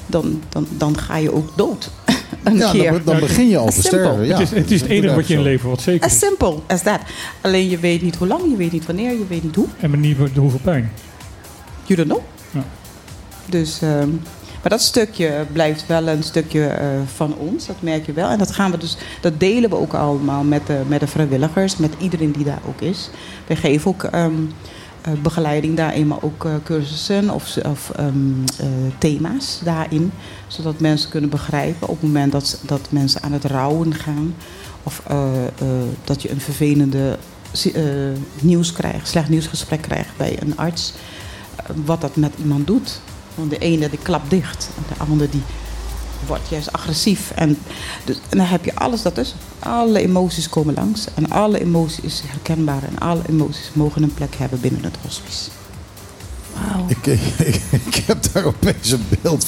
[0.07, 1.91] dan, dan, dan ga je ook dood.
[2.43, 3.01] Een Ja, dan keer.
[3.05, 4.39] dan begin je al te As sterven, ja.
[4.39, 6.19] het, is, het is het enige wat je in je leven wat zeker As is.
[6.19, 7.01] simple as that.
[7.40, 9.66] Alleen je weet niet hoe lang, je weet niet wanneer, je weet niet hoe.
[9.81, 10.90] En maar niet hoeveel pijn.
[11.85, 12.23] You don't know.
[12.51, 12.65] Ja.
[13.47, 14.09] Dus, ehm,
[14.61, 18.28] maar dat stukje blijft wel een stukje eh, van ons, dat merk je wel.
[18.28, 21.77] En dat, gaan we dus, dat delen we ook allemaal met de, met de vrijwilligers,
[21.77, 23.11] met iedereen die daar ook is.
[23.47, 24.32] We geven ook ehm,
[25.02, 28.09] eh, begeleiding daarin, maar ook eh, cursussen of, of ehm,
[28.59, 28.66] eh,
[28.98, 30.12] thema's daarin.
[30.57, 34.35] Zodat mensen kunnen begrijpen op het moment dat, dat mensen aan het rouwen gaan.
[34.83, 35.51] Of eh, eh,
[36.05, 37.19] dat je een vervelende
[37.75, 37.83] eh,
[38.41, 40.93] nieuws krijgt, slecht nieuwsgesprek krijgt bij een arts.
[41.85, 43.01] wat dat met iemand doet.
[43.35, 45.43] Want de ene die klapt dicht, en de andere die
[46.27, 47.31] wordt juist agressief.
[47.31, 47.59] En,
[48.05, 49.39] dus, en dan heb je alles daartussen.
[49.59, 51.07] Alle emoties komen langs.
[51.15, 52.83] En alle emoties is herkenbaar.
[52.83, 55.51] En alle emoties mogen een plek hebben binnen het hospice.
[56.89, 59.47] Ik, ik, ik heb daar opeens een beeld,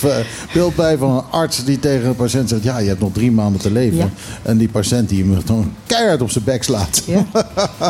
[0.53, 2.63] beeld bij van een arts die tegen een patiënt zegt...
[2.63, 3.97] ja, je hebt nog drie maanden te leven.
[3.99, 4.09] Ja.
[4.43, 7.03] En die patiënt die hem gewoon keihard op zijn bek slaat.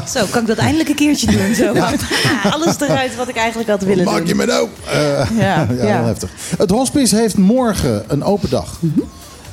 [0.09, 1.55] Zo, kan ik dat eindelijk een keertje doen?
[1.55, 1.73] Zo.
[1.73, 4.27] Ah, alles eruit wat ik eigenlijk had willen Maak doen.
[4.27, 4.69] je me nou?
[4.93, 5.97] Eh, Ja, ja, ja.
[5.97, 6.31] heel heftig.
[6.59, 8.77] Het hospice heeft morgen een open dag.
[8.81, 9.01] Mhm.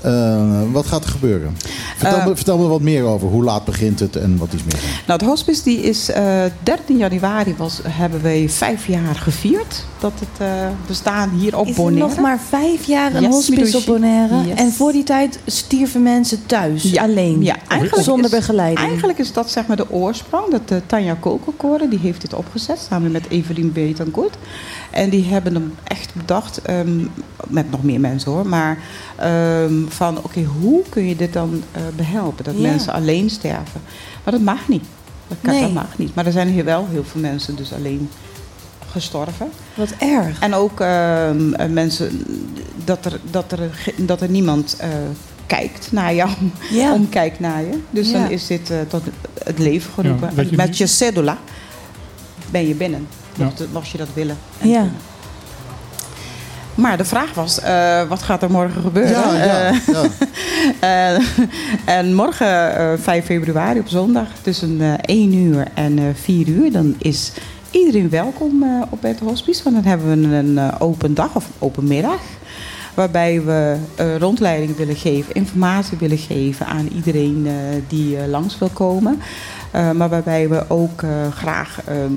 [0.03, 1.57] Eh, wat gaat er gebeuren?
[1.97, 3.27] Vertel, Eh, me, vertel me wat meer over.
[3.27, 4.81] Hoe laat begint het en wat is meer?
[5.07, 9.85] Nou, het hospice die is eh 13 januari was, hebben wij vijf jaar gevierd.
[9.99, 10.47] Dat het eh,
[10.87, 12.07] bestaan hier op Is Bonaire.
[12.07, 13.77] nog maar vijf jaar een Yes, hospice Midoshi.
[13.77, 14.35] op Bonaire?
[14.47, 14.57] Yes.
[14.59, 17.01] En voor die tijd stierven mensen thuis, Ja.
[17.03, 18.87] alleen, Ja, eigenlijk zonder is- begeleiding.
[18.87, 20.51] Eigenlijk is dat zeg maar de oorsprong.
[20.51, 24.35] Dat uh, Tanja Kokelkoren, die heeft dit opgezet samen met Evelien Betancourt.
[24.91, 26.89] En die hebben hem echt bedacht, ehm,
[27.47, 28.77] met nog meer mensen hoor, maar
[29.15, 32.43] ehm, van oké, hoe kun je dit dan eh, behelpen?
[32.43, 32.61] Dat Ja.
[32.61, 33.81] mensen alleen sterven.
[34.23, 34.83] Maar dat mag niet.
[35.27, 35.61] Dat, kan, Nee.
[35.61, 36.15] dat mag niet.
[36.15, 38.09] Maar er zijn hier wel heel veel mensen dus alleen
[38.91, 39.49] gestorven.
[39.75, 40.39] Wat erg.
[40.39, 42.23] En ook ehm, eh, mensen,
[42.85, 43.59] dat er, dat er,
[43.95, 44.89] dat er niemand eh,
[45.47, 46.29] kijkt naar jou,
[46.71, 46.93] Ja.
[46.93, 47.79] omkijkt naar je.
[47.89, 48.21] Dus Ja.
[48.21, 49.01] dan is dit eh, tot
[49.43, 50.31] het leven geroepen.
[50.35, 51.37] Ja, je met je cedula
[52.51, 53.43] ben je binnen, Ja.
[53.43, 54.37] mocht, mocht je dat willen.
[54.59, 54.73] en Ja.
[54.79, 54.95] kunnen.
[56.75, 59.11] Maar de vraag was, eh, wat gaat er morgen gebeuren?
[59.11, 60.03] Ja, ja, Eh, ja.
[61.15, 66.47] eh, en morgen, eh 5 februari op zondag, tussen eh 1 uur en eh 4
[66.47, 67.31] uur, dan is
[67.71, 69.63] iedereen welkom op het hospice.
[69.63, 72.19] Want dan hebben we een open dag of open middag.
[72.93, 73.75] Waarbij we
[74.19, 77.47] rondleiding willen geven, informatie willen geven aan iedereen
[77.87, 79.21] die langs wil komen.
[79.73, 82.11] Eh, maar waarbij we ook eh, graag ehm,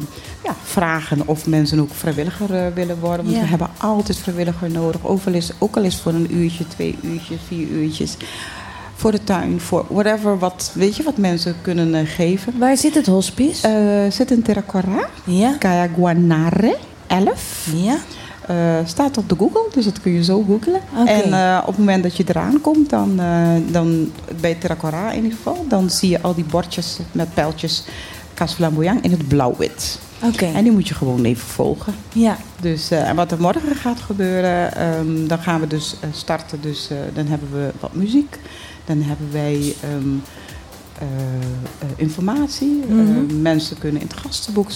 [0.44, 3.24] ja, vragen of mensen ook vrijwilliger eh, willen worden.
[3.24, 3.42] Want Ja.
[3.42, 5.06] we hebben altijd vrijwilliger nodig.
[5.06, 8.16] Ook al, is, ook al is voor een uurtje, twee uurtjes, vier uurtjes.
[8.94, 12.58] Voor de tuin, voor whatever, wat, weet je, wat mensen kunnen geven.
[12.58, 13.68] Waar zit het hospice?
[13.68, 15.56] Eh zit in Terracora, ja.
[15.58, 16.76] Cayaguanare
[17.06, 17.68] 11.
[17.74, 17.96] Ja.
[18.46, 20.80] Eh, staat op de Google, dus dat kun je zo googlen.
[21.06, 25.22] En eh, op het moment dat je eraan komt, dan, eh, dan bij Terracora in
[25.22, 27.84] ieder geval, dan zie je al die bordjes met pijltjes
[28.34, 29.98] Cas Flamboyant in het blauw-wit.
[30.22, 30.44] Oké.
[30.44, 31.94] En die moet je gewoon even volgen.
[32.12, 32.36] Ja.
[32.60, 36.60] Dus, en wat er morgen gaat gebeuren, ehm, dan gaan we dus starten.
[36.60, 38.38] Dus dan hebben we wat muziek.
[38.84, 40.08] Dan hebben wij ehm,
[40.98, 42.84] eh, eh, informatie.
[42.88, 43.00] Mhm.
[43.00, 44.70] Eh, mensen kunnen in het gastenboek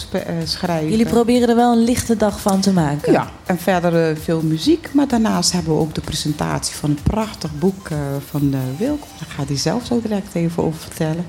[0.45, 0.91] schrijven.
[0.91, 3.13] Jullie proberen er wel een lichte dag van te maken.
[3.13, 4.91] Ja, en verder veel muziek.
[4.95, 7.99] Maar daarnaast hebben we ook de presentatie van een prachtig boek eh,
[8.29, 9.07] van uh, Wilco.
[9.19, 11.25] Daar gaat hij zelf zo direct even over vertellen.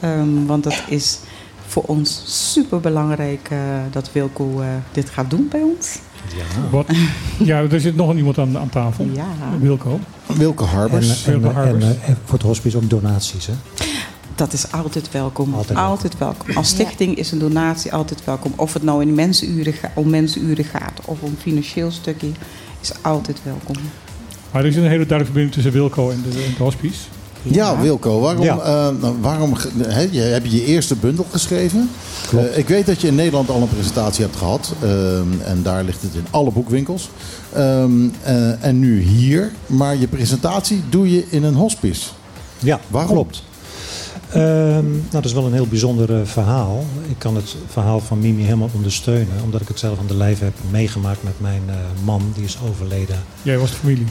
[0.00, 1.18] Ehm, want dat is
[1.66, 3.50] voor ons super belangrijk
[3.90, 5.98] dat Wilco eh, dit gaat doen bij ons.
[6.70, 6.86] Wat?
[7.38, 9.06] Ja, er zit nog iemand aan, aan tafel.
[9.12, 9.26] Ja.
[9.60, 10.00] Wilco.
[10.26, 11.26] Wilke Harbers.
[11.26, 11.84] En, en, Wilco Harbers.
[11.84, 13.52] en, en voor het hospice ook donaties, hè?
[14.34, 15.54] Dat is altijd welkom.
[15.54, 16.56] Altijd, Altijd welkom.
[16.56, 18.52] Als stichting is een donatie altijd welkom.
[18.56, 22.28] Of het nou in mensenuren om mensenuren gaat of om financieel stukje,
[22.80, 23.76] is altijd welkom.
[24.50, 26.98] Maar er is een hele duidelijke verbinding tussen Wilco en de, en de hospice.
[27.42, 28.58] Ja, Wilco, waarom, Ja.
[28.58, 29.54] eh, nou, waarom
[30.10, 31.90] je, heb je je eerste bundel geschreven?
[32.36, 34.72] Eh, ik weet dat je in Nederland al een presentatie hebt gehad.
[34.82, 37.10] ehm, en daar ligt het in alle boekwinkels.
[37.52, 37.92] Ehm,
[38.22, 39.52] eh, en nu hier.
[39.66, 42.10] Maar je presentatie doe je in een hospice.
[42.58, 43.12] Ja, Waarom?
[43.12, 43.42] klopt.
[44.34, 46.84] Ehm, nou, dat is wel een heel bijzonder eh, verhaal.
[47.08, 50.40] Ik kan het verhaal van Mimi helemaal ondersteunen, omdat ik het zelf aan de lijf
[50.40, 51.74] heb meegemaakt met mijn eh,
[52.04, 53.16] man, die is overleden.
[53.42, 54.06] Jij was de familie.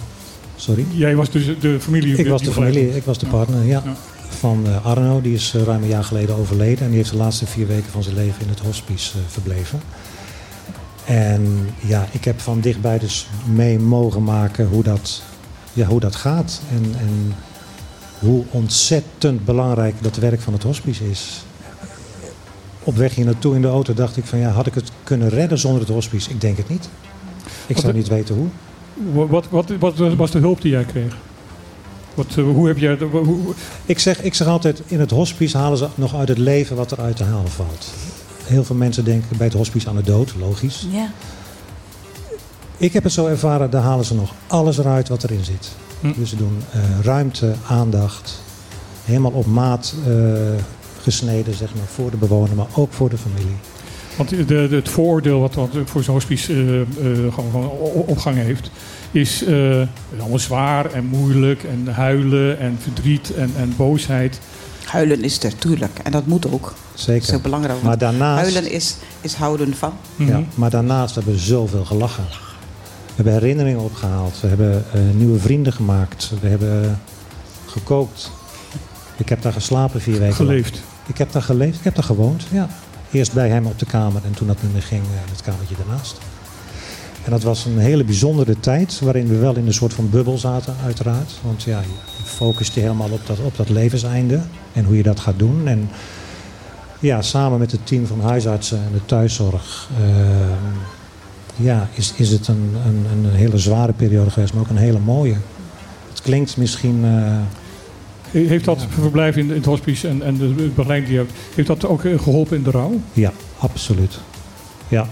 [0.56, 0.86] Sorry?
[0.92, 2.16] Jij was dus de familie.
[2.16, 3.82] Ik was de familie, ik was de partner, ja.
[3.86, 3.94] Ja.
[4.30, 6.84] Van eh, Arno, die is ruim een jaar geleden overleden.
[6.84, 9.82] En die heeft de laatste vier weken van zijn leven in het hospice verbleven.
[11.06, 15.22] En ja, ik heb van dichtbij dus mee mogen maken hoe dat,
[15.74, 16.62] ja, hoe dat gaat.
[16.72, 17.34] En, en
[18.24, 21.44] hoe ontzettend belangrijk dat werk van het hospice is.
[22.84, 25.30] Op weg hier naartoe in de auto dacht ik van ja, had ik het kunnen
[25.30, 26.30] redden zonder het hospice?
[26.30, 26.90] Ik denk het niet.
[27.68, 28.48] Ik Wat- zou niet weten hoe.
[29.28, 31.18] Wat, wat, wat, wat was de hulp die jij kreeg?
[32.14, 32.98] Wat, eh, hoe heb jij...
[33.12, 33.54] Hoe-
[33.86, 36.92] Ik zeg, ik zeg altijd, in het hospice halen ze nog uit het leven wat
[36.92, 37.92] er uit te halen valt.
[38.44, 40.88] Heel veel mensen denken bij het hospice aan de dood, logisch.
[40.92, 41.12] Ja.
[42.78, 45.72] Ik heb het zo ervaren, daar halen ze nog alles eruit wat erin zit.
[46.04, 46.12] Hm.
[46.20, 48.42] Dus ze doen eh, ruimte, aandacht,
[49.04, 50.14] helemaal op maat eh,
[51.02, 53.56] gesneden, zeg maar, voor de bewoner, maar ook voor de familie.
[54.18, 57.70] Want de, de- het vooroordeel wat, wat voor zo'n hospice eh, eh, gewoon,
[58.06, 58.72] opgang heeft,
[59.12, 59.82] is eh,
[60.20, 64.40] allemaal zwaar en moeilijk en huilen en verdriet en, en boosheid.
[64.86, 66.00] Huilen is er, tuurlijk.
[66.04, 66.74] En dat moet ook.
[66.94, 67.14] Zeker.
[67.14, 67.82] Dat is heel belangrijk.
[67.82, 69.94] Maar daarnaast- Huilen is, is houden van.
[70.16, 70.30] Mhm.
[70.30, 72.24] Ja, maar daarnaast hebben we zoveel gelachen.
[73.16, 74.40] We hebben herinneringen opgehaald.
[74.40, 76.32] We hebben eh, nieuwe vrienden gemaakt.
[76.42, 76.92] We hebben eh,
[77.66, 78.32] gekookt.
[79.18, 80.36] Ik heb daar geslapen vier weken lang.
[80.36, 80.82] Geleefd.
[81.06, 81.78] Ik heb daar geleefd.
[81.78, 82.70] Ik heb daar gewoond, ja.
[83.12, 85.42] Eerst bij hem op de kamer en toen dat niet meer ging, eh, in het
[85.42, 86.18] kamertje daarnaast.
[87.26, 90.38] En dat was een hele bijzondere tijd, waarin we wel in een soort van bubbel
[90.38, 91.32] zaten, uiteraard.
[91.42, 94.42] Want ja, je focust je helemaal op dat, op dat levenseinde
[94.74, 95.68] en hoe je dat gaat doen.
[95.68, 95.90] En
[97.00, 100.78] ja, samen met het team van huisartsen en de thuiszorg, ehm,
[101.56, 105.00] ja, is, is het een, een, een hele zware periode geweest, maar ook een hele
[105.00, 105.36] mooie.
[106.10, 107.06] Het klinkt misschien.
[107.06, 111.40] eh, Heeft dat verblijf in, in het hospice en, en de begeleiding die je hebt,
[111.56, 113.00] heeft dat ook eh, geholpen in de rouw?
[113.14, 114.20] Ja, absoluut.
[114.88, 115.08] Ja.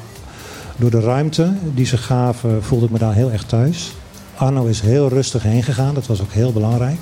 [0.77, 3.91] Door de ruimte die ze gaven voelde ik me daar heel erg thuis.
[4.35, 6.99] Arno is heel rustig heen gegaan, dat was ook heel belangrijk.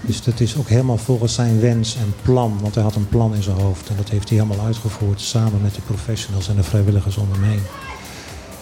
[0.00, 3.34] Dus dat is ook helemaal volgens zijn wens en plan, want hij had een plan
[3.34, 3.88] in zijn hoofd.
[3.88, 7.42] En dat heeft hij helemaal uitgevoerd samen met de professionals en de vrijwilligers om hem
[7.42, 7.60] heen.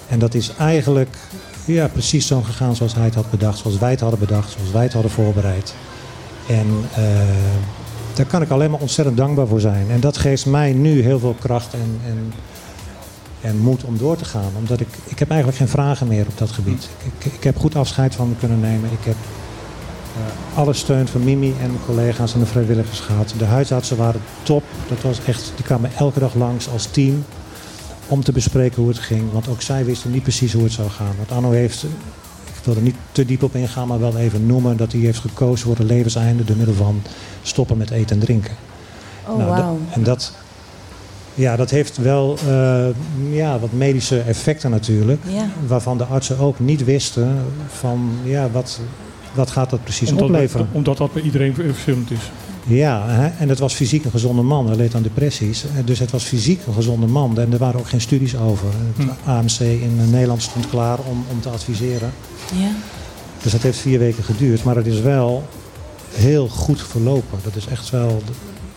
[0.09, 1.17] En dat is eigenlijk
[1.65, 4.71] ja, precies zo gegaan zoals hij het had bedacht, zoals wij het hadden bedacht, zoals
[4.71, 5.75] wij het hadden voorbereid.
[6.49, 7.03] En eh,
[8.15, 9.91] daar kan ik alleen maar ontzettend dankbaar voor zijn.
[9.91, 12.33] En dat geeft mij nu heel veel kracht en, en,
[13.41, 14.53] en moed om door te gaan.
[14.59, 16.89] Omdat ik, ik heb eigenlijk geen vragen meer op dat gebied.
[17.19, 18.93] Ik, ik heb goed afscheid van me kunnen nemen.
[18.93, 19.17] Ik heb
[20.17, 23.35] eh, alle steun van Mimi en mijn collega's en de vrijwilligers gehad.
[23.39, 24.63] De huisartsen waren top.
[24.89, 27.25] Dat was echt, die kwamen elke dag langs als team
[28.09, 29.33] om te bespreken hoe het ging.
[29.33, 31.15] Want ook zij wisten niet precies hoe het zou gaan.
[31.17, 31.83] Want Arno heeft,
[32.45, 35.19] ik wil er niet te diep op ingaan, maar wel even noemen dat hij heeft
[35.19, 37.03] gekozen voor het levenseinde door middel van
[37.43, 38.55] stoppen met eten en drinken.
[39.27, 40.33] Oh, Nou, en dat,
[41.35, 42.87] ja, dat heeft wel eh,
[43.31, 45.21] ja, wat medische effecten natuurlijk.
[45.27, 45.47] Ja.
[45.67, 48.81] Waarvan de artsen ook niet wisten van ja, wat,
[49.35, 50.69] wat gaat dat precies Omdat, opleveren.
[50.73, 52.31] omdat dat bij iedereen verschillend is.
[52.69, 53.27] Ja, hè?
[53.27, 54.67] en het was fysiek een gezonde man.
[54.67, 55.65] Hij leed aan depressies.
[55.65, 57.39] Eh, Dus het was fysiek een gezonde man.
[57.39, 58.67] En er waren ook geen studies over.
[58.97, 59.31] Het Hm.
[59.31, 62.13] AMC in Nederland stond klaar om, om te adviseren.
[62.55, 62.71] Ja.
[63.43, 64.65] Dus dat heeft vier weken geduurd.
[64.65, 65.49] Maar het is wel
[66.15, 67.39] heel goed verlopen.
[67.43, 68.23] Dat is echt wel,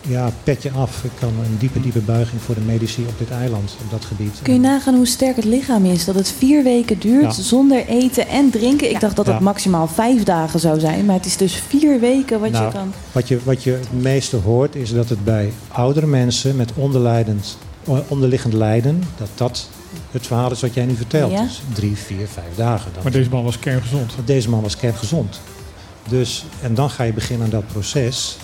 [0.08, 1.04] ja, petje af.
[1.04, 4.38] Ik kan een diepe, diepe buiging voor de medici op dit eiland, op dat gebied.
[4.42, 6.04] Kun je nagaan hoe sterk het lichaam is?
[6.04, 7.42] Dat het vier weken duurt Ja.
[7.42, 8.90] zonder eten en drinken.
[8.90, 9.40] Ik dacht dat het Ja.
[9.42, 11.04] maximaal vijf dagen zou zijn.
[11.04, 12.92] Maar het is dus vier weken wat Nou, je kan...
[13.12, 17.58] Wat je, wat je het meeste hoort is dat het bij oudere mensen met onderlijdend,
[18.08, 19.68] onderliggend lijden, dat dat
[20.10, 21.32] het verhaal is wat jij nu vertelt.
[21.32, 21.42] Ja.
[21.42, 22.90] Dus drie, vier, vijf dagen.
[22.94, 23.02] Dan.
[23.02, 24.12] Maar deze man was kerngezond.
[24.24, 25.40] Deze man was kerngezond.
[26.08, 28.36] Dus, en dan ga je beginnen aan dat proces.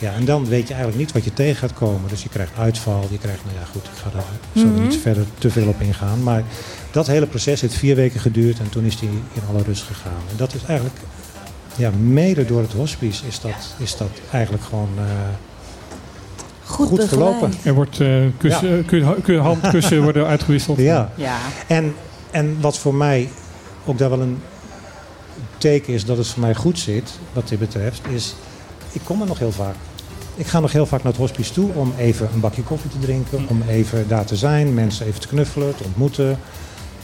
[0.00, 2.08] Ja, en dan weet je eigenlijk niet wat je tegen gaat komen.
[2.08, 4.24] Dus je krijgt uitval, je krijgt, nou ja goed, ik ga daar
[4.62, 4.82] zo Mhm.
[4.82, 6.22] niet verder te veel op ingaan.
[6.22, 6.42] Maar
[6.90, 10.22] dat hele proces heeft vier weken geduurd en toen is hij in alle rust gegaan.
[10.30, 10.98] En dat is eigenlijk,
[11.76, 15.04] ja, mede door het hospice is dat, is dat eigenlijk gewoon eh,
[16.64, 17.52] Goed, goed verlopen.
[17.62, 18.82] Er wordt eh, kussen, Ja.
[18.86, 20.78] kun- kun- handkussen worden uitgewisseld.
[20.78, 21.12] Ja.
[21.14, 21.36] Ja.
[21.66, 21.94] En,
[22.30, 23.28] en wat voor mij
[23.84, 24.42] ook daar wel een
[25.58, 28.34] teken is dat het voor mij goed zit, wat dit betreft, is
[28.92, 29.74] ik kom er nog heel vaak.
[30.40, 32.98] Ik ga nog heel vaak naar het hospice toe om even een bakje koffie te
[32.98, 36.28] drinken, om even daar te zijn, mensen even te knuffelen, te ontmoeten.
[36.30, 36.38] En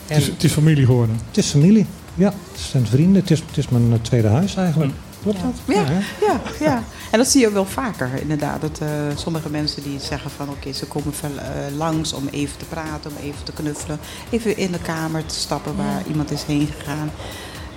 [0.07, 1.21] Het, is, het is familie geworden.
[1.27, 2.33] het is familie, ja.
[2.53, 4.93] Het zijn vrienden, het is, het is mijn eh, tweede huis eigenlijk.
[5.23, 5.77] Klopt dat?
[5.77, 5.99] Ja, hè?
[6.27, 6.83] ja, ja.
[7.11, 8.61] En dat zie je ook wel vaker, inderdaad.
[8.61, 12.59] Dat eh, sommige mensen die zeggen van oké, ze komen veel, eh, langs om even
[12.59, 13.99] te praten, om even te knuffelen.
[14.31, 17.11] Even in de kamer te stappen waar iemand is heen gegaan.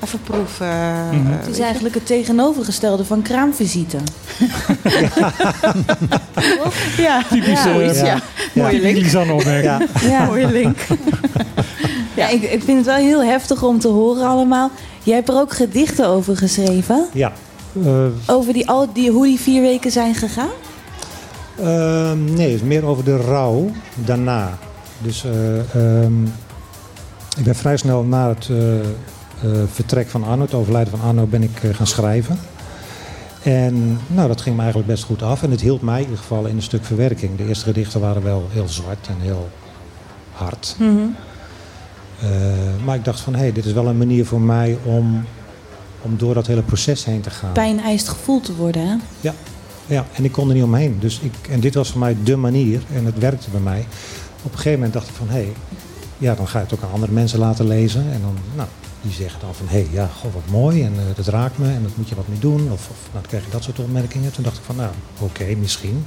[0.03, 0.67] Even proeven.
[0.67, 3.97] eh, Het weet is eigenlijk het tegenovergestelde van kraamvisite.
[6.97, 8.05] Ja, Typisch, ja, eh, zoiets, ja.
[8.05, 8.21] ja.
[8.53, 9.31] Mooie Typisch link.
[9.31, 9.63] Opmerking.
[10.01, 10.09] Ja.
[10.09, 10.25] Ja.
[10.29, 10.77] Mooie link.
[12.15, 14.71] Ja, ik, ik vind het wel heel heftig om te horen allemaal.
[15.03, 17.05] Jij hebt er ook gedichten over geschreven.
[17.13, 17.31] Ja.
[17.85, 20.49] Eh, Over die, al die, hoe die vier weken zijn gegaan.
[21.59, 24.57] Ehm, nee, het is meer over de rouw daarna.
[25.01, 25.59] Dus eh,
[26.03, 26.23] ehm,
[27.37, 28.85] ik ben vrij snel na het eh, eh,
[29.73, 32.39] vertrek van Arno, het overlijden van Arno, ben ik eh, gaan schrijven.
[33.43, 35.43] En nou, dat ging me eigenlijk best goed af.
[35.43, 37.37] En het hielp mij in ieder geval in een stuk verwerking.
[37.37, 39.49] De eerste gedichten waren wel heel zwart en heel
[40.31, 40.75] hard.
[42.19, 42.29] Eh,
[42.85, 45.25] maar ik dacht van, hé, hey, dit is wel een manier voor mij om,
[46.01, 47.51] om door dat hele proces heen te gaan.
[47.51, 48.95] Pijn eist gevoeld te worden, hè?
[49.21, 49.33] Ja,
[49.85, 50.97] ja, en ik kon er niet omheen.
[50.99, 53.85] Dus ik, en dit was voor mij dé manier en het werkte bij mij.
[54.43, 55.53] Op een gegeven moment dacht ik van, hé, hey,
[56.17, 58.01] ja, dan ga je het ook aan andere mensen laten lezen.
[58.01, 58.67] En dan, nou,
[59.01, 61.67] die zeggen dan van, hé, hey, ja, goh, wat mooi en eh, dat raakt me
[61.73, 62.71] en dat moet je wat mee doen.
[62.71, 64.31] Of, of nou, dan kreeg ik dat soort opmerkingen.
[64.31, 66.05] Toen dacht ik van, nou, oké, misschien.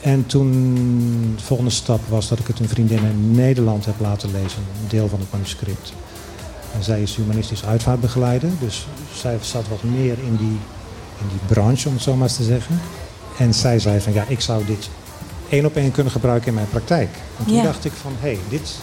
[0.00, 0.52] En toen,
[1.36, 4.88] de volgende stap was dat ik het een vriendin in Nederland heb laten lezen, een
[4.88, 5.92] deel van het manuscript.
[6.74, 10.58] En zij is humanistisch uitvaartbegeleider, dus zij zat wat meer in die,
[11.20, 12.80] in die branche, om het zo maar eens te zeggen.
[13.38, 14.88] En zij zei van, ja, ik zou dit
[15.48, 17.08] één op één kunnen gebruiken in mijn praktijk.
[17.38, 17.62] En toen Ja.
[17.62, 18.74] dacht ik van, hé, hey, dit,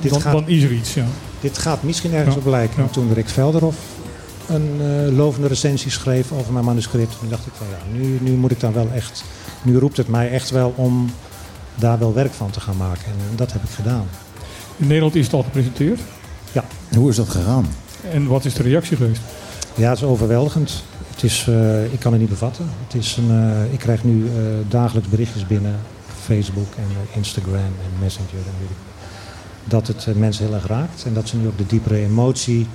[0.00, 1.06] dit, Dan, gaat, dan is er iets, ja.
[1.46, 2.40] Dit gaat misschien ergens Ja.
[2.40, 2.82] op lijken.
[2.82, 3.76] En toen Rick Velderhof
[4.48, 8.30] een eh, lovende recensie schreef over mijn manuscript, toen dacht ik van, ja, nu, nu
[8.36, 9.24] moet ik dan wel echt,
[9.62, 11.10] nu roept het mij echt wel om
[11.74, 13.04] daar wel werk van te gaan maken.
[13.06, 14.06] En dat heb ik gedaan.
[14.76, 16.00] In Nederland is het al gepresenteerd.
[16.52, 16.64] Ja.
[16.96, 17.66] Hoe is dat gegaan?
[18.12, 19.20] En wat is de reactie geweest?
[19.74, 20.82] Ja, het is overweldigend.
[21.14, 22.68] Het is, eh, ik kan het niet bevatten.
[22.86, 24.32] Het is een, eh, ik krijg nu eh,
[24.68, 25.76] dagelijks berichtjes binnen.
[26.24, 28.30] Facebook en Instagram en Messenger.
[28.50, 28.76] En weet ik,
[29.68, 31.04] dat het eh, mensen heel erg raakt.
[31.04, 32.66] En dat ze nu ook de diepere emotie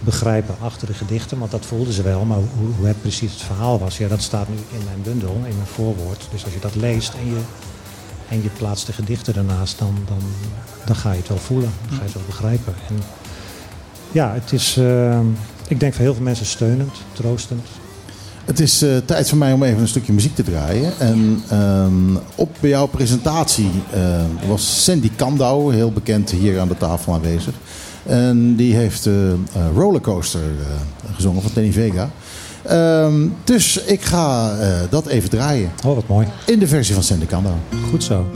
[0.00, 1.38] begrijpen achter de gedichten.
[1.38, 2.24] Want dat voelden ze wel.
[2.24, 5.34] Maar hoe, hoe het precies het verhaal was, ja, dat staat nu in mijn bundel,
[5.34, 6.28] in mijn voorwoord.
[6.32, 7.40] Dus als je dat leest en je,
[8.28, 10.22] en je plaatst de gedichten ernaast, dan, dan,
[10.84, 11.70] dan ga je het wel voelen.
[11.80, 12.74] Dan ga je het wel begrijpen.
[12.88, 13.02] En
[14.12, 15.20] ja, het is, eh,
[15.68, 17.66] ik denk voor heel veel mensen steunend, troostend.
[18.44, 20.92] Het is eh, tijd voor mij om even een stukje muziek te draaien.
[20.98, 24.00] En ehm, op jouw presentatie eh,
[24.48, 27.54] was Sandy Kandau, heel bekend hier aan de tafel aanwezig.
[28.02, 29.14] En die heeft eh,
[29.74, 30.40] Rollercoaster
[31.14, 32.10] gezongen van Tenny Vega.
[32.62, 34.56] Ehm, dus ik ga
[34.90, 35.70] dat even draaien.
[35.84, 36.26] Oh, wat mooi.
[36.46, 37.54] In de versie van Sandy Kandau.
[37.90, 38.26] Goed zo.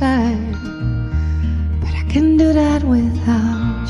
[0.00, 0.54] Inside,
[1.80, 3.86] but I can do that without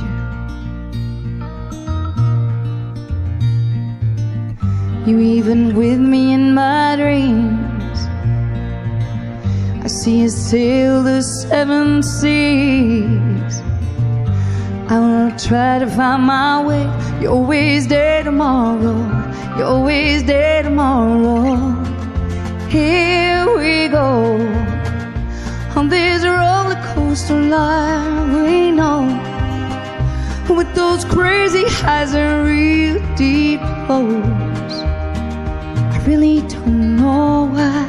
[5.07, 5.13] you.
[5.13, 7.99] You even with me in my dreams.
[9.83, 13.63] I see you sail the seven seas.
[14.89, 16.85] I will try to find my way.
[17.21, 18.99] You're always there tomorrow.
[19.57, 21.57] You're always there tomorrow.
[22.69, 24.70] Here we go
[25.81, 29.01] on this roller coaster life we know
[30.55, 34.75] with those crazy highs and real deep lows.
[35.95, 37.87] I really don't know why.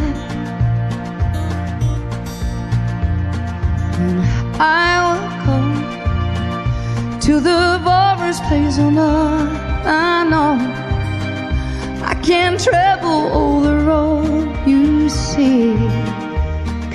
[4.00, 4.20] And
[4.58, 5.60] I will go
[7.26, 9.86] to the farthest place on earth.
[9.86, 10.54] I know
[12.06, 15.91] I can't travel all the road you see.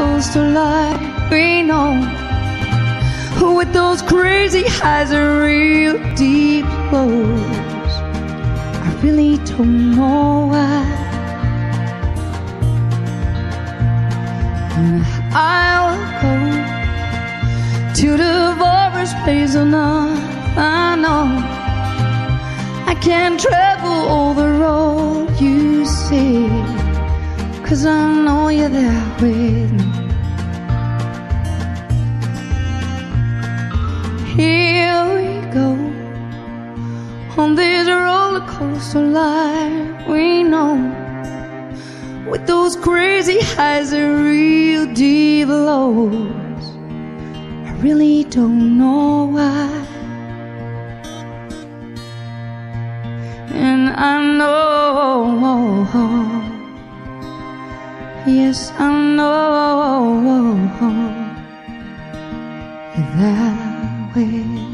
[0.00, 1.92] coaster life we know
[3.54, 7.92] with those crazy highs and real deep lows.
[8.86, 10.80] I really don't know why.
[14.78, 15.04] And
[15.34, 16.34] I will go
[18.00, 20.56] to the forest place on earth.
[20.56, 21.26] I know
[22.92, 26.48] I can't travel all the road you see.
[27.66, 29.89] Cause I know you're there with me.
[38.40, 40.76] Roller coaster life we know
[42.30, 46.64] with those crazy highs and real deep lows.
[47.66, 49.68] I really don't know why.
[53.52, 55.86] And I know,
[58.26, 60.54] yes, I know
[63.18, 64.69] that way.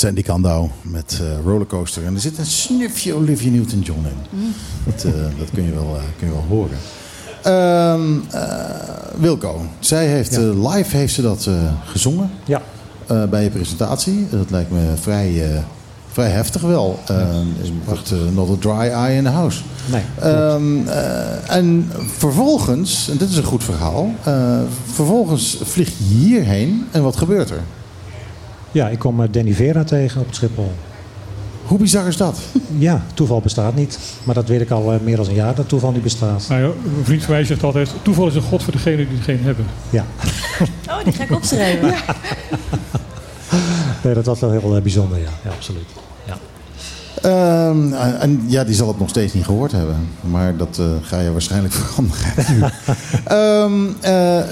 [0.00, 2.04] Sandy Kandau met eh, Rollercoaster.
[2.04, 4.52] En er zit een snufje Olivia Newton-John in.
[4.84, 6.76] Dat, eh, dat kun, je wel, eh, kun je wel horen.
[7.42, 11.54] Ehm, eh, Wilco, zij heeft live heeft ze dat eh,
[11.84, 12.30] gezongen.
[12.44, 12.62] Ja.
[13.06, 14.26] Eh, bij je presentatie.
[14.30, 15.62] Dat lijkt me vrij, eh,
[16.12, 16.98] vrij heftig wel.
[17.10, 17.16] Uh,
[17.62, 19.60] is echt eh, not a dry eye in the house.
[19.90, 24.10] Nee, Ehm, eh, en vervolgens, en dit is een goed verhaal.
[24.24, 24.58] eh,
[24.92, 27.60] vervolgens vlieg je hierheen en wat gebeurt er?
[28.72, 30.72] Ja, ik kom eh, Danny Vera tegen op het Schiphol.
[31.62, 32.38] Hoe bizar is dat?
[32.78, 33.98] Ja, toeval bestaat niet.
[34.24, 36.46] Maar dat weet ik al eh, meer dan een jaar dat toeval niet bestaat.
[36.48, 39.06] Nou ja, een vriend van mij zegt altijd: toeval is een god voor degene die
[39.16, 39.66] het geen hebben.
[39.90, 40.04] Ja.
[40.88, 41.94] Oh, die ga ik opschrijven.
[44.02, 45.28] Nee, dat was wel heel eh, bijzonder, ja.
[45.44, 45.86] ja absoluut.
[47.22, 49.96] Ehm, en ja, die zal het nog steeds niet gehoord hebben.
[50.20, 52.72] Maar dat eh, ga je waarschijnlijk veranderen.
[53.24, 54.46] Ehm, eh, eh,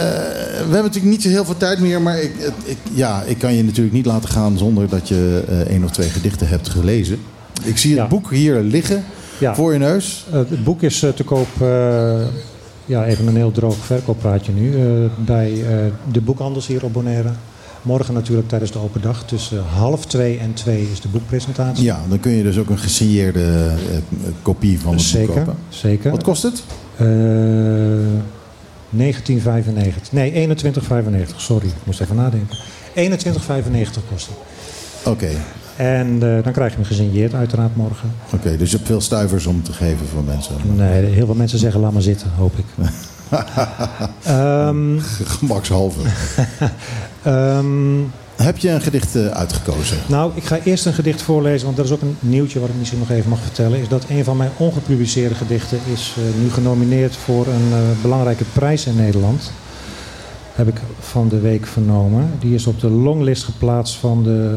[0.57, 2.03] we hebben natuurlijk niet zo heel veel tijd meer.
[2.03, 2.33] Maar ik,
[2.65, 6.09] ik, ja, ik kan je natuurlijk niet laten gaan zonder dat je één of twee
[6.09, 7.19] gedichten hebt gelezen.
[7.63, 9.05] Ik zie het boek hier liggen
[9.39, 9.55] Ja.
[9.55, 10.27] voor je neus.
[10.31, 11.49] Het boek is te koop,
[12.85, 14.75] ja, even een heel droog verkooppraatje nu,
[15.17, 15.65] bij
[16.13, 17.31] de boekhandels hier op Bonaire.
[17.83, 19.25] Morgen natuurlijk tijdens de open dag.
[19.25, 21.85] Tussen half twee en twee is de boekpresentatie.
[21.85, 24.03] Ja, dan kun je dus ook een gesigneerde eh, eh,
[24.43, 25.57] kopie van het zeker, boek kopen.
[25.69, 26.11] zeker.
[26.11, 26.63] Wat kost het?
[26.97, 27.07] Eh
[28.91, 30.13] 1995.
[30.13, 30.49] Nee,
[31.31, 31.37] 21,95.
[31.37, 32.57] Sorry, ik moest even nadenken.
[32.95, 34.37] 21,95 kost het.
[35.05, 35.29] Oké,
[35.77, 38.13] En eh, dan krijg je hem gesigneerd uiteraard morgen.
[38.35, 40.55] oké, dus je hebt veel stuivers om te geven voor mensen.
[40.77, 42.65] Nee, heel veel mensen zeggen laat maar zitten, hoop ik.
[44.23, 46.01] Ehm, Gemakshalve.
[47.23, 48.01] Ehm,
[48.37, 49.99] Heb je een gedicht eh, uitgekozen?
[50.07, 52.75] Nou, ik ga eerst een gedicht voorlezen, want dat is ook een nieuwtje wat ik
[52.79, 53.81] misschien nog even mag vertellen.
[53.81, 58.45] Is dat een van mijn ongepubliceerde gedichten is eh, nu genomineerd voor een eh, belangrijke
[58.53, 59.53] prijs in Nederland.
[60.53, 62.31] Heb ik van de week vernomen.
[62.41, 64.57] Die is op de longlist geplaatst van de.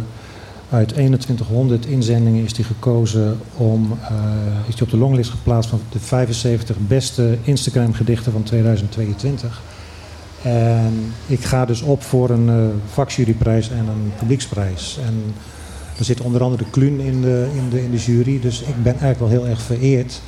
[0.72, 3.92] Uit 2100 inzendingen is die gekozen om.
[4.02, 9.62] eh, is die op de longlist geplaatst van de 75 beste Instagram gedichten van 2022.
[10.42, 15.00] En ik ga dus op voor een eh vakjuryprijs en een publieksprijs.
[15.06, 15.34] En
[15.98, 18.40] er zit onder andere Kluun in de, in, de, in de jury.
[18.40, 20.22] Dus ik ben eigenlijk wel heel erg vereerd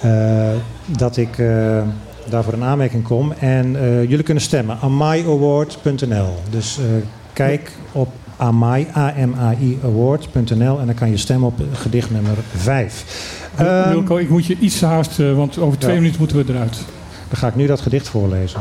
[0.00, 0.50] eh,
[0.86, 1.82] dat ik eh,
[2.28, 3.32] daarvoor in aanmerking kom.
[3.32, 3.72] En
[4.08, 4.78] jullie kunnen stemmen.
[4.80, 6.84] amaiaward.nl Dus eh,
[7.32, 8.08] kijk op
[8.42, 13.50] amai, A-M-A-I award.nl en dan kan je stemmen op gedicht nummer 5.
[13.88, 16.00] Wilco, ik moet je iets haasten, want over twee ja.
[16.00, 16.84] minuten moeten we eruit.
[17.28, 18.60] Dan ga ik nu dat gedicht voorlezen.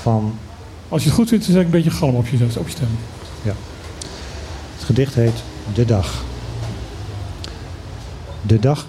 [0.00, 0.34] Van
[0.88, 2.72] Als je het goed vindt, dan zet ik een beetje galm op je, op je
[2.72, 2.88] stem.
[3.42, 3.52] Ja.
[4.84, 5.42] gedicht heet
[5.74, 6.24] De Dag.
[8.42, 8.86] De dag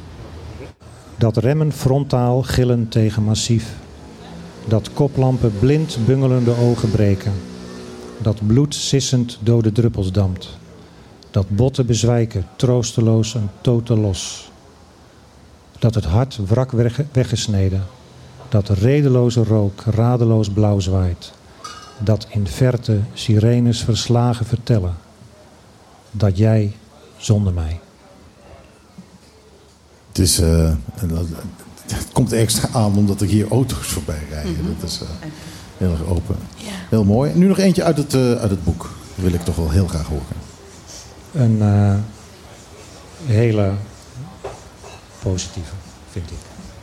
[1.18, 3.74] dat remmen frontaal gillen tegen massief.
[4.68, 7.34] Dat koplampen blind bungelende ogen breken.
[8.22, 10.57] Dat bloed sissend dode druppels dampt.
[11.31, 14.52] Dat botten bezwijken, troosteloos en toten los.
[15.80, 17.84] Dat het hart wrak weg- weggesneden.
[18.49, 21.34] Dat redeloze rook radeloos blauw zwaait.
[21.99, 24.95] Dat in verte sirenes verslagen vertellen.
[26.11, 26.76] Dat jij
[27.18, 27.80] zonder mij.
[30.07, 30.73] Het, is, eh,
[31.88, 34.76] het komt extra aan omdat er hier auto's voorbij rijden.
[34.80, 35.07] Dat is eh,
[35.84, 36.36] heel erg open.
[36.90, 37.34] Heel mooi.
[37.34, 38.82] Nu nog eentje uit het, eh, uit het boek.
[39.16, 40.36] Dat wil ik toch wel heel graag horen.
[41.34, 41.96] Een eh,
[43.26, 43.74] hele
[45.22, 45.74] positieve,
[46.10, 46.38] vind ik.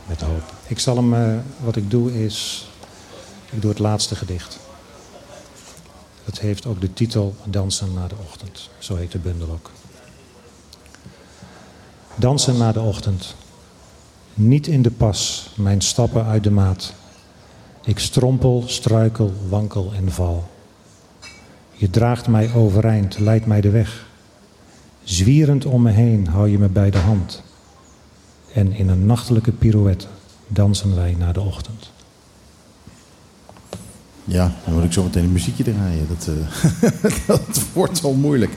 [0.05, 0.53] Met hoop.
[0.67, 2.69] Ik zal hem, eh, wat ik doe is,
[3.49, 4.59] ik doe het laatste gedicht.
[6.23, 8.69] Het heeft ook de titel Dansen na de ochtend.
[8.79, 9.71] Zo heet de bundel ook.
[12.15, 13.35] Dansen na de ochtend.
[14.33, 16.93] Niet in de pas, mijn stappen uit de maat.
[17.83, 20.49] Ik strompel, struikel, wankel en val.
[21.71, 24.05] Je draagt mij overeind, leidt mij de weg.
[25.03, 27.43] Zwierend om me heen hou je me bij de hand.
[28.53, 30.07] En in een nachtelijke pirouette
[30.47, 31.91] dansen wij naar de ochtend.
[34.23, 36.07] Ja, dan moet ik zo meteen een muziekje draaien.
[36.07, 38.51] Dat, eh, dat wordt wel moeilijk.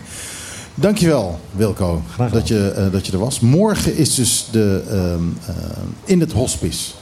[0.74, 3.40] Dankjewel, Wilco, dat je, eh, dat je er was.
[3.40, 6.92] Morgen is dus de, ehm, eh, in het hospice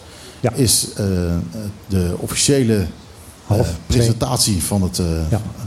[0.55, 1.05] is, eh,
[1.89, 2.87] de officiële
[3.49, 5.07] eh, presentatie van het, eh,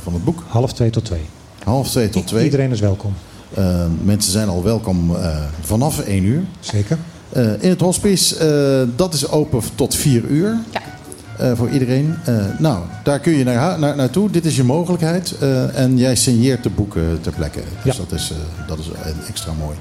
[0.03, 0.43] van het boek.
[0.47, 1.21] Half twee tot twee.
[1.63, 2.43] Half twee tot twee.
[2.43, 3.13] Iedereen is welkom.
[4.03, 6.43] Mensen zijn al welkom eh, vanaf 1 uur.
[6.59, 6.97] Zeker.
[7.29, 10.57] Eh, in het hospice, eh, dat is open tot 4 uur.
[11.37, 12.15] Eh, voor iedereen.
[12.25, 14.29] Eh, nou, daar kun je naar, naar, naartoe.
[14.29, 15.35] Dit is je mogelijkheid.
[15.39, 17.59] Eh, en jij signeert de boeken ter plekke.
[17.83, 18.85] Dus dat, is, eh, dat is
[19.27, 19.75] extra mooi.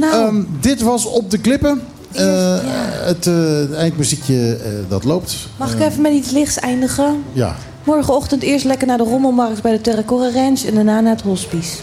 [0.00, 1.80] Nou, Ehm, dit was Op de Klippen.
[2.14, 2.58] Eh,
[3.06, 5.36] het eh, eindmuziekje eh, dat loopt.
[5.56, 7.22] mag ik even met iets lichts eindigen?
[7.32, 7.56] Ja.
[7.84, 11.76] Morgenochtend eerst lekker naar de Rommelmarkt bij de Terracorra Ranch en daarna naar het hospice.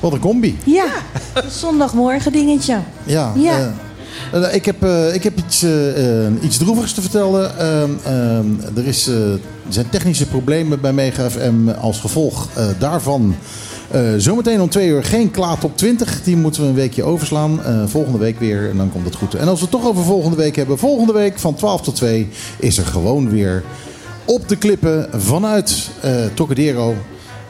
[0.00, 0.58] Wat een combi.
[0.64, 0.86] Ja,
[1.34, 2.78] een zondagmorgen dingetje.
[3.04, 3.72] Ja, Ja.
[4.52, 5.64] ik, heb, ik heb iets,
[6.40, 7.58] iets droevigs te vertellen.
[7.58, 11.68] Ehm, ehm, er, is, er zijn technische problemen bij Mega FM.
[11.68, 12.48] Als gevolg
[12.78, 13.34] daarvan
[14.16, 16.22] zometeen om twee uur geen Klaat op 20.
[16.22, 17.64] Die moeten we een weekje overslaan.
[17.64, 19.34] Eh, volgende week weer en dan komt het goed.
[19.34, 20.78] En als we het toch over volgende week hebben.
[20.78, 22.28] Volgende week van 12 tot 2
[22.58, 23.62] is er gewoon weer
[24.24, 26.94] op de klippen vanuit eh Tocadero.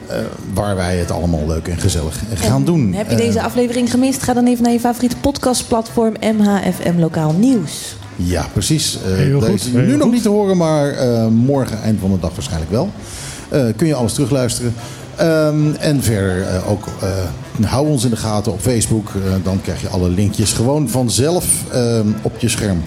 [0.07, 0.17] eh,
[0.53, 2.93] waar wij het allemaal leuk en gezellig gaan doen.
[2.93, 4.23] Heb je Eh, deze aflevering gemist?
[4.23, 7.95] Ga dan even naar je favoriete podcastplatform MHFM Lokaal Nieuws.
[8.15, 8.97] Ja, precies.
[9.05, 10.11] Eh, Heel deze goed, is heel nu nog goed.
[10.11, 12.89] niet te horen, maar eh, morgen, eind van de dag waarschijnlijk wel.
[13.49, 14.73] Eh, kun je alles terugluisteren.
[15.15, 19.07] Ehm, en verder eh, ook, eh, hou ons in de gaten op Facebook.
[19.09, 22.83] Eh, dan krijg je alle linkjes gewoon vanzelf ehm, op je scherm.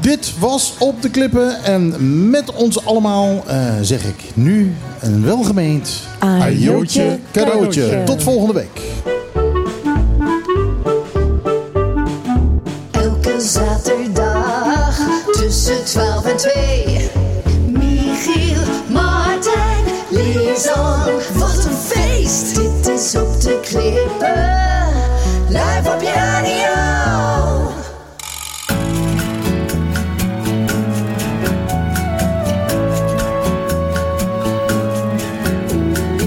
[0.00, 1.64] Dit was Op de Klippen.
[1.64, 1.94] En
[2.30, 7.80] met ons allemaal eh, zeg ik nu een welgemeend ajootje cadeautje.
[7.80, 8.02] cadeautje.
[8.04, 8.80] Tot volgende week.
[12.90, 15.00] Elke zaterdag
[15.32, 17.27] tussen 12 en 2.
[20.58, 22.54] Lisan, wat een feest.
[22.54, 24.56] Dit is op de klippen,
[25.48, 26.26] live op je.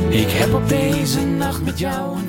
[0.09, 2.20] Ik heb op deze nacht met jou.